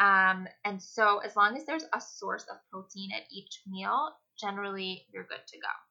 Um, 0.00 0.48
and 0.64 0.82
so 0.82 1.18
as 1.18 1.36
long 1.36 1.56
as 1.56 1.64
there's 1.66 1.84
a 1.94 2.00
source 2.00 2.46
of 2.50 2.56
protein 2.72 3.10
at 3.14 3.24
each 3.30 3.60
meal, 3.68 4.10
generally 4.40 5.06
you're 5.12 5.24
good 5.24 5.46
to 5.46 5.58
go. 5.58 5.89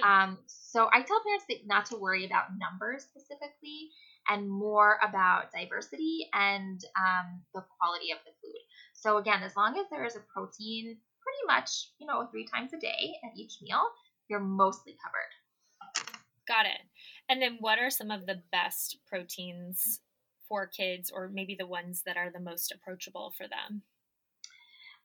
Hmm. 0.00 0.30
Um, 0.30 0.38
so 0.46 0.88
I 0.92 1.02
tell 1.02 1.22
parents 1.22 1.46
that 1.48 1.66
not 1.66 1.86
to 1.86 1.96
worry 1.96 2.26
about 2.26 2.58
numbers 2.58 3.04
specifically 3.04 3.90
and 4.28 4.48
more 4.48 4.98
about 5.06 5.52
diversity 5.52 6.28
and 6.32 6.80
um, 6.98 7.40
the 7.54 7.64
quality 7.78 8.10
of 8.10 8.18
the 8.24 8.32
food. 8.42 8.60
So 8.92 9.18
again, 9.18 9.42
as 9.42 9.56
long 9.56 9.78
as 9.78 9.86
there 9.90 10.04
is 10.04 10.16
a 10.16 10.20
protein 10.20 10.96
pretty 11.20 11.46
much, 11.46 11.92
you 11.98 12.06
know, 12.06 12.26
three 12.30 12.46
times 12.46 12.72
a 12.72 12.78
day 12.78 13.14
at 13.24 13.36
each 13.36 13.58
meal, 13.62 13.82
you're 14.28 14.40
mostly 14.40 14.96
covered. 15.02 16.10
Got 16.48 16.66
it. 16.66 16.80
And 17.28 17.42
then 17.42 17.56
what 17.60 17.78
are 17.78 17.90
some 17.90 18.10
of 18.10 18.26
the 18.26 18.42
best 18.52 18.98
proteins 19.06 20.00
for 20.48 20.66
kids 20.66 21.10
or 21.10 21.28
maybe 21.28 21.56
the 21.58 21.66
ones 21.66 22.02
that 22.06 22.16
are 22.16 22.30
the 22.30 22.40
most 22.40 22.72
approachable 22.72 23.32
for 23.36 23.46
them? 23.48 23.82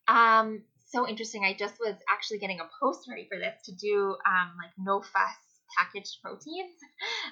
Um, 0.08 0.64
so 0.92 1.08
interesting. 1.08 1.44
I 1.46 1.54
just 1.54 1.76
was 1.80 1.96
actually 2.10 2.40
getting 2.40 2.60
a 2.60 2.70
post 2.80 3.08
ready 3.10 3.28
for 3.30 3.40
this 3.40 3.56
to 3.66 3.72
do 3.72 4.16
um, 4.26 4.52
like 4.58 4.72
no 4.78 5.02
fuss 5.02 5.36
packaged 5.78 6.18
proteins 6.22 6.76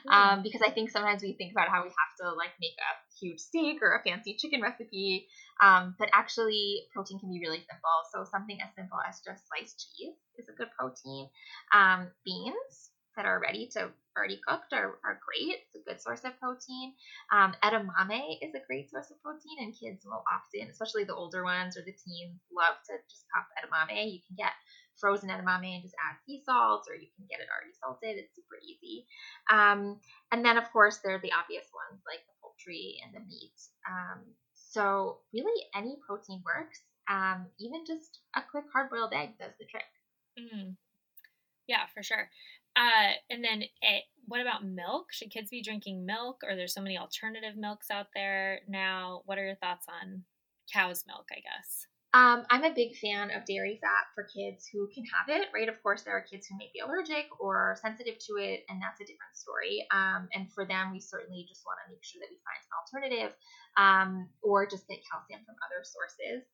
um, 0.10 0.42
because 0.44 0.62
I 0.66 0.72
think 0.72 0.90
sometimes 0.90 1.22
we 1.22 1.34
think 1.34 1.52
about 1.52 1.68
how 1.68 1.84
we 1.84 1.90
have 1.90 2.14
to 2.22 2.36
like 2.36 2.52
make 2.62 2.76
a 2.80 2.92
huge 3.20 3.40
steak 3.40 3.80
or 3.82 3.96
a 3.96 4.04
fancy 4.04 4.36
chicken 4.40 4.62
recipe, 4.62 5.28
um, 5.62 5.96
but 6.00 6.10
actually 6.14 6.88
protein 6.94 7.20
can 7.20 7.30
be 7.30 7.40
really 7.40 7.60
simple. 7.60 7.98
So 8.14 8.26
something 8.32 8.58
as 8.62 8.74
simple 8.76 8.98
as 9.08 9.20
just 9.26 9.44
sliced 9.48 9.92
cheese 9.96 10.16
is 10.38 10.48
a 10.48 10.56
good 10.56 10.70
protein. 10.78 11.30
Um, 11.74 12.08
beans 12.26 12.89
that 13.20 13.28
are 13.28 13.44
ready 13.44 13.68
to 13.68 13.92
already 14.16 14.40
cooked 14.48 14.72
are, 14.72 14.96
are 15.04 15.20
great. 15.20 15.60
It's 15.60 15.76
a 15.76 15.84
good 15.84 16.00
source 16.00 16.24
of 16.24 16.40
protein. 16.40 16.96
Um, 17.36 17.52
edamame 17.60 18.40
is 18.40 18.56
a 18.56 18.64
great 18.64 18.88
source 18.90 19.12
of 19.12 19.20
protein, 19.20 19.60
and 19.60 19.76
kids 19.76 20.08
will 20.08 20.24
often, 20.24 20.72
especially 20.72 21.04
the 21.04 21.20
older 21.20 21.44
ones 21.44 21.76
or 21.76 21.84
the 21.84 21.92
teens, 21.92 22.40
love 22.48 22.80
to 22.88 22.96
just 23.12 23.28
pop 23.28 23.52
edamame. 23.60 24.08
You 24.08 24.24
can 24.24 24.40
get 24.40 24.56
frozen 24.96 25.28
edamame 25.28 25.76
and 25.76 25.84
just 25.84 26.00
add 26.00 26.16
sea 26.24 26.40
salt, 26.48 26.88
or 26.88 26.96
you 26.96 27.12
can 27.20 27.28
get 27.28 27.44
it 27.44 27.52
already 27.52 27.76
salted. 27.76 28.16
It's 28.24 28.36
super 28.40 28.56
easy. 28.64 29.04
Um, 29.52 30.00
and 30.32 30.40
then, 30.40 30.56
of 30.56 30.72
course, 30.72 31.04
there 31.04 31.20
are 31.20 31.24
the 31.24 31.36
obvious 31.36 31.68
ones 31.76 32.00
like 32.08 32.24
the 32.24 32.40
poultry 32.40 33.04
and 33.04 33.12
the 33.12 33.28
meat. 33.28 33.60
Um, 33.84 34.32
so, 34.56 35.20
really, 35.36 35.68
any 35.76 36.00
protein 36.08 36.40
works. 36.48 36.80
Um, 37.12 37.52
even 37.60 37.84
just 37.84 38.24
a 38.36 38.40
quick 38.48 38.66
hard 38.72 38.90
boiled 38.90 39.12
egg 39.12 39.36
does 39.40 39.52
the 39.60 39.68
trick. 39.68 39.92
Mm. 40.40 40.80
Yeah, 41.70 41.86
for 41.94 42.02
sure. 42.02 42.28
Uh, 42.80 43.12
and 43.30 43.44
then, 43.44 43.62
it, 43.62 44.04
what 44.26 44.40
about 44.40 44.64
milk? 44.64 45.12
Should 45.12 45.32
kids 45.32 45.50
be 45.50 45.62
drinking 45.62 46.06
milk, 46.06 46.38
or 46.48 46.56
there's 46.56 46.74
so 46.74 46.82
many 46.82 46.98
alternative 46.98 47.58
milks 47.58 47.92
out 47.92 48.08
there 48.16 48.62
now? 48.70 49.22
What 49.26 49.38
are 49.38 49.46
your 49.46 49.56
thoughts 49.58 49.86
on 49.90 50.24
cow's 50.74 51.04
milk? 51.06 51.28
I 51.32 51.42
guess. 51.42 51.86
Um, 52.14 52.42
I'm 52.50 52.64
a 52.64 52.74
big 52.74 52.98
fan 52.98 53.30
of 53.30 53.46
dairy 53.46 53.78
fat 53.78 54.10
for 54.16 54.26
kids 54.26 54.66
who 54.66 54.90
can 54.90 55.04
have 55.14 55.30
it, 55.30 55.50
right? 55.54 55.70
Of 55.70 55.78
course, 55.84 56.02
there 56.02 56.18
are 56.18 56.26
kids 56.26 56.48
who 56.48 56.58
may 56.58 56.72
be 56.74 56.80
allergic 56.80 57.30
or 57.40 57.78
sensitive 57.78 58.18
to 58.18 58.42
it, 58.42 58.66
and 58.66 58.82
that's 58.82 58.98
a 58.98 59.06
different 59.06 59.38
story. 59.38 59.86
Um, 59.94 60.28
and 60.34 60.50
for 60.50 60.66
them, 60.66 60.90
we 60.92 61.00
certainly 61.02 61.46
just 61.48 61.62
want 61.70 61.78
to 61.86 61.94
make 61.94 62.02
sure 62.02 62.18
that 62.18 62.34
we 62.34 62.42
find 62.42 62.62
an 62.66 62.74
alternative 62.82 63.32
um, 63.78 64.30
or 64.42 64.66
just 64.66 64.88
get 64.88 65.06
calcium 65.06 65.46
from 65.46 65.54
other 65.62 65.86
sources. 65.86 66.50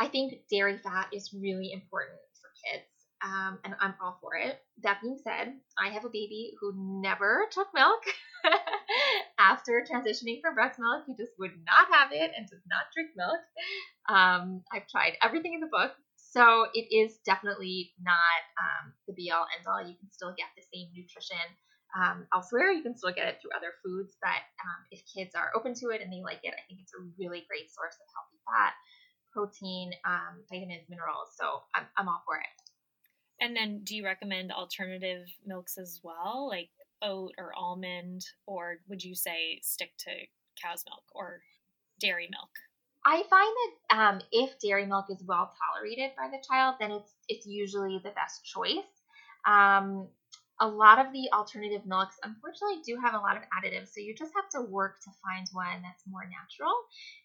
I 0.00 0.08
think 0.08 0.34
dairy 0.50 0.78
fat 0.82 1.14
is 1.14 1.30
really 1.30 1.70
important 1.70 2.18
for 2.42 2.50
kids, 2.66 2.90
um, 3.24 3.58
and 3.64 3.74
I'm 3.80 3.94
all 4.02 4.18
for 4.20 4.36
it. 4.36 4.58
That 4.82 5.00
being 5.02 5.18
said, 5.22 5.54
I 5.78 5.90
have 5.90 6.04
a 6.04 6.08
baby 6.08 6.52
who 6.60 6.72
never 6.76 7.46
took 7.50 7.68
milk. 7.74 8.02
after 9.38 9.84
transitioning 9.84 10.40
from 10.40 10.54
breast 10.54 10.78
milk, 10.78 11.04
he 11.06 11.14
just 11.16 11.32
would 11.38 11.52
not 11.64 11.88
have 11.92 12.12
it 12.12 12.30
and 12.36 12.46
does 12.48 12.62
not 12.68 12.92
drink 12.94 13.10
milk. 13.16 13.40
Um, 14.08 14.62
I've 14.72 14.88
tried 14.88 15.16
everything 15.22 15.54
in 15.54 15.60
the 15.60 15.70
book. 15.72 15.92
So 16.16 16.66
it 16.74 16.92
is 16.92 17.16
definitely 17.24 17.94
not 18.00 18.40
um, 18.60 18.92
the 19.06 19.14
be 19.14 19.30
all 19.30 19.46
end 19.56 19.64
all. 19.66 19.80
You 19.80 19.96
can 19.96 20.12
still 20.12 20.34
get 20.36 20.52
the 20.52 20.64
same 20.68 20.92
nutrition 20.92 21.40
um, 21.96 22.26
elsewhere. 22.34 22.70
You 22.70 22.82
can 22.82 22.96
still 22.96 23.12
get 23.14 23.28
it 23.28 23.38
through 23.40 23.56
other 23.56 23.72
foods, 23.80 24.16
but 24.20 24.44
um, 24.60 24.80
if 24.92 25.00
kids 25.08 25.32
are 25.34 25.48
open 25.56 25.72
to 25.80 25.96
it 25.96 26.02
and 26.02 26.12
they 26.12 26.20
like 26.20 26.44
it, 26.44 26.52
I 26.52 26.62
think 26.68 26.84
it's 26.84 26.92
a 26.92 27.00
really 27.16 27.48
great 27.48 27.72
source 27.72 27.96
of 27.96 28.06
healthy 28.12 28.40
fat, 28.44 28.76
protein, 29.32 29.96
um, 30.04 30.44
vitamins, 30.52 30.84
minerals. 30.92 31.32
So 31.40 31.64
I'm, 31.72 31.88
I'm 31.96 32.08
all 32.08 32.20
for 32.26 32.36
it. 32.36 32.52
And 33.40 33.54
then, 33.54 33.80
do 33.84 33.94
you 33.94 34.04
recommend 34.04 34.50
alternative 34.50 35.26
milks 35.44 35.76
as 35.76 36.00
well, 36.02 36.48
like 36.48 36.70
oat 37.02 37.32
or 37.38 37.52
almond, 37.54 38.24
or 38.46 38.78
would 38.88 39.02
you 39.04 39.14
say 39.14 39.60
stick 39.62 39.90
to 39.98 40.10
cow's 40.62 40.84
milk 40.88 41.02
or 41.14 41.42
dairy 42.00 42.28
milk? 42.30 42.50
I 43.04 43.22
find 43.30 43.54
that 43.60 43.98
um, 43.98 44.20
if 44.32 44.58
dairy 44.58 44.86
milk 44.86 45.06
is 45.10 45.22
well 45.26 45.52
tolerated 45.54 46.10
by 46.16 46.28
the 46.28 46.42
child, 46.46 46.76
then 46.80 46.90
it's 46.90 47.12
it's 47.28 47.46
usually 47.46 48.00
the 48.02 48.10
best 48.10 48.44
choice. 48.44 48.90
Um, 49.46 50.08
a 50.58 50.66
lot 50.66 50.98
of 50.98 51.12
the 51.12 51.28
alternative 51.32 51.86
milks, 51.86 52.16
unfortunately, 52.24 52.80
do 52.84 52.98
have 52.98 53.14
a 53.14 53.18
lot 53.18 53.36
of 53.36 53.42
additives, 53.52 53.88
so 53.88 54.00
you 54.00 54.14
just 54.14 54.32
have 54.34 54.48
to 54.50 54.62
work 54.62 54.96
to 55.04 55.10
find 55.22 55.46
one 55.52 55.82
that's 55.82 56.02
more 56.08 56.24
natural. 56.24 56.72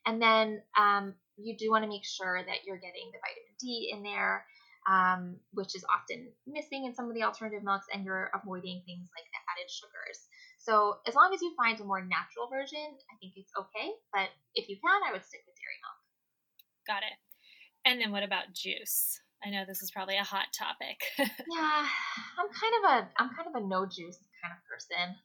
And 0.05 0.21
then 0.21 0.61
um, 0.77 1.13
you 1.37 1.55
do 1.57 1.71
want 1.71 1.83
to 1.83 1.89
make 1.89 2.05
sure 2.05 2.43
that 2.45 2.65
you're 2.65 2.77
getting 2.77 3.09
the 3.11 3.19
vitamin 3.23 3.55
D 3.59 3.91
in 3.93 4.03
there 4.03 4.45
um, 4.89 5.37
which 5.53 5.75
is 5.75 5.85
often 5.89 6.29
missing 6.47 6.85
in 6.85 6.95
some 6.95 7.09
of 7.09 7.15
the 7.15 7.23
alternative 7.23 7.63
milks, 7.63 7.87
and 7.93 8.05
you're 8.05 8.31
avoiding 8.33 8.81
things 8.85 9.09
like 9.13 9.27
the 9.29 9.41
added 9.51 9.69
sugars. 9.69 10.25
So 10.57 10.97
as 11.07 11.15
long 11.15 11.33
as 11.33 11.41
you 11.41 11.53
find 11.57 11.79
a 11.79 11.83
more 11.83 12.01
natural 12.01 12.49
version, 12.49 12.81
I 12.81 13.15
think 13.19 13.33
it's 13.35 13.51
okay. 13.57 13.93
But 14.13 14.29
if 14.55 14.69
you 14.69 14.77
can, 14.77 15.01
I 15.07 15.11
would 15.11 15.25
stick 15.25 15.41
with 15.45 15.57
dairy 15.57 15.79
milk. 15.81 15.99
Got 16.87 17.03
it. 17.03 17.17
And 17.85 18.01
then 18.01 18.11
what 18.11 18.23
about 18.23 18.53
juice? 18.53 19.19
I 19.43 19.49
know 19.49 19.63
this 19.67 19.81
is 19.81 19.89
probably 19.89 20.17
a 20.17 20.23
hot 20.23 20.53
topic. 20.53 21.01
yeah, 21.17 21.85
I'm 22.37 22.49
kind 22.53 22.73
of 22.77 22.91
a 22.91 23.09
I'm 23.17 23.29
kind 23.33 23.49
of 23.49 23.55
a 23.55 23.65
no 23.65 23.85
juice 23.85 24.21
kind 24.41 24.53
of 24.53 24.61
person. 24.69 25.15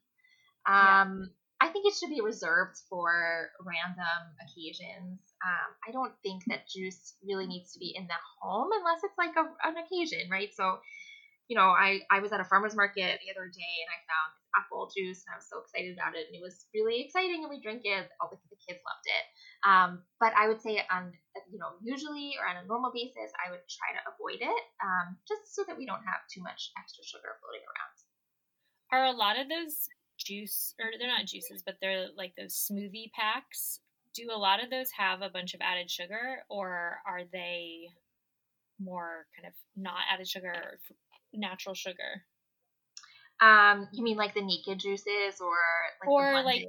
Um, 0.64 1.31
I 1.61 1.69
think 1.69 1.88
it 1.88 1.97
should 1.97 2.12
be 2.12 2.21
reserved 2.21 2.77
for 2.88 3.49
random 3.64 4.37
occasions. 4.45 5.21
Um, 5.40 5.71
I 5.88 5.92
don't 5.92 6.12
think 6.23 6.45
that 6.53 6.69
juice 6.69 7.16
really 7.25 7.47
needs 7.47 7.73
to 7.73 7.79
be 7.79 7.97
in 7.97 8.05
the 8.05 8.21
home 8.40 8.69
unless 8.77 9.01
it's 9.05 9.16
like 9.16 9.33
a, 9.40 9.49
an 9.64 9.81
occasion, 9.81 10.29
right? 10.29 10.53
So, 10.53 10.85
you 11.49 11.57
know, 11.57 11.73
I, 11.73 12.05
I 12.11 12.21
was 12.21 12.33
at 12.33 12.45
a 12.45 12.49
farmer's 12.49 12.77
market 12.77 13.21
the 13.25 13.33
other 13.33 13.49
day 13.49 13.75
and 13.81 13.88
I 13.88 13.99
found 14.05 14.31
apple 14.53 14.92
juice 14.92 15.25
and 15.25 15.33
I 15.33 15.40
was 15.40 15.49
so 15.49 15.64
excited 15.64 15.97
about 15.97 16.12
it 16.12 16.29
and 16.29 16.37
it 16.37 16.45
was 16.45 16.69
really 16.77 17.01
exciting 17.01 17.40
and 17.40 17.49
we 17.49 17.64
drank 17.64 17.88
it. 17.88 18.05
All 18.21 18.29
the, 18.29 18.37
the 18.53 18.61
kids 18.61 18.85
loved 18.85 19.09
it. 19.09 19.25
Um, 19.64 19.90
but 20.21 20.37
I 20.37 20.53
would 20.53 20.61
say 20.61 20.85
on, 20.92 21.16
you 21.49 21.57
know, 21.57 21.81
usually 21.81 22.37
or 22.37 22.45
on 22.45 22.61
a 22.61 22.69
normal 22.69 22.92
basis, 22.92 23.33
I 23.40 23.49
would 23.49 23.64
try 23.64 23.97
to 23.97 24.05
avoid 24.12 24.45
it 24.45 24.64
um, 24.85 25.16
just 25.25 25.57
so 25.57 25.64
that 25.64 25.81
we 25.81 25.88
don't 25.88 26.05
have 26.05 26.21
too 26.29 26.45
much 26.45 26.69
extra 26.77 27.01
sugar 27.01 27.33
floating 27.40 27.64
around. 27.64 27.97
Are 28.92 29.09
a 29.09 29.16
lot 29.16 29.40
of 29.40 29.49
those 29.49 29.88
juice 30.26 30.74
or 30.80 30.90
they're 30.98 31.08
not 31.08 31.26
juices, 31.26 31.62
but 31.64 31.76
they're 31.80 32.08
like 32.16 32.34
those 32.36 32.54
smoothie 32.54 33.12
packs. 33.12 33.80
Do 34.14 34.28
a 34.32 34.38
lot 34.38 34.62
of 34.62 34.70
those 34.70 34.90
have 34.92 35.22
a 35.22 35.28
bunch 35.28 35.54
of 35.54 35.60
added 35.60 35.90
sugar, 35.90 36.42
or 36.48 36.98
are 37.06 37.22
they 37.32 37.88
more 38.80 39.26
kind 39.36 39.46
of 39.46 39.54
not 39.76 40.00
added 40.12 40.28
sugar 40.28 40.52
or 40.52 40.78
natural 41.32 41.74
sugar? 41.74 42.24
Um, 43.40 43.88
you 43.92 44.02
mean 44.02 44.16
like 44.16 44.34
the 44.34 44.42
naked 44.42 44.80
juices, 44.80 45.40
or 45.40 45.56
like 46.00 46.08
or 46.08 46.42
like 46.42 46.64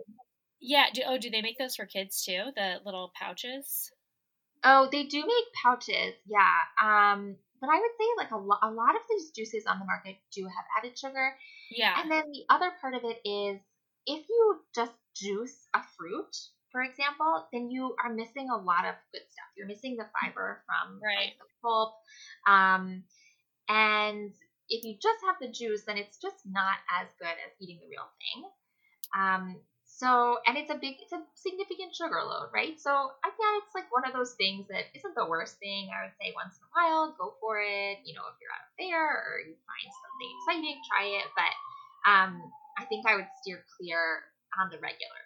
yeah? 0.60 0.86
Do, 0.94 1.04
oh, 1.08 1.18
do 1.18 1.30
they 1.30 1.42
make 1.42 1.58
those 1.58 1.76
for 1.76 1.86
kids 1.86 2.24
too? 2.24 2.52
The 2.56 2.80
little 2.86 3.12
pouches. 3.18 3.92
Oh, 4.64 4.90
they 4.92 5.04
do 5.04 5.22
make 5.22 5.46
pouches, 5.64 6.16
yeah. 6.26 6.58
Um, 6.82 7.38
but 7.62 7.70
I 7.70 7.80
would 7.80 7.92
say 8.00 8.06
like 8.18 8.32
a, 8.32 8.38
lo- 8.38 8.60
a 8.62 8.70
lot 8.70 8.96
of 8.96 9.02
these 9.10 9.32
juices 9.32 9.66
on 9.66 9.80
the 9.80 9.86
market 9.86 10.18
do 10.32 10.44
have 10.44 10.66
added 10.78 10.98
sugar. 10.98 11.36
Yeah. 11.72 12.02
And 12.02 12.12
then 12.12 12.32
the 12.32 12.46
other 12.50 12.72
part 12.82 12.94
of 12.94 13.02
it 13.04 13.20
is 13.28 13.60
if 14.06 14.26
you 14.30 14.60
just 14.74 14.94
juice 15.16 15.68
a 15.76 15.82
fruit, 15.98 16.36
for 16.72 16.82
example, 16.82 17.48
then 17.52 17.70
you 17.70 17.96
are 18.04 18.14
missing 18.14 18.50
a 18.50 18.58
lot 18.58 18.86
of 18.86 18.96
good 19.12 19.24
stuff. 19.30 19.50
You're 19.58 19.68
missing 19.68 19.98
the 19.98 20.06
fiber 20.22 20.64
from 20.66 21.00
right. 21.04 21.18
like, 21.18 21.38
the 21.40 21.46
pulp. 21.62 21.96
Um, 22.48 23.04
and 23.70 24.34
if 24.70 24.84
you 24.84 24.96
just 25.02 25.20
have 25.26 25.36
the 25.40 25.52
juice, 25.52 25.84
then 25.86 25.98
it's 25.98 26.18
just 26.18 26.38
not 26.46 26.78
as 27.02 27.08
good 27.20 27.28
as 27.28 27.52
eating 27.60 27.80
the 27.82 27.90
real 27.90 28.08
thing. 28.20 28.50
Um, 29.18 29.56
so, 29.98 30.38
and 30.46 30.54
it's 30.62 30.70
a 30.70 30.78
big, 30.78 31.02
it's 31.02 31.12
a 31.12 31.26
significant 31.34 31.90
sugar 31.90 32.22
load, 32.22 32.54
right? 32.54 32.78
So, 32.78 33.18
again, 33.26 33.54
it's 33.66 33.74
like 33.74 33.90
one 33.90 34.06
of 34.06 34.14
those 34.14 34.38
things 34.38 34.70
that 34.70 34.94
isn't 34.94 35.18
the 35.18 35.26
worst 35.26 35.58
thing. 35.58 35.90
I 35.90 36.06
would 36.06 36.14
say 36.22 36.38
once 36.38 36.54
in 36.54 36.70
a 36.70 36.72
while, 36.78 37.18
go 37.18 37.34
for 37.42 37.58
it. 37.58 38.06
You 38.06 38.14
know, 38.14 38.30
if 38.30 38.38
you're 38.38 38.54
out 38.54 38.70
of 38.70 38.78
there 38.78 39.10
or 39.10 39.42
you 39.42 39.58
find 39.66 39.90
something 39.90 40.30
exciting, 40.38 40.78
try 40.86 41.06
it. 41.18 41.26
But 41.34 41.54
um, 42.06 42.46
I 42.78 42.86
think 42.86 43.10
I 43.10 43.16
would 43.16 43.26
steer 43.42 43.66
clear 43.74 44.30
on 44.62 44.70
the 44.70 44.78
regular. 44.78 45.26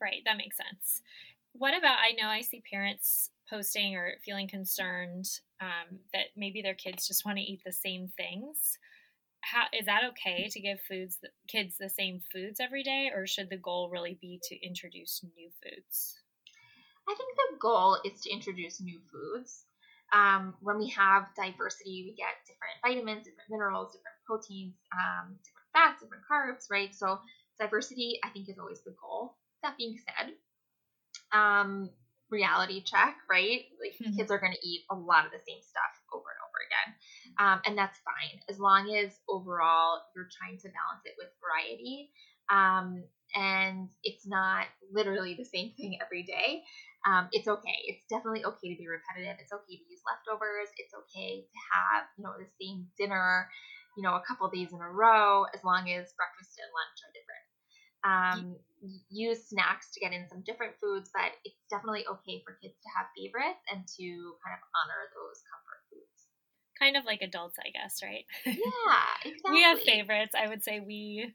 Right, 0.00 0.22
that 0.26 0.38
makes 0.38 0.56
sense. 0.56 1.02
What 1.50 1.76
about? 1.76 1.98
I 1.98 2.14
know 2.14 2.30
I 2.30 2.42
see 2.42 2.62
parents 2.70 3.30
posting 3.50 3.96
or 3.96 4.14
feeling 4.24 4.46
concerned 4.46 5.26
um, 5.60 5.98
that 6.14 6.30
maybe 6.36 6.62
their 6.62 6.78
kids 6.78 7.08
just 7.08 7.26
want 7.26 7.38
to 7.38 7.42
eat 7.42 7.62
the 7.66 7.72
same 7.72 8.06
things 8.16 8.78
how 9.40 9.64
is 9.72 9.86
that 9.86 10.02
okay 10.10 10.48
to 10.50 10.60
give 10.60 10.78
foods 10.80 11.18
kids 11.48 11.76
the 11.78 11.88
same 11.88 12.20
foods 12.32 12.60
every 12.60 12.82
day 12.82 13.10
or 13.14 13.26
should 13.26 13.50
the 13.50 13.56
goal 13.56 13.88
really 13.90 14.18
be 14.20 14.40
to 14.44 14.66
introduce 14.66 15.22
new 15.36 15.50
foods? 15.62 16.18
I 17.08 17.14
think 17.14 17.30
the 17.36 17.58
goal 17.58 17.98
is 18.04 18.20
to 18.22 18.30
introduce 18.30 18.80
new 18.80 19.00
foods. 19.10 19.64
Um, 20.12 20.54
when 20.60 20.78
we 20.78 20.88
have 20.90 21.28
diversity 21.36 22.08
we 22.08 22.14
get 22.16 22.32
different 22.48 22.80
vitamins 22.82 23.26
different 23.28 23.50
minerals 23.50 23.92
different 23.92 24.16
proteins 24.24 24.72
um, 24.96 25.36
different 25.44 25.68
fats 25.74 26.02
different 26.02 26.24
carbs 26.24 26.70
right? 26.70 26.94
So 26.94 27.20
diversity 27.60 28.18
i 28.24 28.30
think 28.30 28.48
is 28.48 28.58
always 28.58 28.80
the 28.82 28.96
goal. 29.00 29.36
That 29.62 29.76
being 29.76 29.98
said 29.98 30.32
um, 31.32 31.90
reality 32.30 32.82
check 32.82 33.16
right? 33.30 33.68
Like 33.80 33.96
mm-hmm. 34.00 34.16
kids 34.16 34.30
are 34.30 34.38
going 34.40 34.52
to 34.54 34.66
eat 34.66 34.84
a 34.90 34.94
lot 34.94 35.26
of 35.26 35.32
the 35.32 35.44
same 35.46 35.60
stuff 35.60 35.92
over 36.12 36.24
and 36.24 36.40
over 36.40 36.60
again 36.64 36.88
um, 37.38 37.60
and 37.66 37.78
that's 37.78 37.98
fine 38.02 38.40
as 38.48 38.58
long 38.58 38.90
as 38.94 39.14
overall 39.28 40.02
you're 40.14 40.28
trying 40.30 40.58
to 40.58 40.68
balance 40.68 41.04
it 41.04 41.14
with 41.18 41.30
variety. 41.38 42.10
Um, 42.50 43.04
and 43.36 43.88
it's 44.02 44.26
not 44.26 44.66
literally 44.90 45.34
the 45.38 45.44
same 45.44 45.72
thing 45.76 45.98
every 46.02 46.24
day. 46.24 46.64
Um, 47.06 47.28
it's 47.30 47.46
okay. 47.46 47.78
It's 47.86 48.02
definitely 48.10 48.44
okay 48.44 48.74
to 48.74 48.78
be 48.78 48.88
repetitive. 48.88 49.38
It's 49.38 49.52
okay 49.52 49.76
to 49.78 49.86
use 49.86 50.02
leftovers. 50.02 50.68
It's 50.80 50.94
okay 50.96 51.46
to 51.46 51.58
have, 51.70 52.10
you 52.16 52.24
know, 52.24 52.34
the 52.34 52.48
same 52.58 52.88
dinner, 52.98 53.46
you 53.96 54.02
know, 54.02 54.16
a 54.16 54.24
couple 54.26 54.48
days 54.50 54.72
in 54.72 54.80
a 54.80 54.90
row, 54.90 55.44
as 55.54 55.62
long 55.62 55.86
as 55.92 56.10
breakfast 56.16 56.58
and 56.58 56.70
lunch 56.72 56.98
are 57.06 57.14
different. 57.14 57.46
Um, 58.02 58.56
use 59.10 59.50
snacks 59.50 59.90
to 59.92 60.00
get 60.00 60.12
in 60.12 60.26
some 60.30 60.42
different 60.46 60.74
foods, 60.80 61.10
but 61.12 61.34
it's 61.44 61.58
definitely 61.70 62.06
okay 62.06 62.42
for 62.46 62.58
kids 62.62 62.78
to 62.80 62.88
have 62.96 63.10
favorites 63.14 63.62
and 63.70 63.84
to 63.98 64.06
kind 64.42 64.54
of 64.56 64.62
honor 64.72 65.02
those 65.14 65.42
comfort. 65.50 65.67
Kind 66.78 66.96
of 66.96 67.04
like 67.04 67.22
adults, 67.22 67.56
I 67.58 67.70
guess, 67.70 68.00
right? 68.02 68.24
Yeah, 68.46 69.30
exactly. 69.30 69.52
we 69.52 69.62
have 69.62 69.80
favorites. 69.80 70.34
I 70.38 70.48
would 70.48 70.62
say 70.62 70.80
we 70.80 71.34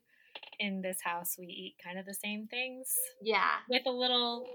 in 0.59 0.81
this 0.81 0.97
house 1.03 1.35
we 1.37 1.45
eat 1.45 1.75
kind 1.83 1.99
of 1.99 2.05
the 2.05 2.13
same 2.13 2.47
things. 2.47 2.93
Yeah. 3.21 3.61
With 3.69 3.83
a 3.85 3.91
little 3.91 4.45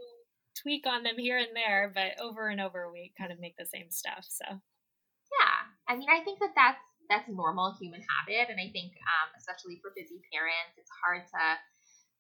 tweak 0.63 0.87
on 0.87 1.03
them 1.03 1.19
here 1.19 1.39
and 1.39 1.55
there, 1.55 1.91
but 1.95 2.21
over 2.23 2.49
and 2.49 2.61
over 2.61 2.91
we 2.91 3.13
kind 3.19 3.33
of 3.33 3.41
make 3.41 3.57
the 3.57 3.67
same 3.67 3.91
stuff. 3.91 4.27
So. 4.29 4.45
Yeah, 4.49 5.61
I 5.87 5.97
mean, 5.97 6.09
I 6.09 6.25
think 6.25 6.41
that 6.41 6.57
that's 6.57 6.81
that's 7.09 7.29
normal 7.29 7.73
human 7.81 8.05
habit, 8.05 8.53
and 8.53 8.61
I 8.61 8.69
think 8.69 8.93
um, 9.01 9.29
especially 9.37 9.81
for 9.81 9.93
busy 9.97 10.21
parents, 10.33 10.77
it's 10.77 10.93
hard 11.05 11.25
to 11.25 11.45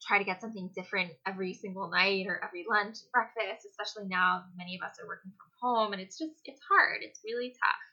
try 0.00 0.16
to 0.16 0.24
get 0.24 0.40
something 0.40 0.70
different 0.74 1.12
every 1.26 1.52
single 1.52 1.90
night 1.90 2.24
or 2.26 2.40
every 2.44 2.64
lunch 2.68 3.04
and 3.04 3.10
breakfast, 3.12 3.66
especially 3.68 4.08
now 4.08 4.44
many 4.56 4.76
of 4.76 4.82
us 4.86 4.96
are 5.00 5.08
working 5.08 5.32
from 5.36 5.50
home, 5.60 5.92
and 5.92 6.00
it's 6.00 6.16
just 6.16 6.36
it's 6.44 6.60
hard. 6.68 7.00
It's 7.02 7.20
really 7.24 7.52
tough. 7.52 7.87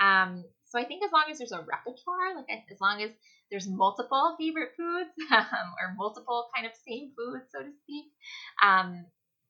Um, 0.00 0.44
so 0.64 0.78
I 0.78 0.84
think 0.84 1.04
as 1.04 1.12
long 1.12 1.24
as 1.30 1.38
there's 1.38 1.52
a 1.52 1.64
repertoire, 1.64 2.34
like 2.36 2.46
as 2.70 2.80
long 2.80 3.02
as 3.02 3.10
there's 3.50 3.68
multiple 3.68 4.36
favorite 4.38 4.72
foods 4.76 5.10
um, 5.30 5.68
or 5.80 5.94
multiple 5.96 6.48
kind 6.54 6.66
of 6.66 6.72
same 6.86 7.12
foods, 7.16 7.46
so 7.52 7.62
to 7.62 7.72
speak, 7.82 8.06
um, 8.62 9.06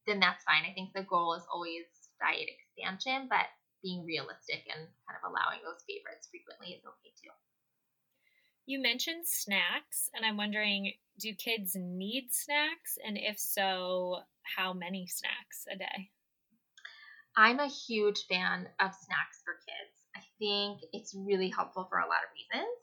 then 0.07 0.21
that's 0.21 0.45
fine. 0.45 0.63
I 0.69 0.75
think 0.75 0.93
the 0.93 1.03
goal 1.03 1.35
is 1.35 1.43
always 1.53 1.85
diet 2.21 2.49
expansion, 2.49 3.27
but 3.29 3.47
being 3.83 4.05
realistic 4.05 4.65
and 4.69 4.87
kind 5.07 5.19
of 5.19 5.31
allowing 5.31 5.61
those 5.65 5.83
favorites 5.89 6.29
frequently 6.31 6.75
is 6.75 6.85
okay 6.85 7.13
too. 7.21 7.33
You 8.67 8.83
mentioned 8.83 9.27
snacks, 9.27 10.11
and 10.15 10.27
I'm 10.27 10.37
wondering 10.37 10.93
do 11.19 11.33
kids 11.35 11.75
need 11.77 12.29
snacks? 12.31 12.99
And 13.05 13.17
if 13.17 13.39
so, 13.39 14.19
how 14.43 14.73
many 14.73 15.07
snacks 15.07 15.67
a 15.71 15.77
day? 15.77 16.11
I'm 17.37 17.61
a 17.61 17.69
huge 17.69 18.27
fan 18.27 18.69
of 18.81 18.95
snacks 18.95 19.41
for 19.45 19.55
kids. 19.55 19.96
Think 20.39 20.81
it's 20.93 21.15
really 21.15 21.49
helpful 21.49 21.87
for 21.89 21.99
a 21.99 22.07
lot 22.07 22.25
of 22.25 22.31
reasons. 22.35 22.77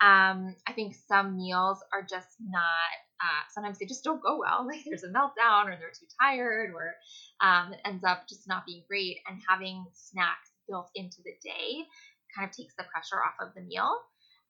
Um, 0.00 0.56
I 0.66 0.72
think 0.72 0.96
some 1.06 1.36
meals 1.36 1.78
are 1.92 2.02
just 2.02 2.36
not, 2.40 2.92
uh, 3.20 3.44
sometimes 3.52 3.78
they 3.78 3.86
just 3.86 4.04
don't 4.04 4.22
go 4.22 4.38
well. 4.38 4.66
Like 4.66 4.84
there's 4.84 5.04
a 5.04 5.08
meltdown 5.08 5.66
or 5.66 5.76
they're 5.78 5.92
too 5.92 6.06
tired 6.20 6.72
or 6.74 6.94
um, 7.40 7.72
it 7.72 7.80
ends 7.84 8.04
up 8.04 8.26
just 8.28 8.48
not 8.48 8.66
being 8.66 8.82
great. 8.88 9.18
And 9.28 9.40
having 9.48 9.84
snacks 9.92 10.50
built 10.68 10.90
into 10.94 11.18
the 11.24 11.34
day 11.42 11.84
kind 12.34 12.48
of 12.48 12.56
takes 12.56 12.74
the 12.76 12.84
pressure 12.84 13.22
off 13.22 13.34
of 13.40 13.54
the 13.54 13.62
meal. 13.62 13.94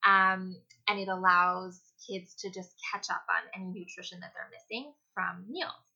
Um, 0.06 0.56
and 0.88 0.98
it 0.98 1.08
allows 1.08 1.80
kids 2.06 2.34
to 2.40 2.50
just 2.50 2.74
catch 2.92 3.10
up 3.10 3.24
on 3.28 3.60
any 3.60 3.72
nutrition 3.72 4.20
that 4.20 4.32
they're 4.34 4.50
missing 4.52 4.92
from 5.14 5.44
meals. 5.48 5.93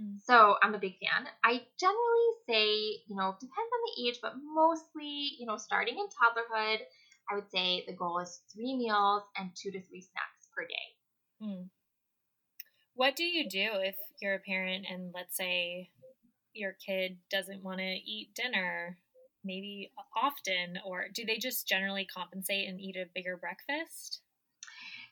Mm. 0.00 0.20
So 0.24 0.56
I'm 0.62 0.74
a 0.74 0.78
big 0.78 0.96
fan. 0.98 1.26
I 1.42 1.62
generally 1.78 2.30
say, 2.48 3.02
you 3.06 3.16
know, 3.16 3.34
depends 3.40 3.70
on 3.72 3.80
the 3.86 4.08
age, 4.08 4.18
but 4.22 4.34
mostly, 4.42 5.36
you 5.38 5.46
know, 5.46 5.56
starting 5.56 5.98
in 5.98 6.06
toddlerhood, 6.06 6.78
I 7.30 7.34
would 7.34 7.50
say 7.50 7.84
the 7.86 7.94
goal 7.94 8.18
is 8.18 8.40
three 8.52 8.76
meals 8.76 9.22
and 9.36 9.50
two 9.54 9.70
to 9.70 9.80
three 9.82 10.00
snacks 10.00 10.48
per 10.54 10.66
day. 10.66 11.42
Mm. 11.42 11.68
What 12.94 13.16
do 13.16 13.24
you 13.24 13.48
do 13.48 13.70
if 13.82 13.96
you're 14.20 14.34
a 14.34 14.38
parent 14.38 14.86
and 14.88 15.12
let's 15.14 15.36
say 15.36 15.90
your 16.52 16.76
kid 16.86 17.18
doesn't 17.30 17.62
want 17.62 17.78
to 17.78 17.84
eat 17.84 18.34
dinner 18.34 18.98
maybe 19.44 19.92
often 20.16 20.78
or 20.86 21.06
do 21.12 21.24
they 21.24 21.36
just 21.36 21.68
generally 21.68 22.06
compensate 22.06 22.68
and 22.68 22.80
eat 22.80 22.96
a 22.96 23.06
bigger 23.14 23.36
breakfast? 23.36 24.20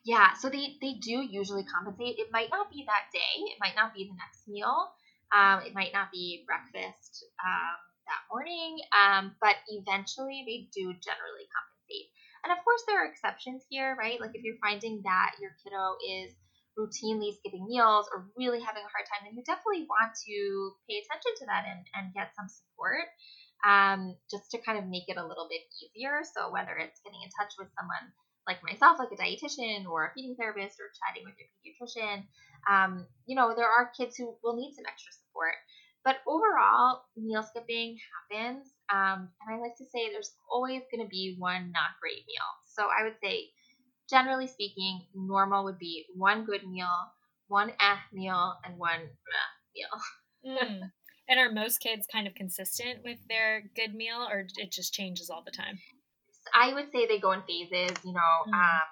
Yeah, 0.05 0.35
so 0.35 0.51
they, 0.51 0.79
they 0.83 0.95
do 0.99 1.23
usually 1.23 1.63
compensate. 1.63 2.19
It 2.19 2.33
might 2.33 2.51
not 2.51 2.71
be 2.71 2.85
that 2.87 3.07
day, 3.15 3.39
it 3.55 3.59
might 3.61 3.77
not 3.77 3.95
be 3.95 4.11
the 4.11 4.19
next 4.19 4.49
meal, 4.49 4.91
um, 5.31 5.63
it 5.63 5.75
might 5.75 5.93
not 5.95 6.11
be 6.11 6.43
breakfast 6.43 7.25
um, 7.39 7.79
that 8.11 8.23
morning, 8.27 8.83
um, 8.91 9.37
but 9.39 9.55
eventually 9.71 10.43
they 10.43 10.67
do 10.75 10.91
generally 10.99 11.47
compensate. 11.55 12.11
And 12.43 12.51
of 12.51 12.59
course, 12.67 12.83
there 12.91 12.99
are 12.99 13.07
exceptions 13.07 13.63
here, 13.71 13.95
right? 13.95 14.19
Like 14.19 14.35
if 14.35 14.43
you're 14.43 14.59
finding 14.59 15.03
that 15.07 15.39
your 15.39 15.55
kiddo 15.63 15.95
is 16.03 16.35
routinely 16.75 17.31
skipping 17.39 17.63
meals 17.71 18.11
or 18.11 18.27
really 18.35 18.59
having 18.59 18.83
a 18.83 18.91
hard 18.91 19.07
time, 19.07 19.23
then 19.23 19.39
you 19.39 19.47
definitely 19.47 19.87
want 19.87 20.11
to 20.27 20.37
pay 20.91 20.99
attention 20.99 21.33
to 21.39 21.47
that 21.47 21.63
and, 21.71 21.87
and 21.95 22.11
get 22.11 22.35
some 22.35 22.51
support 22.51 23.07
um, 23.63 24.19
just 24.27 24.51
to 24.51 24.59
kind 24.67 24.83
of 24.83 24.91
make 24.91 25.07
it 25.07 25.21
a 25.21 25.23
little 25.23 25.47
bit 25.47 25.63
easier. 25.79 26.27
So 26.27 26.51
whether 26.51 26.75
it's 26.75 26.99
getting 27.07 27.23
in 27.23 27.31
touch 27.31 27.55
with 27.55 27.71
someone 27.79 28.11
like 28.47 28.63
myself, 28.63 28.99
like 28.99 29.13
a 29.13 29.17
dietitian 29.17 29.87
or 29.87 30.07
a 30.07 30.13
feeding 30.15 30.35
therapist, 30.37 30.79
or 30.81 30.91
chatting 30.99 31.25
with 31.25 31.35
your 31.39 31.49
pediatrician, 31.63 32.25
um, 32.71 33.07
you 33.27 33.37
know, 33.37 33.55
there 33.55 33.69
are 33.69 33.93
kids 33.97 34.17
who 34.17 34.35
will 34.43 34.57
need 34.57 34.75
some 34.75 34.85
extra 34.87 35.13
support. 35.13 35.55
But 36.05 36.17
overall, 36.27 37.03
meal 37.17 37.43
skipping 37.43 37.97
happens. 38.31 38.69
Um, 38.93 39.29
and 39.41 39.55
I 39.55 39.61
like 39.61 39.77
to 39.79 39.85
say 39.85 40.11
there's 40.11 40.35
always 40.51 40.83
going 40.91 41.05
to 41.05 41.09
be 41.09 41.37
one 41.39 41.71
not 41.73 42.01
great 42.01 42.25
meal. 42.27 42.49
So 42.67 42.85
I 42.85 43.05
would 43.05 43.17
say, 43.23 43.51
generally 44.11 44.49
speaking, 44.49 45.03
normal 45.15 45.65
would 45.65 45.79
be 45.79 46.07
one 46.17 46.45
good 46.45 46.67
meal, 46.67 46.91
one 47.47 47.71
eh 47.71 47.97
meal, 48.13 48.55
and 48.65 48.77
one 48.79 49.01
meal. 49.75 50.59
mm. 50.59 50.81
And 51.29 51.39
are 51.39 51.53
most 51.53 51.79
kids 51.79 52.05
kind 52.13 52.27
of 52.27 52.35
consistent 52.35 53.05
with 53.05 53.19
their 53.29 53.71
good 53.77 53.95
meal, 53.95 54.27
or 54.29 54.45
it 54.59 54.73
just 54.73 54.93
changes 54.93 55.31
all 55.31 55.43
the 55.43 55.53
time? 55.53 55.79
I 56.55 56.75
would 56.75 56.91
say 56.93 57.07
they 57.07 57.19
go 57.19 57.33
in 57.33 57.43
phases. 57.43 57.97
You 58.05 58.13
know, 58.13 58.35
mm. 58.49 58.53
um, 58.53 58.87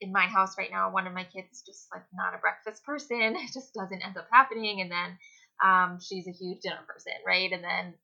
in 0.00 0.12
my 0.12 0.26
house 0.26 0.56
right 0.58 0.70
now, 0.70 0.90
one 0.90 1.06
of 1.06 1.14
my 1.14 1.24
kids 1.24 1.48
is 1.52 1.62
just 1.62 1.86
like 1.92 2.04
not 2.12 2.34
a 2.34 2.38
breakfast 2.38 2.84
person. 2.84 3.36
It 3.36 3.52
just 3.52 3.74
doesn't 3.74 4.02
end 4.02 4.16
up 4.16 4.28
happening, 4.32 4.80
and 4.80 4.90
then 4.90 5.18
um, 5.62 5.98
she's 6.00 6.26
a 6.28 6.32
huge 6.32 6.60
dinner 6.60 6.84
person, 6.86 7.14
right? 7.26 7.50
And 7.50 7.64
then 7.64 7.94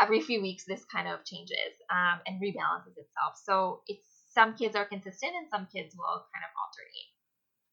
every 0.00 0.20
few 0.20 0.42
weeks, 0.42 0.64
this 0.66 0.84
kind 0.84 1.08
of 1.08 1.24
changes 1.24 1.74
um, 1.90 2.20
and 2.26 2.40
rebalances 2.40 2.98
itself. 2.98 3.40
So 3.42 3.80
it's 3.86 4.04
some 4.34 4.54
kids 4.54 4.74
are 4.74 4.84
consistent, 4.84 5.32
and 5.36 5.48
some 5.50 5.68
kids 5.72 5.94
will 5.96 6.26
kind 6.32 6.44
of 6.44 6.52
alternate. 6.60 7.10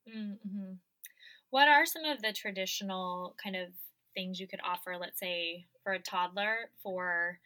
Mm-hmm. 0.08 0.74
What 1.50 1.67
are 1.67 1.86
some 1.86 2.06
of 2.06 2.21
the 2.21 2.32
traditional 2.32 3.36
kind 3.43 3.56
of 3.56 3.69
things 4.13 4.39
you 4.39 4.47
could 4.47 4.62
offer, 4.63 4.97
let's 5.00 5.19
say, 5.19 5.65
for 5.84 5.93
a 5.93 6.00
toddler 6.00 6.69
for 6.84 7.39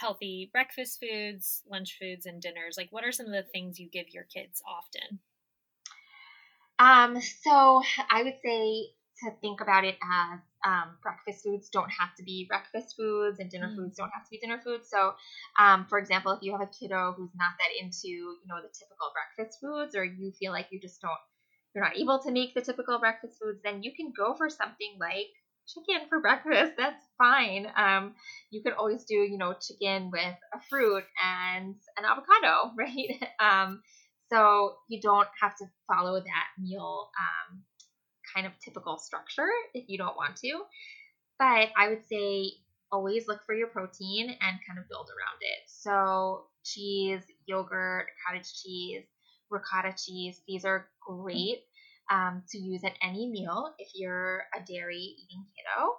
healthy 0.00 0.50
breakfast 0.52 1.00
foods, 1.00 1.62
lunch 1.70 1.96
foods, 2.00 2.26
and 2.26 2.40
dinners? 2.40 2.76
Like, 2.76 2.88
what 2.90 3.04
are 3.04 3.12
some 3.12 3.26
of 3.26 3.32
the 3.32 3.42
things 3.42 3.78
you 3.78 3.88
give 3.88 4.10
your 4.10 4.24
kids 4.24 4.62
often? 4.66 5.20
Um, 6.78 7.20
so 7.20 7.82
I 8.10 8.22
would 8.22 8.36
say 8.44 8.90
to 9.24 9.32
think 9.40 9.60
about 9.60 9.84
it 9.84 9.96
as 10.02 10.38
um, 10.64 10.96
breakfast 11.02 11.44
foods 11.44 11.68
don't 11.70 11.90
have 11.90 12.14
to 12.16 12.22
be 12.22 12.46
breakfast 12.48 12.94
foods 12.96 13.38
and 13.40 13.50
dinner 13.50 13.68
mm. 13.68 13.76
foods 13.76 13.96
don't 13.96 14.10
have 14.14 14.24
to 14.24 14.30
be 14.30 14.38
dinner 14.38 14.60
foods. 14.62 14.88
So, 14.88 15.14
um, 15.58 15.86
for 15.88 15.98
example, 15.98 16.32
if 16.32 16.42
you 16.42 16.52
have 16.52 16.60
a 16.60 16.66
kiddo 16.66 17.14
who's 17.16 17.34
not 17.34 17.52
that 17.58 17.84
into, 17.84 18.08
you 18.08 18.46
know, 18.46 18.62
the 18.62 18.68
typical 18.68 19.10
breakfast 19.12 19.58
foods, 19.60 19.96
or 19.96 20.04
you 20.04 20.32
feel 20.38 20.52
like 20.52 20.68
you 20.70 20.80
just 20.80 21.00
don't, 21.00 21.18
you're 21.74 21.84
not 21.84 21.96
able 21.96 22.20
to 22.20 22.30
make 22.30 22.54
the 22.54 22.60
typical 22.60 22.98
breakfast 22.98 23.38
foods, 23.42 23.60
then 23.64 23.82
you 23.82 23.92
can 23.94 24.12
go 24.16 24.34
for 24.34 24.48
something 24.48 24.96
like 25.00 25.30
chicken 25.68 26.08
for 26.08 26.20
breakfast. 26.20 26.72
That's 26.76 27.04
fine. 27.18 27.66
Um, 27.76 28.14
you 28.50 28.62
could 28.62 28.72
always 28.72 29.04
do, 29.04 29.14
you 29.14 29.38
know, 29.38 29.54
chicken 29.60 30.10
with 30.10 30.36
a 30.54 30.60
fruit 30.68 31.04
and 31.22 31.74
an 31.96 32.04
avocado, 32.04 32.72
right? 32.78 33.22
Um, 33.40 33.82
so 34.30 34.74
you 34.88 35.00
don't 35.00 35.28
have 35.40 35.56
to 35.56 35.66
follow 35.86 36.18
that 36.20 36.62
meal 36.62 37.08
um, 37.18 37.62
kind 38.34 38.46
of 38.46 38.52
typical 38.64 38.98
structure 38.98 39.48
if 39.74 39.84
you 39.88 39.98
don't 39.98 40.16
want 40.16 40.36
to. 40.36 40.62
But 41.38 41.68
I 41.76 41.88
would 41.88 42.02
say 42.10 42.52
always 42.90 43.28
look 43.28 43.40
for 43.46 43.54
your 43.54 43.68
protein 43.68 44.28
and 44.28 44.58
kind 44.66 44.78
of 44.78 44.88
build 44.88 45.08
around 45.08 45.38
it. 45.40 45.58
So 45.66 46.46
cheese, 46.64 47.22
yogurt, 47.46 48.06
cottage 48.26 48.52
cheese, 48.62 49.04
ricotta 49.50 49.94
cheese, 49.96 50.40
these 50.46 50.64
are 50.64 50.88
great 51.06 51.64
um, 52.10 52.42
to 52.50 52.58
use 52.58 52.84
at 52.84 52.96
any 53.02 53.28
meal 53.28 53.74
if 53.78 53.88
you're 53.94 54.44
a 54.54 54.60
dairy 54.64 55.16
eating 55.18 55.44
kiddo. 55.54 55.94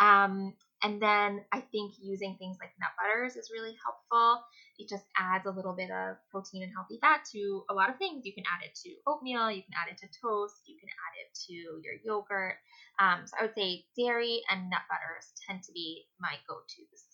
Um, 0.00 0.54
and 0.82 1.02
then 1.02 1.44
I 1.52 1.60
think 1.72 1.94
using 2.00 2.36
things 2.38 2.56
like 2.60 2.70
nut 2.78 2.90
butters 2.96 3.34
is 3.34 3.50
really 3.52 3.74
helpful. 3.82 4.44
It 4.78 4.88
just 4.88 5.04
adds 5.18 5.46
a 5.46 5.50
little 5.50 5.74
bit 5.74 5.90
of 5.90 6.16
protein 6.30 6.62
and 6.62 6.72
healthy 6.72 6.98
fat 7.00 7.22
to 7.32 7.64
a 7.68 7.74
lot 7.74 7.90
of 7.90 7.98
things. 7.98 8.24
You 8.24 8.32
can 8.32 8.44
add 8.46 8.64
it 8.64 8.78
to 8.84 8.94
oatmeal, 9.08 9.50
you 9.50 9.62
can 9.62 9.74
add 9.74 9.90
it 9.90 9.98
to 9.98 10.06
toast, 10.06 10.62
you 10.66 10.76
can 10.78 10.88
add 10.88 11.14
it 11.18 11.34
to 11.48 11.52
your 11.52 11.98
yogurt. 12.04 12.58
Um, 13.00 13.26
so 13.26 13.34
I 13.38 13.42
would 13.42 13.54
say 13.56 13.86
dairy 13.98 14.42
and 14.50 14.70
nut 14.70 14.82
butters 14.88 15.32
tend 15.46 15.64
to 15.64 15.72
be 15.72 16.06
my 16.20 16.34
go 16.48 16.54
tos. 16.68 17.08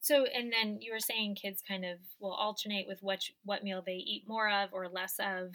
So, 0.00 0.24
and 0.24 0.52
then 0.52 0.78
you 0.80 0.92
were 0.92 1.00
saying 1.00 1.36
kids 1.40 1.62
kind 1.66 1.84
of 1.84 1.98
will 2.20 2.32
alternate 2.32 2.86
with 2.86 2.98
what 3.00 3.20
what 3.44 3.64
meal 3.64 3.82
they 3.84 3.94
eat 3.94 4.24
more 4.26 4.48
of 4.48 4.70
or 4.72 4.88
less 4.88 5.14
of 5.18 5.52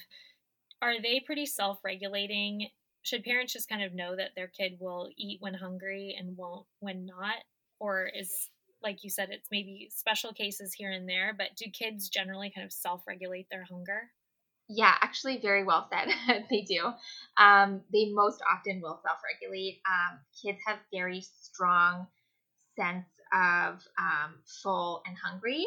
are 0.84 1.02
they 1.02 1.22
pretty 1.26 1.46
self-regulating 1.46 2.68
should 3.04 3.24
parents 3.24 3.54
just 3.54 3.70
kind 3.70 3.84
of 3.84 3.94
know 3.94 4.16
that 4.16 4.32
their 4.36 4.48
kid 4.48 4.74
will 4.80 5.10
eat 5.18 5.38
when 5.42 5.54
hungry 5.54 6.16
and 6.18 6.38
won't 6.38 6.66
when 6.80 7.06
not 7.06 7.36
or 7.80 8.10
is 8.18 8.50
like 8.84 9.04
you 9.04 9.10
said, 9.10 9.30
it's 9.32 9.48
maybe 9.50 9.88
special 9.90 10.34
cases 10.34 10.74
here 10.74 10.92
and 10.92 11.08
there, 11.08 11.34
but 11.36 11.56
do 11.56 11.66
kids 11.72 12.10
generally 12.10 12.52
kind 12.54 12.66
of 12.66 12.74
self 12.74 13.04
regulate 13.08 13.48
their 13.50 13.64
hunger? 13.64 14.12
Yeah, 14.70 14.94
actually, 15.02 15.40
very 15.42 15.64
well 15.64 15.90
said. 15.92 16.10
they 16.50 16.62
do. 16.62 16.92
Um, 17.38 17.82
they 17.92 18.12
most 18.12 18.42
often 18.52 18.82
will 18.82 19.00
self 19.06 19.20
regulate. 19.34 19.82
Um, 19.88 20.20
kids 20.42 20.60
have 20.68 20.80
very 20.94 21.22
strong 21.22 22.08
sense 22.78 23.06
of 23.34 23.82
um, 23.98 24.36
full 24.62 25.02
and 25.06 25.16
hungry. 25.18 25.66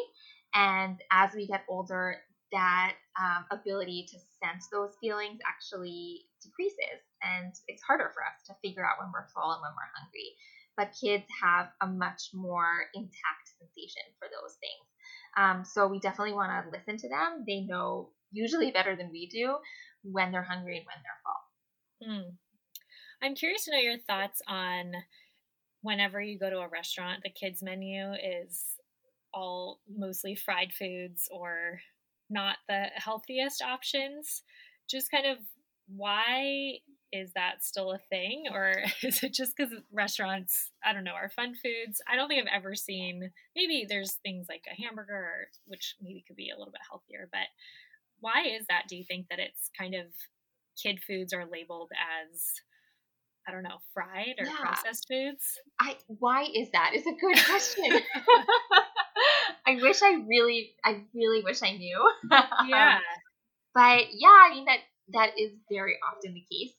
And 0.53 0.99
as 1.11 1.31
we 1.35 1.47
get 1.47 1.63
older, 1.67 2.17
that 2.51 2.95
um, 3.19 3.45
ability 3.51 4.07
to 4.11 4.17
sense 4.43 4.67
those 4.71 4.95
feelings 5.01 5.39
actually 5.47 6.25
decreases. 6.41 7.01
And 7.23 7.53
it's 7.67 7.83
harder 7.83 8.11
for 8.13 8.23
us 8.23 8.45
to 8.47 8.55
figure 8.63 8.85
out 8.85 8.99
when 8.99 9.11
we're 9.11 9.27
full 9.33 9.51
and 9.51 9.61
when 9.61 9.71
we're 9.75 9.95
hungry. 9.97 10.35
But 10.77 10.93
kids 10.93 11.25
have 11.41 11.69
a 11.81 11.87
much 11.87 12.29
more 12.33 12.85
intact 12.93 13.49
sensation 13.57 14.05
for 14.19 14.27
those 14.29 14.55
things. 14.61 14.85
Um, 15.35 15.65
so 15.65 15.87
we 15.87 15.99
definitely 15.99 16.33
want 16.33 16.51
to 16.51 16.69
listen 16.71 16.97
to 16.97 17.09
them. 17.09 17.43
They 17.47 17.61
know 17.61 18.11
usually 18.31 18.71
better 18.71 18.95
than 18.95 19.09
we 19.11 19.27
do 19.27 19.57
when 20.03 20.31
they're 20.31 20.43
hungry 20.43 20.77
and 20.77 20.85
when 20.85 21.01
they're 21.01 21.23
full. 21.25 21.41
Mm. 22.13 22.37
I'm 23.21 23.35
curious 23.35 23.65
to 23.65 23.71
know 23.71 23.79
your 23.79 23.97
thoughts 23.97 24.41
on 24.47 24.91
whenever 25.81 26.21
you 26.21 26.37
go 26.37 26.49
to 26.49 26.59
a 26.59 26.67
restaurant, 26.67 27.21
the 27.23 27.29
kids' 27.29 27.63
menu 27.63 28.11
is 28.13 28.77
all 29.33 29.79
mostly 29.89 30.35
fried 30.35 30.73
foods 30.73 31.27
or 31.31 31.79
not 32.29 32.57
the 32.67 32.85
healthiest 32.95 33.61
options. 33.61 34.43
Just 34.89 35.11
kind 35.11 35.25
of 35.25 35.37
why 35.87 36.79
is 37.13 37.31
that 37.33 37.63
still 37.63 37.93
a 37.93 37.99
thing 38.09 38.45
or 38.51 38.73
is 39.03 39.23
it 39.23 39.33
just 39.33 39.55
because 39.55 39.73
restaurants 39.91 40.71
i 40.83 40.91
don't 40.91 41.05
know 41.05 41.13
are 41.13 41.29
fun 41.29 41.53
foods 41.55 42.01
i 42.11 42.15
don't 42.15 42.27
think 42.27 42.41
i've 42.41 42.53
ever 42.53 42.75
seen 42.75 43.31
maybe 43.55 43.85
there's 43.87 44.13
things 44.23 44.47
like 44.49 44.65
a 44.69 44.81
hamburger 44.81 45.47
which 45.65 45.95
maybe 46.01 46.23
could 46.27 46.35
be 46.35 46.49
a 46.49 46.57
little 46.57 46.71
bit 46.71 46.81
healthier 46.89 47.29
but 47.31 47.47
why 48.19 48.43
is 48.43 48.65
that 48.67 48.83
do 48.89 48.97
you 48.97 49.05
think 49.05 49.27
that 49.29 49.39
it's 49.39 49.69
kind 49.77 49.95
of 49.95 50.07
kid 50.81 50.99
foods 51.05 51.33
are 51.33 51.45
labeled 51.49 51.91
as 51.95 52.53
I 53.47 53.51
don't 53.51 53.63
know, 53.63 53.79
fried 53.93 54.35
or 54.39 54.45
yeah. 54.45 54.55
processed 54.59 55.07
foods? 55.07 55.59
I 55.79 55.95
why 56.07 56.43
is 56.53 56.69
that? 56.71 56.91
Is 56.93 57.05
a 57.07 57.11
good 57.11 57.45
question. 57.45 57.85
I 59.67 59.75
wish 59.81 60.01
I 60.01 60.23
really 60.27 60.71
I 60.83 61.03
really 61.13 61.43
wish 61.43 61.63
I 61.63 61.71
knew. 61.71 62.11
yeah. 62.67 62.99
but 63.73 64.03
yeah, 64.13 64.39
I 64.47 64.49
mean 64.53 64.65
that 64.65 64.79
that 65.13 65.39
is 65.39 65.51
very 65.71 65.95
often 66.03 66.33
the 66.33 66.43
case. 66.51 66.73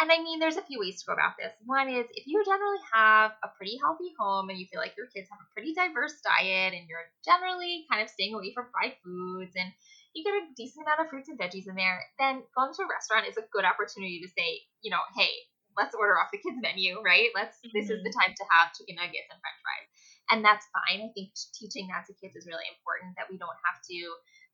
And 0.00 0.10
I 0.10 0.18
mean, 0.18 0.40
there's 0.40 0.56
a 0.56 0.64
few 0.64 0.80
ways 0.80 0.98
to 1.02 1.06
go 1.06 1.12
about 1.12 1.36
this. 1.36 1.52
One 1.66 1.88
is 1.88 2.06
if 2.14 2.26
you 2.26 2.42
generally 2.44 2.80
have 2.94 3.32
a 3.44 3.48
pretty 3.56 3.76
healthy 3.76 4.10
home 4.18 4.48
and 4.48 4.58
you 4.58 4.66
feel 4.66 4.80
like 4.80 4.96
your 4.96 5.06
kids 5.06 5.28
have 5.28 5.38
a 5.38 5.52
pretty 5.52 5.74
diverse 5.74 6.16
diet 6.24 6.72
and 6.72 6.88
you're 6.88 7.06
generally 7.24 7.84
kind 7.90 8.02
of 8.02 8.08
staying 8.08 8.34
away 8.34 8.52
from 8.54 8.72
fried 8.72 8.96
foods 9.04 9.52
and 9.54 9.70
you 10.14 10.24
get 10.24 10.34
a 10.34 10.48
decent 10.56 10.86
amount 10.86 11.00
of 11.00 11.08
fruits 11.08 11.28
and 11.28 11.38
veggies 11.38 11.68
in 11.68 11.76
there, 11.76 12.04
then 12.18 12.42
going 12.56 12.72
to 12.72 12.82
a 12.82 12.88
restaurant 12.88 13.28
is 13.28 13.36
a 13.36 13.48
good 13.52 13.64
opportunity 13.64 14.20
to 14.20 14.28
say, 14.28 14.64
you 14.80 14.90
know, 14.90 15.00
hey, 15.16 15.32
let's 15.76 15.94
order 15.94 16.18
off 16.18 16.32
the 16.32 16.38
kids 16.38 16.58
menu, 16.60 17.00
right? 17.00 17.30
Let's 17.34 17.58
mm-hmm. 17.60 17.74
this 17.74 17.90
is 17.90 18.02
the 18.02 18.10
mm-hmm. 18.10 18.20
time 18.20 18.32
to 18.36 18.44
have 18.50 18.74
chicken 18.74 18.96
nuggets 18.96 19.28
and 19.30 19.40
french 19.40 19.60
fries. 19.60 19.88
And 20.30 20.40
that's 20.40 20.64
fine. 20.72 21.02
I 21.02 21.10
think 21.12 21.34
teaching 21.52 21.90
that 21.92 22.08
to 22.08 22.16
kids 22.16 22.36
is 22.36 22.48
really 22.48 22.64
important 22.70 23.18
that 23.20 23.28
we 23.28 23.36
don't 23.36 23.58
have 23.66 23.82
to 23.90 23.98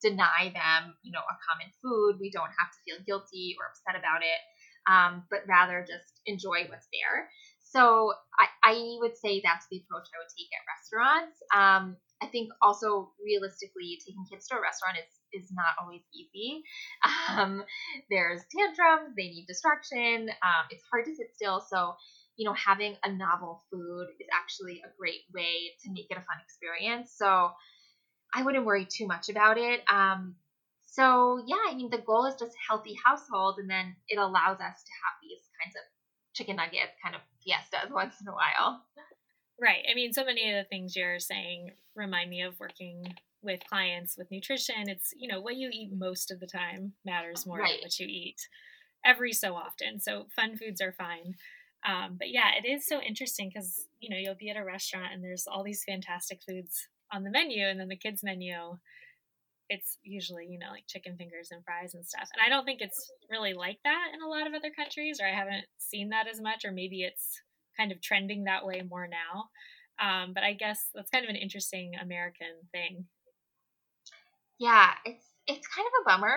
deny 0.02 0.50
them, 0.50 0.96
you 1.02 1.12
know, 1.12 1.22
a 1.22 1.36
common 1.44 1.70
food. 1.82 2.18
We 2.18 2.30
don't 2.30 2.50
have 2.50 2.70
to 2.72 2.78
feel 2.82 2.98
guilty 3.04 3.54
or 3.60 3.70
upset 3.70 3.94
about 3.94 4.26
it, 4.26 4.40
um, 4.90 5.22
but 5.30 5.46
rather 5.46 5.84
just 5.86 6.18
enjoy 6.26 6.66
what's 6.66 6.88
there. 6.90 7.30
So 7.62 8.14
I, 8.40 8.46
I 8.64 8.74
would 8.98 9.16
say 9.16 9.42
that's 9.44 9.66
the 9.70 9.84
approach 9.84 10.08
I 10.08 10.18
would 10.18 10.32
take 10.32 10.48
at 10.56 10.64
restaurants. 10.66 11.36
Um, 11.52 12.00
I 12.22 12.26
think 12.26 12.50
also 12.60 13.12
realistically, 13.22 13.98
taking 14.04 14.24
kids 14.30 14.48
to 14.48 14.56
a 14.56 14.60
restaurant 14.60 14.98
is 14.98 15.42
is 15.44 15.52
not 15.52 15.76
always 15.80 16.02
easy. 16.14 16.62
Um, 17.28 17.62
there's 18.10 18.40
tantrums, 18.56 19.14
they 19.14 19.28
need 19.28 19.44
distraction. 19.46 20.30
Um, 20.42 20.64
it's 20.70 20.82
hard 20.90 21.04
to 21.04 21.14
sit 21.14 21.28
still. 21.34 21.60
So, 21.60 21.94
you 22.36 22.48
know, 22.48 22.54
having 22.54 22.96
a 23.04 23.12
novel 23.12 23.62
food 23.70 24.06
is 24.18 24.26
actually 24.32 24.80
a 24.84 24.90
great 24.98 25.28
way 25.34 25.76
to 25.84 25.92
make 25.92 26.06
it 26.08 26.16
a 26.16 26.24
fun 26.24 26.40
experience. 26.42 27.12
So, 27.14 27.50
I 28.34 28.42
wouldn't 28.42 28.64
worry 28.64 28.86
too 28.86 29.06
much 29.06 29.28
about 29.28 29.58
it. 29.58 29.80
Um, 29.92 30.36
so, 30.86 31.42
yeah, 31.46 31.62
I 31.68 31.74
mean, 31.74 31.90
the 31.90 31.98
goal 31.98 32.26
is 32.26 32.34
just 32.38 32.52
healthy 32.68 32.96
household, 33.04 33.58
and 33.58 33.68
then 33.68 33.94
it 34.08 34.18
allows 34.18 34.58
us 34.58 34.82
to 34.82 34.92
have 35.04 35.14
these 35.22 35.44
kinds 35.62 35.76
of 35.76 35.82
chicken 36.34 36.56
nuggets 36.56 36.96
kind 37.02 37.14
of 37.14 37.20
fiestas 37.44 37.90
once 37.92 38.14
in 38.20 38.28
a 38.28 38.32
while. 38.32 38.82
Right. 39.61 39.84
I 39.90 39.94
mean, 39.94 40.12
so 40.12 40.24
many 40.24 40.50
of 40.50 40.56
the 40.56 40.68
things 40.68 40.94
you're 40.94 41.18
saying 41.18 41.72
remind 41.94 42.30
me 42.30 42.42
of 42.42 42.61
working 42.61 43.14
with 43.42 43.61
clients 43.68 44.16
with 44.16 44.30
nutrition. 44.30 44.88
It's, 44.88 45.12
you 45.16 45.28
know, 45.28 45.40
what 45.40 45.56
you 45.56 45.70
eat 45.72 45.90
most 45.92 46.30
of 46.30 46.40
the 46.40 46.46
time 46.46 46.92
matters 47.04 47.46
more 47.46 47.59
right. 47.59 47.72
than 47.72 47.82
what 47.82 47.98
you 47.98 48.06
eat 48.06 48.36
every 49.04 49.32
so 49.32 49.54
often. 49.54 50.00
So 50.00 50.26
fun 50.34 50.56
foods 50.56 50.80
are 50.80 50.92
fine. 50.92 51.34
Um, 51.86 52.16
but 52.18 52.30
yeah, 52.30 52.50
it 52.56 52.68
is 52.68 52.86
so 52.86 53.00
interesting 53.00 53.50
because, 53.52 53.86
you 54.00 54.11
know, 54.11 54.16
you'll 54.16 54.34
be 54.34 54.50
at 54.50 54.56
a 54.56 54.64
restaurant 54.64 55.12
and 55.12 55.22
there's 55.22 55.46
all 55.46 55.62
these 55.62 55.84
fantastic 55.84 56.40
foods 56.46 56.88
on 57.12 57.22
the 57.22 57.30
menu, 57.30 57.66
and 57.66 57.80
then 57.80 57.88
the 57.88 57.96
kids' 57.96 58.22
menu, 58.22 58.76
it's 59.70 59.96
usually, 60.02 60.46
you 60.46 60.59
know, 60.59 60.70
like 60.70 60.86
chicken 60.86 61.16
fingers 61.16 61.48
and 61.50 61.64
fries 61.64 61.94
and 61.94 62.04
stuff. 62.04 62.28
And 62.34 62.42
I 62.44 62.48
don't 62.48 62.64
think 62.64 62.80
it's 62.80 63.11
really 63.30 63.54
like 63.54 63.78
that 63.84 64.09
in 64.12 64.20
a 64.20 64.28
lot 64.28 64.46
of 64.46 64.54
other 64.54 64.70
countries, 64.70 65.18
or 65.20 65.26
I 65.26 65.34
haven't 65.34 65.64
seen 65.78 66.11
that 66.11 66.26
as 66.28 66.40
much, 66.40 66.64
or 66.64 66.72
maybe 66.72 67.02
it's 67.02 67.40
kind 67.78 67.92
of 67.92 68.00
trending 68.02 68.44
that 68.44 68.66
way 68.66 68.82
more 68.88 69.08
now. 69.08 69.48
Um, 70.00 70.32
but 70.34 70.44
I 70.44 70.52
guess 70.52 70.90
that's 70.94 71.10
kind 71.10 71.24
of 71.24 71.30
an 71.30 71.36
interesting 71.36 71.92
American 72.00 72.54
thing. 72.72 73.06
Yeah, 74.58 74.90
it's 75.04 75.24
it's 75.46 75.66
kind 75.68 75.86
of 75.86 75.92
a 76.02 76.10
bummer. 76.10 76.36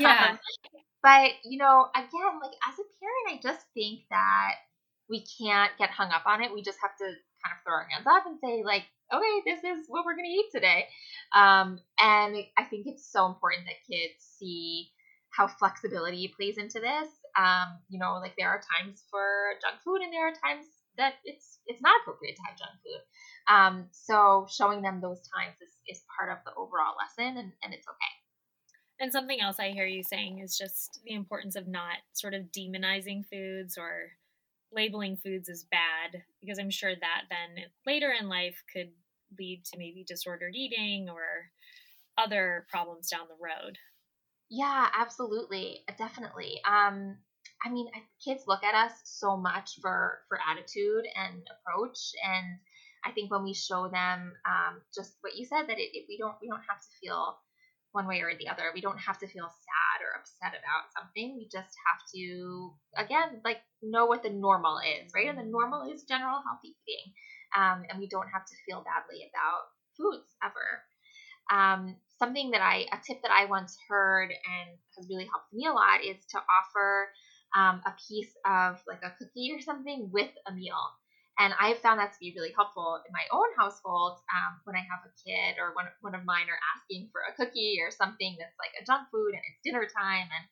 Yeah. 0.00 0.36
but 1.02 1.30
you 1.44 1.58
know, 1.58 1.86
again, 1.94 2.40
like 2.42 2.54
as 2.68 2.74
a 2.78 2.86
parent, 2.98 3.28
I 3.28 3.40
just 3.42 3.64
think 3.74 4.00
that 4.10 4.54
we 5.08 5.24
can't 5.40 5.72
get 5.78 5.90
hung 5.90 6.10
up 6.10 6.24
on 6.26 6.42
it. 6.42 6.52
We 6.52 6.62
just 6.62 6.78
have 6.82 6.96
to 6.98 7.04
kind 7.04 7.54
of 7.54 7.62
throw 7.64 7.74
our 7.74 7.88
hands 7.90 8.06
up 8.06 8.26
and 8.26 8.38
say, 8.42 8.62
like, 8.64 8.84
okay, 9.12 9.42
this 9.46 9.64
is 9.64 9.86
what 9.88 10.04
we're 10.04 10.16
gonna 10.16 10.28
eat 10.28 10.50
today. 10.52 10.86
Um, 11.34 11.78
and 12.00 12.36
I 12.56 12.64
think 12.64 12.86
it's 12.86 13.10
so 13.10 13.26
important 13.26 13.66
that 13.66 13.86
kids 13.94 14.24
see 14.38 14.90
how 15.30 15.46
flexibility 15.46 16.32
plays 16.36 16.58
into 16.58 16.80
this. 16.80 17.08
Um, 17.36 17.78
you 17.88 17.98
know, 17.98 18.18
like 18.22 18.34
there 18.38 18.48
are 18.48 18.60
times 18.60 19.04
for 19.10 19.58
junk 19.60 19.82
food 19.84 20.02
and 20.02 20.12
there 20.12 20.28
are 20.28 20.32
times 20.32 20.66
that 20.96 21.14
it's 21.24 21.58
it's 21.66 21.82
not 21.82 22.00
appropriate 22.02 22.36
to 22.36 22.42
have 22.48 22.58
junk 22.58 22.76
food. 22.82 23.02
Um, 23.52 23.88
so 23.92 24.46
showing 24.50 24.82
them 24.82 25.00
those 25.00 25.22
times 25.34 25.56
is, 25.60 25.98
is 25.98 26.04
part 26.18 26.30
of 26.30 26.38
the 26.44 26.52
overall 26.58 26.94
lesson 26.98 27.38
and, 27.38 27.52
and 27.62 27.74
it's 27.74 27.86
okay. 27.86 28.14
And 29.00 29.12
something 29.12 29.40
else 29.40 29.60
I 29.60 29.70
hear 29.70 29.86
you 29.86 30.02
saying 30.02 30.40
is 30.40 30.58
just 30.58 31.00
the 31.04 31.14
importance 31.14 31.54
of 31.54 31.68
not 31.68 31.98
sort 32.14 32.34
of 32.34 32.50
demonizing 32.50 33.22
foods 33.30 33.78
or 33.78 34.10
labeling 34.72 35.16
foods 35.16 35.48
as 35.48 35.64
bad, 35.70 36.22
because 36.40 36.58
I'm 36.58 36.70
sure 36.70 36.94
that 36.94 37.22
then 37.30 37.64
later 37.86 38.12
in 38.18 38.28
life 38.28 38.62
could 38.72 38.90
lead 39.38 39.64
to 39.66 39.78
maybe 39.78 40.04
disordered 40.06 40.54
eating 40.54 41.08
or 41.08 41.22
other 42.18 42.66
problems 42.68 43.08
down 43.08 43.28
the 43.28 43.34
road. 43.40 43.78
Yeah, 44.50 44.88
absolutely. 44.94 45.84
Definitely. 45.98 46.60
Um, 46.64 47.16
I 47.64 47.70
mean, 47.70 47.88
kids 48.24 48.44
look 48.46 48.62
at 48.62 48.74
us 48.74 48.92
so 49.04 49.36
much 49.36 49.78
for 49.80 50.20
for 50.28 50.38
attitude 50.48 51.04
and 51.16 51.42
approach, 51.50 51.98
and 52.24 52.58
I 53.04 53.10
think 53.12 53.30
when 53.30 53.42
we 53.42 53.52
show 53.52 53.88
them 53.88 54.32
um, 54.46 54.80
just 54.94 55.16
what 55.22 55.34
you 55.36 55.44
said, 55.44 55.66
that 55.68 55.78
it, 55.78 55.90
it, 55.92 56.06
we 56.08 56.16
don't 56.18 56.36
we 56.40 56.48
don't 56.48 56.62
have 56.68 56.80
to 56.80 56.88
feel 57.02 57.36
one 57.92 58.06
way 58.06 58.20
or 58.20 58.32
the 58.38 58.48
other. 58.48 58.70
We 58.74 58.80
don't 58.80 58.98
have 58.98 59.18
to 59.18 59.26
feel 59.26 59.48
sad 59.48 59.98
or 60.04 60.20
upset 60.20 60.54
about 60.58 60.92
something. 60.96 61.36
We 61.36 61.48
just 61.50 61.74
have 61.90 62.00
to 62.14 62.72
again 62.96 63.40
like 63.44 63.60
know 63.82 64.06
what 64.06 64.22
the 64.22 64.30
normal 64.30 64.78
is, 64.78 65.10
right? 65.14 65.28
And 65.28 65.38
the 65.38 65.42
normal 65.50 65.90
is 65.90 66.04
general 66.04 66.40
healthy 66.46 66.76
eating, 66.86 67.12
um, 67.56 67.84
and 67.90 67.98
we 67.98 68.08
don't 68.08 68.28
have 68.32 68.46
to 68.46 68.54
feel 68.66 68.84
badly 68.86 69.28
about 69.28 69.66
foods 69.96 70.30
ever. 70.42 70.80
Um, 71.50 71.96
something 72.18 72.50
that 72.50 72.60
I 72.60 72.86
a 72.92 72.98
tip 73.06 73.22
that 73.22 73.30
I 73.30 73.46
once 73.46 73.76
heard 73.88 74.30
and 74.30 74.78
has 74.96 75.08
really 75.08 75.26
helped 75.26 75.52
me 75.52 75.66
a 75.66 75.72
lot 75.72 76.04
is 76.04 76.18
to 76.30 76.38
offer 76.38 77.10
um, 77.56 77.80
a 77.86 77.94
piece 78.08 78.32
of 78.44 78.82
like 78.86 79.02
a 79.02 79.14
cookie 79.18 79.52
or 79.54 79.60
something 79.60 80.10
with 80.12 80.30
a 80.46 80.52
meal. 80.52 80.82
And 81.38 81.54
I've 81.54 81.78
found 81.78 82.02
that 82.02 82.10
to 82.10 82.18
be 82.18 82.34
really 82.34 82.50
helpful 82.50 82.98
in 83.06 83.14
my 83.14 83.22
own 83.30 83.46
household 83.54 84.18
um, 84.34 84.58
when 84.66 84.74
I 84.74 84.82
have 84.82 85.06
a 85.06 85.14
kid 85.22 85.62
or 85.62 85.70
one, 85.70 85.86
one 86.02 86.18
of 86.18 86.26
mine 86.26 86.50
are 86.50 86.58
asking 86.74 87.14
for 87.14 87.22
a 87.22 87.36
cookie 87.38 87.78
or 87.78 87.94
something 87.94 88.34
that's 88.42 88.58
like 88.58 88.74
a 88.74 88.84
junk 88.84 89.06
food 89.14 89.38
and 89.38 89.44
it's 89.46 89.62
dinner 89.62 89.86
time. 89.86 90.26
And 90.26 90.44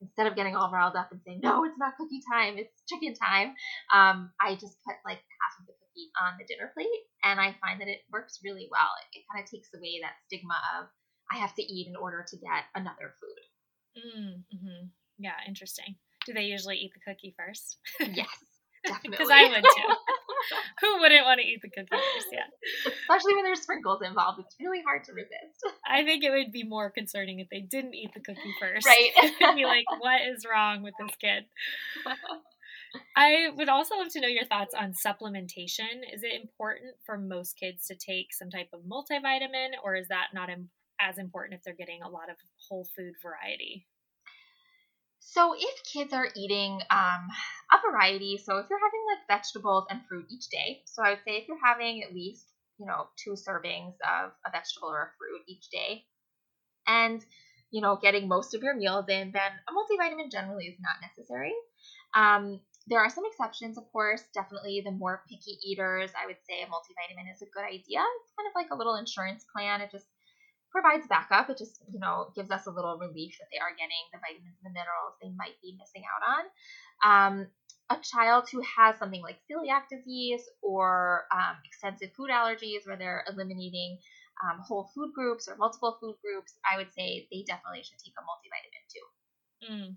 instead 0.00 0.24
of 0.24 0.34
getting 0.34 0.56
all 0.56 0.72
riled 0.72 0.96
up 0.96 1.12
and 1.12 1.20
saying, 1.20 1.44
no, 1.44 1.68
it's 1.68 1.76
not 1.76 2.00
cookie 2.00 2.24
time, 2.24 2.56
it's 2.56 2.72
chicken 2.88 3.12
time, 3.12 3.52
um, 3.92 4.32
I 4.40 4.56
just 4.56 4.80
put 4.88 4.96
like 5.04 5.20
half 5.20 5.54
of 5.60 5.68
the 5.68 5.76
cookie 5.76 6.08
on 6.16 6.40
the 6.40 6.48
dinner 6.48 6.72
plate. 6.72 7.04
And 7.22 7.36
I 7.36 7.52
find 7.60 7.76
that 7.84 7.92
it 7.92 8.00
works 8.08 8.40
really 8.40 8.72
well. 8.72 8.88
It, 9.04 9.20
it 9.20 9.28
kind 9.28 9.44
of 9.44 9.46
takes 9.52 9.68
away 9.76 10.00
that 10.00 10.16
stigma 10.26 10.56
of 10.80 10.88
I 11.32 11.38
have 11.38 11.54
to 11.54 11.62
eat 11.62 11.88
in 11.88 11.96
order 11.96 12.24
to 12.28 12.36
get 12.36 12.64
another 12.74 13.14
food. 13.20 14.02
Mm, 14.04 14.42
hmm 14.52 14.86
Yeah, 15.18 15.34
interesting. 15.46 15.96
Do 16.26 16.32
they 16.32 16.42
usually 16.42 16.76
eat 16.76 16.92
the 16.94 17.00
cookie 17.00 17.34
first? 17.38 17.78
Yes, 18.00 18.28
definitely. 18.86 19.10
Because 19.10 19.30
I 19.30 19.48
would 19.48 19.64
too. 19.64 19.94
Who 20.80 21.00
wouldn't 21.00 21.24
want 21.24 21.40
to 21.40 21.46
eat 21.46 21.60
the 21.62 21.70
cookie 21.70 21.88
first? 21.90 22.26
Yeah. 22.32 22.92
Especially 23.02 23.34
when 23.34 23.44
there's 23.44 23.62
sprinkles 23.62 24.02
involved. 24.02 24.40
It's 24.40 24.56
really 24.60 24.82
hard 24.82 25.04
to 25.04 25.12
resist. 25.12 25.76
I 25.86 26.04
think 26.04 26.24
it 26.24 26.30
would 26.30 26.52
be 26.52 26.64
more 26.64 26.90
concerning 26.90 27.38
if 27.38 27.48
they 27.48 27.60
didn't 27.60 27.94
eat 27.94 28.10
the 28.14 28.20
cookie 28.20 28.54
first. 28.60 28.86
Right. 28.86 29.10
I'd 29.42 29.56
be 29.56 29.64
like, 29.64 29.84
what 30.00 30.20
is 30.22 30.44
wrong 30.50 30.82
with 30.82 30.94
this 30.98 31.14
kid? 31.16 31.44
I 33.16 33.48
would 33.56 33.68
also 33.68 33.96
love 33.96 34.12
to 34.12 34.20
know 34.20 34.28
your 34.28 34.44
thoughts 34.44 34.74
on 34.74 34.92
supplementation. 34.92 36.02
Is 36.12 36.22
it 36.22 36.40
important 36.40 36.94
for 37.06 37.16
most 37.16 37.58
kids 37.58 37.86
to 37.86 37.94
take 37.94 38.34
some 38.34 38.50
type 38.50 38.68
of 38.72 38.80
multivitamin, 38.80 39.70
or 39.82 39.94
is 39.94 40.08
that 40.08 40.28
not 40.34 40.50
as 41.02 41.18
important 41.18 41.58
if 41.58 41.64
they're 41.64 41.74
getting 41.74 42.02
a 42.02 42.08
lot 42.08 42.30
of 42.30 42.36
whole 42.68 42.86
food 42.96 43.14
variety? 43.22 43.86
So, 45.20 45.54
if 45.56 45.84
kids 45.84 46.12
are 46.12 46.28
eating 46.36 46.80
um, 46.90 47.28
a 47.72 47.90
variety, 47.90 48.38
so 48.38 48.58
if 48.58 48.66
you're 48.68 48.78
having 48.78 49.04
like 49.10 49.38
vegetables 49.38 49.86
and 49.88 50.00
fruit 50.08 50.26
each 50.30 50.48
day, 50.48 50.82
so 50.84 51.02
I 51.02 51.10
would 51.10 51.24
say 51.24 51.36
if 51.36 51.48
you're 51.48 51.64
having 51.64 52.02
at 52.02 52.12
least 52.12 52.46
you 52.78 52.86
know 52.86 53.06
two 53.16 53.32
servings 53.32 53.94
of 54.02 54.32
a 54.46 54.50
vegetable 54.50 54.88
or 54.88 55.02
a 55.02 55.14
fruit 55.18 55.42
each 55.46 55.70
day, 55.70 56.04
and 56.86 57.24
you 57.70 57.80
know 57.80 57.98
getting 58.02 58.28
most 58.28 58.54
of 58.54 58.62
your 58.62 58.76
meals 58.76 59.06
in, 59.08 59.32
then 59.32 59.52
a 59.68 59.72
multivitamin 59.72 60.30
generally 60.30 60.66
is 60.66 60.78
not 60.80 61.00
necessary. 61.00 61.54
Um, 62.14 62.60
there 62.88 63.00
are 63.00 63.10
some 63.10 63.24
exceptions, 63.24 63.78
of 63.78 63.84
course. 63.92 64.24
Definitely, 64.34 64.82
the 64.84 64.90
more 64.90 65.22
picky 65.28 65.56
eaters, 65.64 66.10
I 66.20 66.26
would 66.26 66.42
say 66.48 66.62
a 66.62 66.66
multivitamin 66.66 67.32
is 67.32 67.42
a 67.42 67.52
good 67.54 67.64
idea. 67.64 68.02
It's 68.20 68.34
kind 68.36 68.48
of 68.50 68.54
like 68.56 68.68
a 68.72 68.76
little 68.76 68.96
insurance 68.96 69.46
plan. 69.54 69.80
It 69.80 69.90
just 69.90 70.06
provides 70.72 71.06
backup. 71.06 71.50
It 71.50 71.58
just, 71.58 71.80
you 71.92 72.00
know, 72.00 72.32
gives 72.34 72.50
us 72.50 72.66
a 72.66 72.70
little 72.70 72.98
relief 72.98 73.36
that 73.38 73.48
they 73.52 73.60
are 73.60 73.76
getting 73.76 74.02
the 74.10 74.18
vitamins 74.18 74.56
and 74.64 74.72
the 74.72 74.74
minerals 74.74 75.14
they 75.20 75.30
might 75.36 75.60
be 75.62 75.76
missing 75.78 76.02
out 76.08 76.24
on. 76.24 76.44
Um, 77.04 77.46
a 77.90 77.98
child 78.00 78.48
who 78.50 78.62
has 78.62 78.98
something 78.98 79.22
like 79.22 79.38
celiac 79.50 79.88
disease 79.90 80.48
or 80.62 81.24
um, 81.32 81.56
extensive 81.64 82.10
food 82.16 82.30
allergies 82.30 82.86
where 82.86 82.96
they're 82.96 83.24
eliminating 83.28 83.98
um, 84.42 84.60
whole 84.60 84.90
food 84.94 85.12
groups 85.14 85.46
or 85.46 85.56
multiple 85.56 85.98
food 86.00 86.16
groups, 86.22 86.54
I 86.64 86.78
would 86.78 86.92
say 86.92 87.28
they 87.30 87.44
definitely 87.46 87.82
should 87.82 87.98
take 87.98 88.14
a 88.18 88.22
multivitamin 88.22 88.84
too. 88.88 89.72
Mm. 89.72 89.96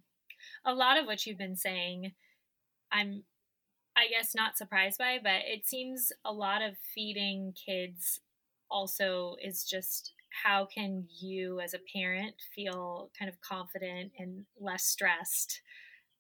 A 0.66 0.74
lot 0.74 0.98
of 1.00 1.06
what 1.06 1.26
you've 1.26 1.38
been 1.38 1.56
saying, 1.56 2.12
I'm, 2.92 3.24
I 3.96 4.08
guess, 4.08 4.36
not 4.36 4.58
surprised 4.58 4.98
by, 4.98 5.20
but 5.24 5.42
it 5.46 5.66
seems 5.66 6.12
a 6.26 6.34
lot 6.34 6.62
of 6.62 6.76
feeding 6.94 7.54
kids 7.54 8.20
also 8.70 9.36
is 9.42 9.64
just 9.64 10.14
how 10.44 10.66
can 10.66 11.06
you 11.20 11.60
as 11.60 11.74
a 11.74 11.80
parent 11.94 12.36
feel 12.54 13.10
kind 13.18 13.30
of 13.30 13.40
confident 13.42 14.12
and 14.20 14.46
less 14.60 14.86
stressed 14.86 15.62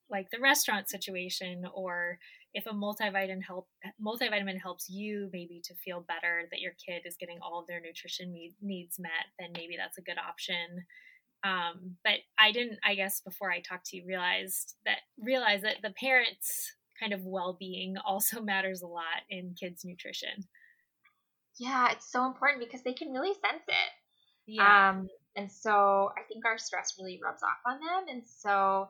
like 0.10 0.30
the 0.32 0.40
restaurant 0.40 0.90
situation 0.90 1.66
or 1.74 2.20
if 2.54 2.66
a 2.68 2.72
multivitamin 2.72 3.42
help 3.44 3.68
multivitamin 4.02 4.60
helps 4.62 4.90
you 4.90 5.30
maybe 5.34 5.62
to 5.64 5.74
feel 5.74 6.06
better 6.08 6.44
that 6.52 6.62
your 6.62 6.74
kid 6.86 7.02
is 7.06 7.18
getting 7.20 7.40
all 7.42 7.60
of 7.60 7.68
their 7.68 7.82
nutrition 7.82 8.32
need, 8.32 8.54
needs 8.62 9.00
met 9.00 9.12
then 9.40 9.50
maybe 9.56 9.76
that's 9.78 9.98
a 9.98 10.02
good 10.02 10.18
option. 10.18 10.86
Um, 11.44 11.98
but 12.04 12.20
i 12.40 12.52
didn't 12.52 12.80
i 12.84 12.96
guess 12.96 13.22
before 13.22 13.52
i 13.52 13.60
talked 13.60 13.88
to 13.88 13.98
you 13.98 14.06
realized 14.08 14.76
that 14.86 15.00
realize 15.20 15.62
that 15.62 15.78
the 15.84 15.92
parents 15.92 16.74
kind 17.00 17.14
of 17.14 17.26
well-being 17.26 17.96
also 18.06 18.42
matters 18.42 18.82
a 18.82 18.88
lot 18.88 19.24
in 19.30 19.56
kids 19.60 19.84
nutrition. 19.84 20.46
Yeah 21.60 21.92
it's 21.92 22.12
so 22.12 22.26
important 22.26 22.64
because 22.64 22.84
they 22.84 22.94
can 22.94 23.12
really 23.12 23.34
sense 23.34 23.64
it 23.68 24.05
yeah. 24.48 24.90
Um, 24.90 25.10
and 25.36 25.52
so 25.52 26.12
I 26.18 26.22
think 26.28 26.46
our 26.46 26.58
stress 26.58 26.96
really 27.00 27.20
rubs 27.24 27.44
off 27.44 27.60
on 27.66 27.80
them. 27.80 28.16
And 28.16 28.24
so 28.26 28.90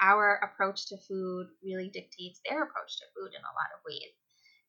our 0.00 0.40
approach 0.42 0.88
to 0.88 0.96
food 1.08 1.46
really 1.64 1.88
dictates 1.88 2.40
their 2.48 2.62
approach 2.62 2.96
to 2.98 3.04
food 3.14 3.30
in 3.30 3.42
a 3.42 3.54
lot 3.54 3.70
of 3.76 3.84
ways. 3.86 4.12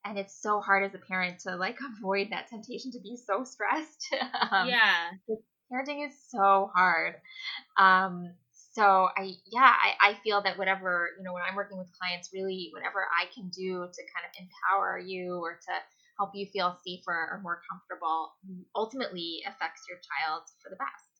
And 0.03 0.19
it's 0.19 0.39
so 0.39 0.61
hard 0.61 0.83
as 0.83 0.93
a 0.93 0.99
parent 0.99 1.39
to 1.41 1.55
like 1.55 1.77
avoid 1.97 2.27
that 2.31 2.47
temptation 2.47 2.91
to 2.91 2.99
be 2.99 3.17
so 3.17 3.43
stressed. 3.43 4.07
um, 4.51 4.67
yeah. 4.67 5.11
Parenting 5.71 6.05
is 6.07 6.13
so 6.29 6.69
hard. 6.75 7.15
Um, 7.77 8.33
so 8.73 9.07
I, 9.17 9.31
yeah, 9.51 9.73
I, 9.73 10.09
I 10.09 10.13
feel 10.23 10.43
that 10.43 10.57
whatever, 10.57 11.09
you 11.17 11.23
know, 11.23 11.33
when 11.33 11.41
I'm 11.47 11.55
working 11.55 11.77
with 11.77 11.88
clients, 11.97 12.29
really 12.33 12.69
whatever 12.73 13.07
I 13.09 13.33
can 13.33 13.49
do 13.49 13.88
to 13.88 14.01
kind 14.13 14.25
of 14.27 14.31
empower 14.38 14.99
you 14.99 15.39
or 15.41 15.53
to 15.53 15.73
help 16.18 16.32
you 16.34 16.45
feel 16.47 16.78
safer 16.86 17.30
or 17.32 17.39
more 17.43 17.61
comfortable 17.70 18.34
ultimately 18.76 19.41
affects 19.45 19.84
your 19.89 19.97
child 19.99 20.43
for 20.61 20.70
the 20.70 20.76
best. 20.76 21.16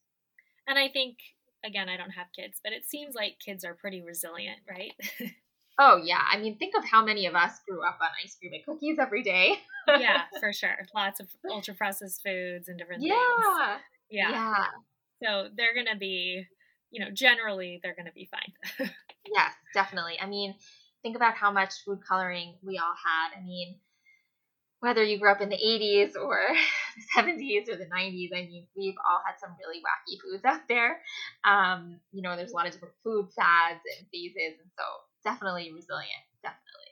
And 0.68 0.80
I 0.80 0.88
think, 0.88 1.18
again, 1.66 1.90
I 1.90 1.98
don't 1.98 2.12
have 2.12 2.28
kids, 2.36 2.60
but 2.64 2.74
it 2.74 2.86
seems 2.86 3.16
like 3.16 3.40
kids 3.44 3.64
are 3.64 3.74
pretty 3.74 4.02
resilient, 4.02 4.60
right? 4.70 4.94
oh, 5.80 6.02
yeah. 6.04 6.22
I 6.32 6.40
mean, 6.40 6.58
think 6.58 6.76
of 6.78 6.86
how 6.86 7.04
many 7.04 7.26
of 7.26 7.36
us 7.36 7.60
grew 7.68 7.84
up 7.84 7.98
on 8.02 8.10
ice 8.24 8.36
cream 8.40 8.54
and 8.54 8.66
cookies 8.66 8.98
every 9.00 9.24
day. 9.24 9.56
yeah, 9.88 10.24
for 10.40 10.54
sure. 10.54 10.78
Lots 10.96 11.20
of 11.20 11.28
ultra 11.50 11.74
processed 11.74 12.22
foods 12.24 12.68
and 12.68 12.78
different 12.78 13.04
yeah. 13.04 13.14
things. 13.14 13.82
Yeah. 14.10 14.32
Yeah. 14.32 14.66
So 15.24 15.50
they're 15.56 15.74
going 15.74 15.88
to 15.92 15.98
be, 15.98 16.46
you 16.92 17.04
know, 17.04 17.12
generally 17.12 17.80
they're 17.84 17.96
going 17.96 18.08
to 18.08 18.12
be 18.12 18.30
fine. 18.30 18.90
yes, 19.34 19.52
definitely. 19.74 20.18
I 20.22 20.28
mean, 20.28 20.56
think 21.04 21.16
about 21.16 21.36
how 21.36 21.52
much 21.52 21.74
food 21.86 22.00
coloring 22.08 22.56
we 22.64 22.78
all 22.78 22.94
had. 22.94 23.40
I 23.40 23.44
mean, 23.44 23.76
whether 24.80 25.04
you 25.04 25.20
grew 25.20 25.32
up 25.32 25.42
in 25.42 25.50
the 25.50 25.58
80s 25.58 26.16
or 26.22 26.38
the 26.96 27.22
70s 27.22 27.70
or 27.70 27.76
the 27.76 27.86
90s, 27.86 28.30
I 28.34 28.42
mean, 28.46 28.68
we've 28.76 28.96
all 29.08 29.22
had 29.26 29.40
some 29.40 29.56
really 29.60 29.80
wacky 29.80 30.18
foods 30.22 30.46
out 30.46 30.68
there. 30.68 31.02
Um, 31.44 32.00
you 32.12 32.22
know, 32.22 32.36
there's 32.36 32.52
a 32.52 32.56
lot 32.56 32.68
of 32.68 32.74
different 32.74 32.96
food 33.04 33.30
fads 33.36 33.82
and 33.98 34.08
phases, 34.12 34.60
and 34.62 34.70
so 34.78 34.84
definitely 35.24 35.72
resilient, 35.74 36.26
definitely. 36.44 36.86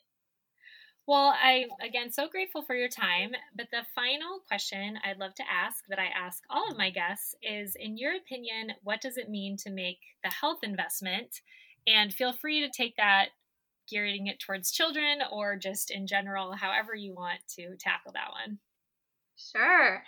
Well, 1.06 1.36
I'm 1.42 1.68
again 1.82 2.12
so 2.12 2.30
grateful 2.30 2.62
for 2.62 2.76
your 2.76 2.88
time. 2.88 3.32
But 3.56 3.68
the 3.72 3.86
final 3.94 4.40
question 4.48 4.98
I'd 5.04 5.18
love 5.18 5.36
to 5.36 5.44
ask 5.52 5.84
that 5.90 6.00
I 6.00 6.06
ask 6.06 6.44
all 6.50 6.72
of 6.72 6.78
my 6.78 6.92
guests 6.92 7.36
is 7.42 7.76
In 7.76 7.98
your 7.98 8.16
opinion, 8.16 8.72
what 8.84 9.02
does 9.02 9.18
it 9.18 9.30
mean 9.30 9.58
to 9.58 9.70
make 9.70 10.00
the 10.24 10.30
health 10.30 10.60
investment? 10.64 11.42
And 11.86 12.14
feel 12.14 12.32
free 12.32 12.62
to 12.62 12.70
take 12.70 12.96
that 12.96 13.30
gearing 13.90 14.28
it 14.28 14.40
towards 14.40 14.72
children 14.72 15.20
or 15.32 15.56
just 15.56 15.92
in 15.92 16.08
general, 16.08 16.54
however 16.54 16.96
you 16.96 17.14
want 17.14 17.40
to 17.58 17.76
tackle 17.80 18.14
that 18.14 18.32
one? 18.32 18.60
Sure. 19.38 20.04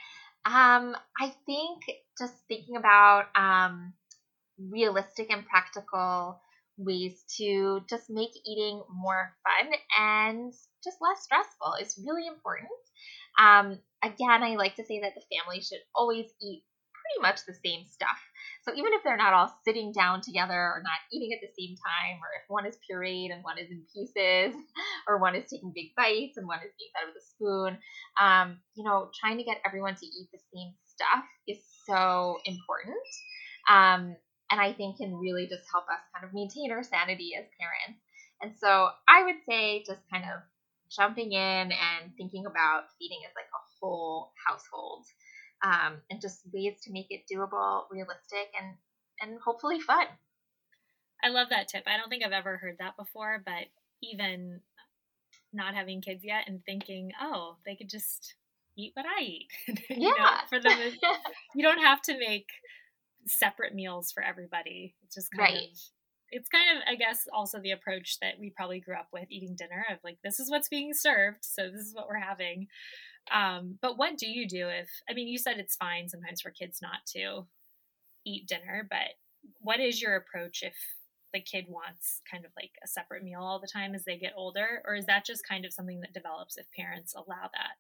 Um, 0.45 0.95
I 1.19 1.33
think 1.45 1.81
just 2.19 2.35
thinking 2.47 2.77
about 2.77 3.25
um, 3.35 3.93
realistic 4.59 5.31
and 5.31 5.45
practical 5.45 6.39
ways 6.77 7.23
to 7.37 7.81
just 7.89 8.09
make 8.09 8.31
eating 8.45 8.81
more 8.93 9.33
fun 9.43 9.71
and 9.97 10.53
just 10.83 10.97
less 11.01 11.23
stressful 11.23 11.75
is 11.81 11.99
really 12.05 12.27
important. 12.27 12.69
Um, 13.39 13.79
again, 14.03 14.43
I 14.43 14.55
like 14.55 14.75
to 14.75 14.85
say 14.85 15.01
that 15.01 15.13
the 15.15 15.37
family 15.37 15.61
should 15.61 15.79
always 15.95 16.25
eat 16.41 16.63
pretty 16.93 17.21
much 17.21 17.45
the 17.45 17.55
same 17.65 17.85
stuff. 17.87 18.19
So 18.65 18.73
even 18.73 18.93
if 18.93 19.03
they're 19.03 19.15
not 19.15 19.33
all 19.33 19.53
sitting 19.63 19.91
down 19.91 20.21
together 20.21 20.57
or 20.57 20.81
not 20.83 20.97
eating 21.13 21.37
at 21.37 21.39
the 21.39 21.53
same 21.53 21.77
time, 21.77 22.17
or 22.17 22.33
if 22.41 22.49
one 22.49 22.65
is 22.65 22.77
pureed 22.81 23.31
and 23.31 23.43
one 23.43 23.59
is 23.59 23.69
in 23.69 23.85
pieces, 23.93 24.57
or 25.07 25.19
one 25.19 25.35
is 25.35 25.47
taking 25.49 25.71
big 25.73 25.93
bites 25.95 26.37
and 26.37 26.47
one 26.47 26.57
is 26.65 26.73
being 26.73 26.89
fed 26.97 27.05
with 27.05 27.21
a 27.21 27.25
spoon, 27.25 27.77
um, 28.19 28.57
you 28.73 28.83
know, 28.83 29.11
trying 29.21 29.37
to 29.37 29.43
get 29.43 29.61
everyone 29.65 29.93
to 29.93 30.05
eat 30.05 30.29
the 30.33 30.41
same 30.49 30.73
stuff 30.89 31.23
is 31.47 31.61
so 31.85 32.37
important. 32.45 33.05
Um, 33.69 34.17
and 34.49 34.59
I 34.59 34.73
think 34.73 34.97
can 34.97 35.13
really 35.13 35.45
just 35.45 35.69
help 35.71 35.85
us 35.85 36.01
kind 36.13 36.25
of 36.25 36.33
maintain 36.33 36.71
our 36.71 36.83
sanity 36.83 37.33
as 37.37 37.45
parents. 37.61 38.01
And 38.41 38.53
so 38.57 38.89
I 39.07 39.23
would 39.25 39.45
say 39.47 39.83
just 39.85 40.01
kind 40.11 40.25
of 40.25 40.41
jumping 40.89 41.33
in 41.33 41.69
and 41.69 42.13
thinking 42.17 42.45
about 42.45 42.89
feeding 42.97 43.21
as 43.25 43.33
like 43.35 43.49
a 43.49 43.61
whole 43.79 44.31
household 44.47 45.05
um, 45.65 45.97
and 46.11 46.21
just 46.21 46.41
ways 46.53 46.75
to 46.83 46.91
make 46.91 47.07
it 47.09 47.23
doable, 47.31 47.83
realistic, 47.91 48.53
and 48.59 48.75
and 49.19 49.39
hopefully 49.41 49.79
fun. 49.79 50.05
I 51.23 51.29
love 51.29 51.47
that 51.49 51.67
tip. 51.67 51.83
I 51.87 51.97
don't 51.97 52.09
think 52.09 52.23
I've 52.23 52.31
ever 52.31 52.57
heard 52.57 52.77
that 52.79 52.97
before, 52.97 53.41
but 53.43 53.65
even 54.03 54.61
not 55.51 55.73
having 55.73 56.01
kids 56.01 56.23
yet 56.23 56.43
and 56.47 56.63
thinking, 56.65 57.11
oh, 57.19 57.55
they 57.65 57.75
could 57.75 57.89
just 57.89 58.35
eat 58.77 58.91
what 58.93 59.05
I 59.05 59.23
eat. 59.23 59.47
yeah. 59.89 60.09
know, 60.09 60.29
for 60.49 60.59
them, 60.59 60.77
you 61.55 61.63
don't 61.63 61.81
have 61.81 62.01
to 62.03 62.19
make 62.19 62.49
separate 63.25 63.73
meals 63.73 64.11
for 64.11 64.21
everybody. 64.21 64.93
It's 65.05 65.15
just 65.15 65.31
kind 65.31 65.53
right. 65.53 65.63
of 65.63 65.77
it's 66.31 66.49
kind 66.49 66.65
of 66.75 66.83
i 66.87 66.95
guess 66.95 67.27
also 67.31 67.59
the 67.59 67.69
approach 67.69 68.17
that 68.19 68.33
we 68.39 68.49
probably 68.49 68.79
grew 68.79 68.95
up 68.95 69.07
with 69.13 69.29
eating 69.29 69.55
dinner 69.55 69.85
of 69.91 69.99
like 70.03 70.17
this 70.23 70.39
is 70.39 70.49
what's 70.49 70.67
being 70.67 70.91
served 70.91 71.37
so 71.41 71.69
this 71.69 71.85
is 71.85 71.93
what 71.93 72.07
we're 72.07 72.17
having 72.17 72.67
um, 73.33 73.77
but 73.81 73.97
what 73.97 74.17
do 74.17 74.27
you 74.27 74.47
do 74.47 74.67
if, 74.67 74.89
I 75.09 75.13
mean, 75.13 75.27
you 75.27 75.37
said 75.37 75.57
it's 75.57 75.75
fine 75.75 76.09
sometimes 76.09 76.41
for 76.41 76.51
kids 76.51 76.79
not 76.81 77.05
to 77.13 77.45
eat 78.25 78.47
dinner, 78.47 78.87
but 78.89 79.15
what 79.59 79.79
is 79.79 80.01
your 80.01 80.15
approach 80.15 80.63
if 80.63 80.75
the 81.33 81.39
kid 81.39 81.65
wants 81.67 82.21
kind 82.29 82.45
of 82.45 82.51
like 82.55 82.71
a 82.83 82.87
separate 82.87 83.23
meal 83.23 83.41
all 83.41 83.59
the 83.59 83.67
time 83.67 83.93
as 83.95 84.05
they 84.05 84.17
get 84.17 84.33
older? 84.37 84.81
Or 84.85 84.95
is 84.95 85.05
that 85.07 85.25
just 85.25 85.47
kind 85.47 85.65
of 85.65 85.73
something 85.73 86.01
that 86.01 86.13
develops 86.13 86.57
if 86.57 86.65
parents 86.71 87.13
allow 87.15 87.49
that? 87.53 87.75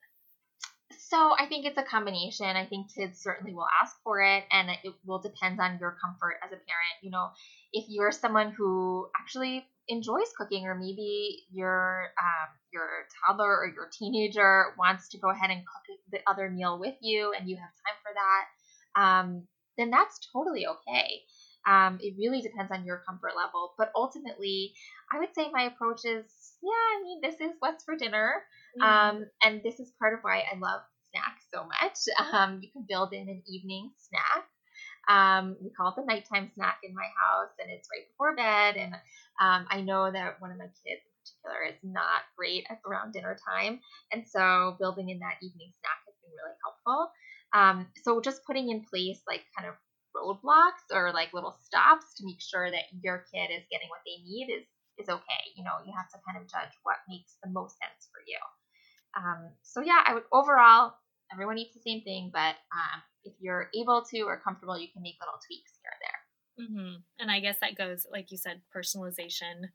So 0.91 1.33
I 1.37 1.47
think 1.47 1.65
it's 1.65 1.77
a 1.77 1.83
combination. 1.83 2.45
I 2.45 2.65
think 2.65 2.93
kids 2.93 3.21
certainly 3.21 3.53
will 3.53 3.67
ask 3.81 3.95
for 4.03 4.21
it, 4.21 4.43
and 4.51 4.69
it 4.69 4.93
will 5.05 5.19
depend 5.19 5.59
on 5.59 5.77
your 5.79 5.97
comfort 6.03 6.35
as 6.43 6.51
a 6.51 6.61
parent. 6.61 6.95
You 7.01 7.11
know, 7.11 7.29
if 7.73 7.85
you're 7.89 8.11
someone 8.11 8.51
who 8.51 9.09
actually 9.19 9.65
enjoys 9.87 10.31
cooking, 10.37 10.65
or 10.67 10.75
maybe 10.75 11.45
your 11.51 12.09
um, 12.21 12.49
your 12.71 13.07
toddler 13.25 13.49
or 13.49 13.71
your 13.73 13.89
teenager 13.91 14.73
wants 14.77 15.09
to 15.09 15.17
go 15.17 15.29
ahead 15.29 15.49
and 15.49 15.61
cook 15.61 15.97
the 16.11 16.19
other 16.29 16.49
meal 16.49 16.79
with 16.79 16.95
you, 17.01 17.33
and 17.37 17.49
you 17.49 17.55
have 17.55 17.69
time 17.85 17.97
for 18.03 18.13
that, 18.13 19.01
um, 19.01 19.47
then 19.77 19.89
that's 19.89 20.19
totally 20.31 20.67
okay. 20.67 21.21
Um, 21.67 21.97
it 22.01 22.15
really 22.17 22.41
depends 22.41 22.71
on 22.71 22.85
your 22.85 23.01
comfort 23.07 23.33
level, 23.35 23.73
but 23.77 23.91
ultimately, 23.95 24.73
I 25.11 25.19
would 25.19 25.33
say 25.33 25.49
my 25.51 25.63
approach 25.63 26.05
is, 26.05 26.25
yeah, 26.61 26.71
I 26.71 27.03
mean, 27.03 27.21
this 27.21 27.35
is 27.41 27.55
what's 27.59 27.83
for 27.83 27.95
dinner. 27.95 28.43
Mm-hmm. 28.79 29.17
Um, 29.17 29.25
and 29.43 29.61
this 29.63 29.79
is 29.79 29.91
part 29.99 30.13
of 30.13 30.19
why 30.21 30.43
I 30.51 30.57
love 30.57 30.81
snacks 31.11 31.45
so 31.53 31.63
much. 31.63 31.97
Um, 32.35 32.59
you 32.61 32.69
can 32.71 32.85
build 32.87 33.13
in 33.13 33.29
an 33.29 33.41
evening 33.47 33.91
snack. 33.97 34.45
Um, 35.07 35.55
we 35.61 35.69
call 35.69 35.89
it 35.89 35.95
the 35.95 36.05
nighttime 36.05 36.51
snack 36.55 36.77
in 36.83 36.93
my 36.93 37.05
house, 37.05 37.53
and 37.59 37.71
it's 37.71 37.87
right 37.93 38.07
before 38.09 38.35
bed. 38.35 38.75
And 38.75 38.93
um, 39.39 39.67
I 39.69 39.81
know 39.81 40.11
that 40.11 40.41
one 40.41 40.51
of 40.51 40.57
my 40.57 40.65
kids 40.65 41.01
in 41.05 41.13
particular 41.21 41.59
is 41.69 41.79
not 41.83 42.27
great 42.37 42.65
at 42.69 42.81
around 42.85 43.13
dinner 43.13 43.37
time, 43.47 43.79
and 44.11 44.27
so 44.27 44.75
building 44.79 45.09
in 45.09 45.19
that 45.19 45.37
evening 45.41 45.71
snack 45.79 46.01
has 46.05 46.15
been 46.21 46.33
really 46.33 46.57
helpful. 46.63 47.11
Um, 47.53 47.87
so 48.03 48.19
just 48.19 48.45
putting 48.45 48.69
in 48.69 48.83
place 48.83 49.21
like 49.27 49.45
kind 49.57 49.69
of 49.69 49.75
roadblocks 50.15 50.87
or 50.91 51.11
like 51.11 51.33
little 51.33 51.55
stops 51.61 52.15
to 52.15 52.25
make 52.25 52.41
sure 52.41 52.71
that 52.71 52.87
your 53.01 53.25
kid 53.33 53.51
is 53.51 53.67
getting 53.69 53.89
what 53.89 54.01
they 54.05 54.23
need 54.23 54.47
is 54.49 54.63
is 54.97 55.09
okay. 55.09 55.43
You 55.55 55.63
know, 55.63 55.83
you 55.85 55.91
have 55.95 56.09
to 56.09 56.17
kind 56.25 56.39
of 56.39 56.49
judge 56.49 56.71
what 56.83 56.97
makes 57.09 57.35
the 57.43 57.49
most 57.49 57.75
sense 57.77 58.07
for 58.11 58.23
you. 58.25 58.39
Um, 59.15 59.51
so 59.61 59.81
yeah, 59.81 59.99
I 60.05 60.13
would 60.13 60.23
overall, 60.31 60.93
everyone 61.31 61.57
eats 61.57 61.75
the 61.75 61.81
same 61.81 62.01
thing, 62.01 62.31
but 62.31 62.55
um, 62.71 63.03
if 63.23 63.33
you're 63.39 63.69
able 63.75 64.03
to 64.11 64.21
or 64.21 64.39
comfortable, 64.39 64.77
you 64.77 64.87
can 64.91 65.01
make 65.01 65.15
little 65.19 65.39
tweaks 65.45 65.73
here 65.81 65.91
and 65.91 66.01
there. 66.03 66.19
Mm-hmm. 66.55 66.95
And 67.19 67.31
I 67.31 67.39
guess 67.39 67.57
that 67.61 67.75
goes, 67.75 68.05
like 68.11 68.31
you 68.31 68.37
said, 68.37 68.61
personalization. 68.75 69.69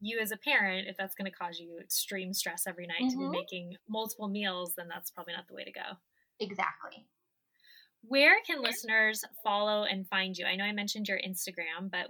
You 0.00 0.18
as 0.20 0.30
a 0.30 0.36
parent, 0.36 0.88
if 0.88 0.96
that's 0.98 1.14
going 1.14 1.30
to 1.30 1.36
cause 1.36 1.58
you 1.58 1.78
extreme 1.80 2.34
stress 2.34 2.66
every 2.66 2.86
night 2.86 3.00
mm-hmm. 3.00 3.10
to 3.10 3.16
be 3.16 3.22
mm-hmm. 3.24 3.32
making 3.32 3.76
multiple 3.88 4.28
meals, 4.28 4.74
then 4.76 4.88
that's 4.88 5.10
probably 5.10 5.32
not 5.32 5.48
the 5.48 5.54
way 5.54 5.64
to 5.64 5.72
go. 5.72 5.96
Exactly. 6.38 7.06
Where 8.02 8.36
can 8.46 8.62
listeners 8.62 9.22
follow 9.42 9.84
and 9.84 10.06
find 10.08 10.36
you? 10.36 10.46
I 10.46 10.56
know 10.56 10.64
I 10.64 10.72
mentioned 10.72 11.08
your 11.08 11.18
Instagram, 11.18 11.90
but 11.90 12.06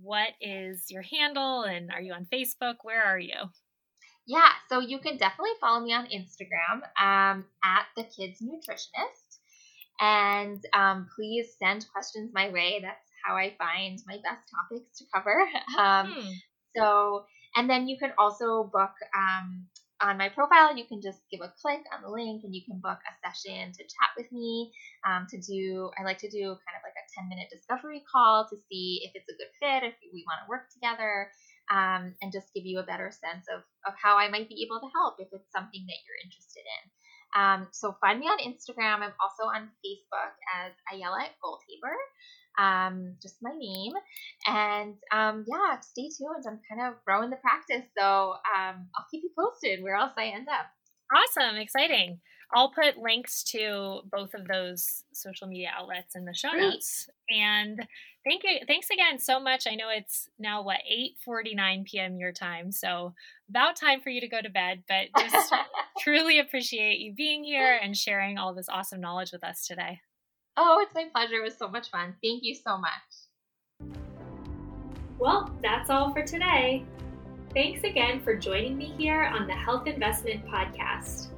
what 0.00 0.30
is 0.40 0.86
your 0.88 1.02
handle 1.02 1.62
and 1.62 1.90
are 1.90 2.00
you 2.00 2.12
on 2.12 2.26
Facebook? 2.32 2.76
Where 2.82 3.02
are 3.02 3.18
you? 3.18 3.34
Yeah, 4.26 4.50
so 4.68 4.80
you 4.80 4.98
can 4.98 5.16
definitely 5.16 5.56
follow 5.60 5.80
me 5.80 5.94
on 5.94 6.06
Instagram 6.06 6.82
um, 7.00 7.46
at 7.64 7.86
the 7.96 8.04
Kids 8.04 8.42
Nutritionist. 8.42 9.38
And 10.00 10.62
um, 10.74 11.08
please 11.16 11.56
send 11.58 11.86
questions 11.92 12.30
my 12.32 12.50
way. 12.50 12.80
That's 12.82 13.08
how 13.24 13.36
I 13.36 13.54
find 13.58 13.98
my 14.06 14.16
best 14.16 14.50
topics 14.50 14.98
to 14.98 15.04
cover. 15.12 15.48
Um, 15.78 16.12
hmm. 16.12 16.30
So, 16.76 17.24
and 17.56 17.68
then 17.68 17.88
you 17.88 17.96
can 17.98 18.12
also 18.18 18.70
book 18.72 18.92
um, 19.16 19.66
on 20.00 20.18
my 20.18 20.28
profile, 20.28 20.76
you 20.76 20.86
can 20.86 21.02
just 21.02 21.18
give 21.30 21.40
a 21.42 21.52
click 21.60 21.82
on 21.90 22.02
the 22.02 22.10
link 22.10 22.44
and 22.44 22.54
you 22.54 22.62
can 22.64 22.78
book 22.78 22.98
a 23.02 23.12
session 23.22 23.72
to 23.72 23.82
chat 23.82 24.10
with 24.16 24.30
me. 24.30 24.70
Um, 25.02 25.26
to 25.30 25.38
do, 25.40 25.90
I 25.98 26.04
like 26.04 26.18
to 26.18 26.30
do 26.30 26.54
kind 26.54 26.76
of 26.78 26.86
like 26.86 26.94
a 26.94 27.06
10 27.18 27.28
minute 27.28 27.50
discovery 27.50 28.02
call 28.06 28.46
to 28.48 28.56
see 28.70 29.02
if 29.02 29.12
it's 29.14 29.28
a 29.28 29.38
good 29.38 29.52
fit, 29.58 29.82
if 29.82 29.94
we 30.12 30.22
want 30.26 30.44
to 30.44 30.50
work 30.50 30.70
together, 30.70 31.30
um, 31.70 32.14
and 32.22 32.32
just 32.32 32.54
give 32.54 32.64
you 32.64 32.78
a 32.78 32.86
better 32.86 33.10
sense 33.10 33.46
of, 33.50 33.66
of 33.86 33.94
how 33.98 34.16
I 34.16 34.30
might 34.30 34.48
be 34.48 34.62
able 34.62 34.78
to 34.80 34.92
help 34.94 35.18
if 35.18 35.28
it's 35.32 35.50
something 35.50 35.82
that 35.82 36.00
you're 36.06 36.22
interested 36.22 36.62
in. 36.62 36.82
Um, 37.36 37.68
so 37.72 37.96
find 38.00 38.20
me 38.20 38.26
on 38.26 38.38
Instagram. 38.38 39.00
I'm 39.00 39.14
also 39.20 39.44
on 39.54 39.68
Facebook 39.84 40.32
as 40.64 40.72
Ayelet 40.92 41.34
Goldhaber 41.44 41.96
um, 42.58 43.14
just 43.22 43.36
my 43.40 43.52
name. 43.56 43.92
And 44.46 44.94
um, 45.12 45.44
yeah, 45.48 45.80
stay 45.80 46.08
tuned. 46.08 46.44
I'm 46.46 46.60
kind 46.68 46.88
of 46.88 47.02
growing 47.06 47.30
the 47.30 47.36
practice. 47.36 47.88
So 47.96 48.04
um, 48.04 48.88
I'll 48.96 49.06
keep 49.10 49.22
you 49.22 49.30
posted 49.38 49.82
where 49.82 49.96
else 49.96 50.12
I 50.18 50.26
end 50.26 50.48
up. 50.48 50.66
Awesome. 51.14 51.56
Exciting. 51.56 52.20
I'll 52.54 52.72
put 52.72 52.98
links 52.98 53.44
to 53.52 54.00
both 54.10 54.34
of 54.34 54.48
those 54.48 55.04
social 55.12 55.46
media 55.46 55.68
outlets 55.78 56.16
in 56.16 56.24
the 56.24 56.34
show 56.34 56.50
Great. 56.50 56.62
notes. 56.62 57.08
And 57.30 57.86
thank 58.28 58.42
you. 58.44 58.58
Thanks 58.66 58.90
again 58.90 59.18
so 59.18 59.40
much. 59.40 59.66
I 59.66 59.74
know 59.74 59.88
it's 59.88 60.28
now 60.38 60.62
what 60.62 60.80
8:49 61.26 61.84
p.m. 61.86 62.18
your 62.18 62.32
time, 62.32 62.70
so 62.70 63.14
about 63.48 63.76
time 63.76 64.00
for 64.00 64.10
you 64.10 64.20
to 64.20 64.28
go 64.28 64.40
to 64.40 64.50
bed. 64.50 64.82
But 64.86 65.06
just 65.18 65.54
truly 66.00 66.38
appreciate 66.38 66.98
you 66.98 67.14
being 67.14 67.44
here 67.44 67.78
and 67.82 67.96
sharing 67.96 68.38
all 68.38 68.54
this 68.54 68.68
awesome 68.68 69.00
knowledge 69.00 69.32
with 69.32 69.44
us 69.44 69.66
today. 69.66 70.00
Oh, 70.56 70.80
it's 70.82 70.94
my 70.94 71.06
pleasure. 71.12 71.36
It 71.36 71.44
was 71.44 71.56
so 71.56 71.68
much 71.68 71.90
fun. 71.90 72.14
Thank 72.22 72.42
you 72.42 72.54
so 72.54 72.78
much. 72.78 73.90
Well, 75.18 75.50
that's 75.62 75.90
all 75.90 76.12
for 76.12 76.22
today. 76.22 76.84
Thanks 77.54 77.82
again 77.84 78.20
for 78.20 78.36
joining 78.36 78.76
me 78.76 78.92
here 78.98 79.24
on 79.24 79.46
the 79.46 79.54
Health 79.54 79.86
Investment 79.86 80.44
Podcast. 80.46 81.28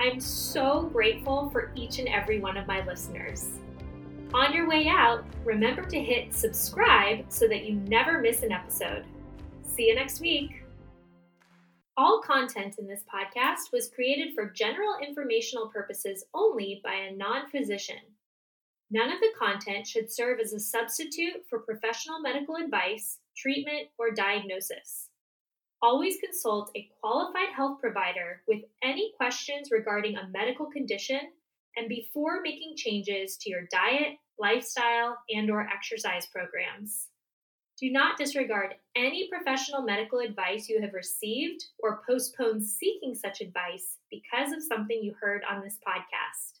I'm 0.00 0.20
so 0.20 0.82
grateful 0.92 1.50
for 1.50 1.72
each 1.74 1.98
and 1.98 2.08
every 2.08 2.38
one 2.38 2.56
of 2.56 2.66
my 2.66 2.84
listeners. 2.84 3.48
On 4.34 4.52
your 4.52 4.66
way 4.66 4.88
out, 4.88 5.24
remember 5.44 5.82
to 5.82 6.02
hit 6.02 6.34
subscribe 6.34 7.26
so 7.28 7.46
that 7.46 7.66
you 7.66 7.76
never 7.76 8.20
miss 8.20 8.42
an 8.42 8.50
episode. 8.50 9.04
See 9.62 9.86
you 9.86 9.94
next 9.94 10.20
week. 10.20 10.64
All 11.96 12.20
content 12.20 12.74
in 12.80 12.88
this 12.88 13.04
podcast 13.04 13.72
was 13.72 13.92
created 13.94 14.34
for 14.34 14.50
general 14.50 14.96
informational 15.00 15.68
purposes 15.68 16.24
only 16.34 16.80
by 16.82 16.94
a 16.94 17.14
non 17.14 17.48
physician. 17.48 18.00
None 18.90 19.12
of 19.12 19.20
the 19.20 19.30
content 19.38 19.86
should 19.86 20.12
serve 20.12 20.40
as 20.40 20.52
a 20.52 20.58
substitute 20.58 21.44
for 21.48 21.60
professional 21.60 22.18
medical 22.18 22.56
advice, 22.56 23.18
treatment, 23.36 23.86
or 23.98 24.10
diagnosis. 24.10 25.10
Always 25.80 26.16
consult 26.16 26.72
a 26.74 26.90
qualified 27.00 27.50
health 27.54 27.80
provider 27.80 28.42
with 28.48 28.62
any 28.82 29.12
questions 29.16 29.70
regarding 29.70 30.16
a 30.16 30.26
medical 30.26 30.66
condition 30.66 31.20
and 31.76 31.88
before 31.88 32.40
making 32.42 32.74
changes 32.76 33.36
to 33.38 33.50
your 33.50 33.62
diet, 33.70 34.18
lifestyle, 34.38 35.18
and 35.30 35.50
or 35.50 35.68
exercise 35.68 36.26
programs. 36.26 37.08
Do 37.80 37.90
not 37.90 38.16
disregard 38.16 38.74
any 38.94 39.28
professional 39.28 39.82
medical 39.82 40.20
advice 40.20 40.68
you 40.68 40.80
have 40.80 40.94
received 40.94 41.64
or 41.80 42.02
postpone 42.08 42.62
seeking 42.62 43.14
such 43.14 43.40
advice 43.40 43.98
because 44.10 44.52
of 44.52 44.62
something 44.62 45.02
you 45.02 45.14
heard 45.20 45.42
on 45.50 45.60
this 45.60 45.78
podcast. 45.86 46.53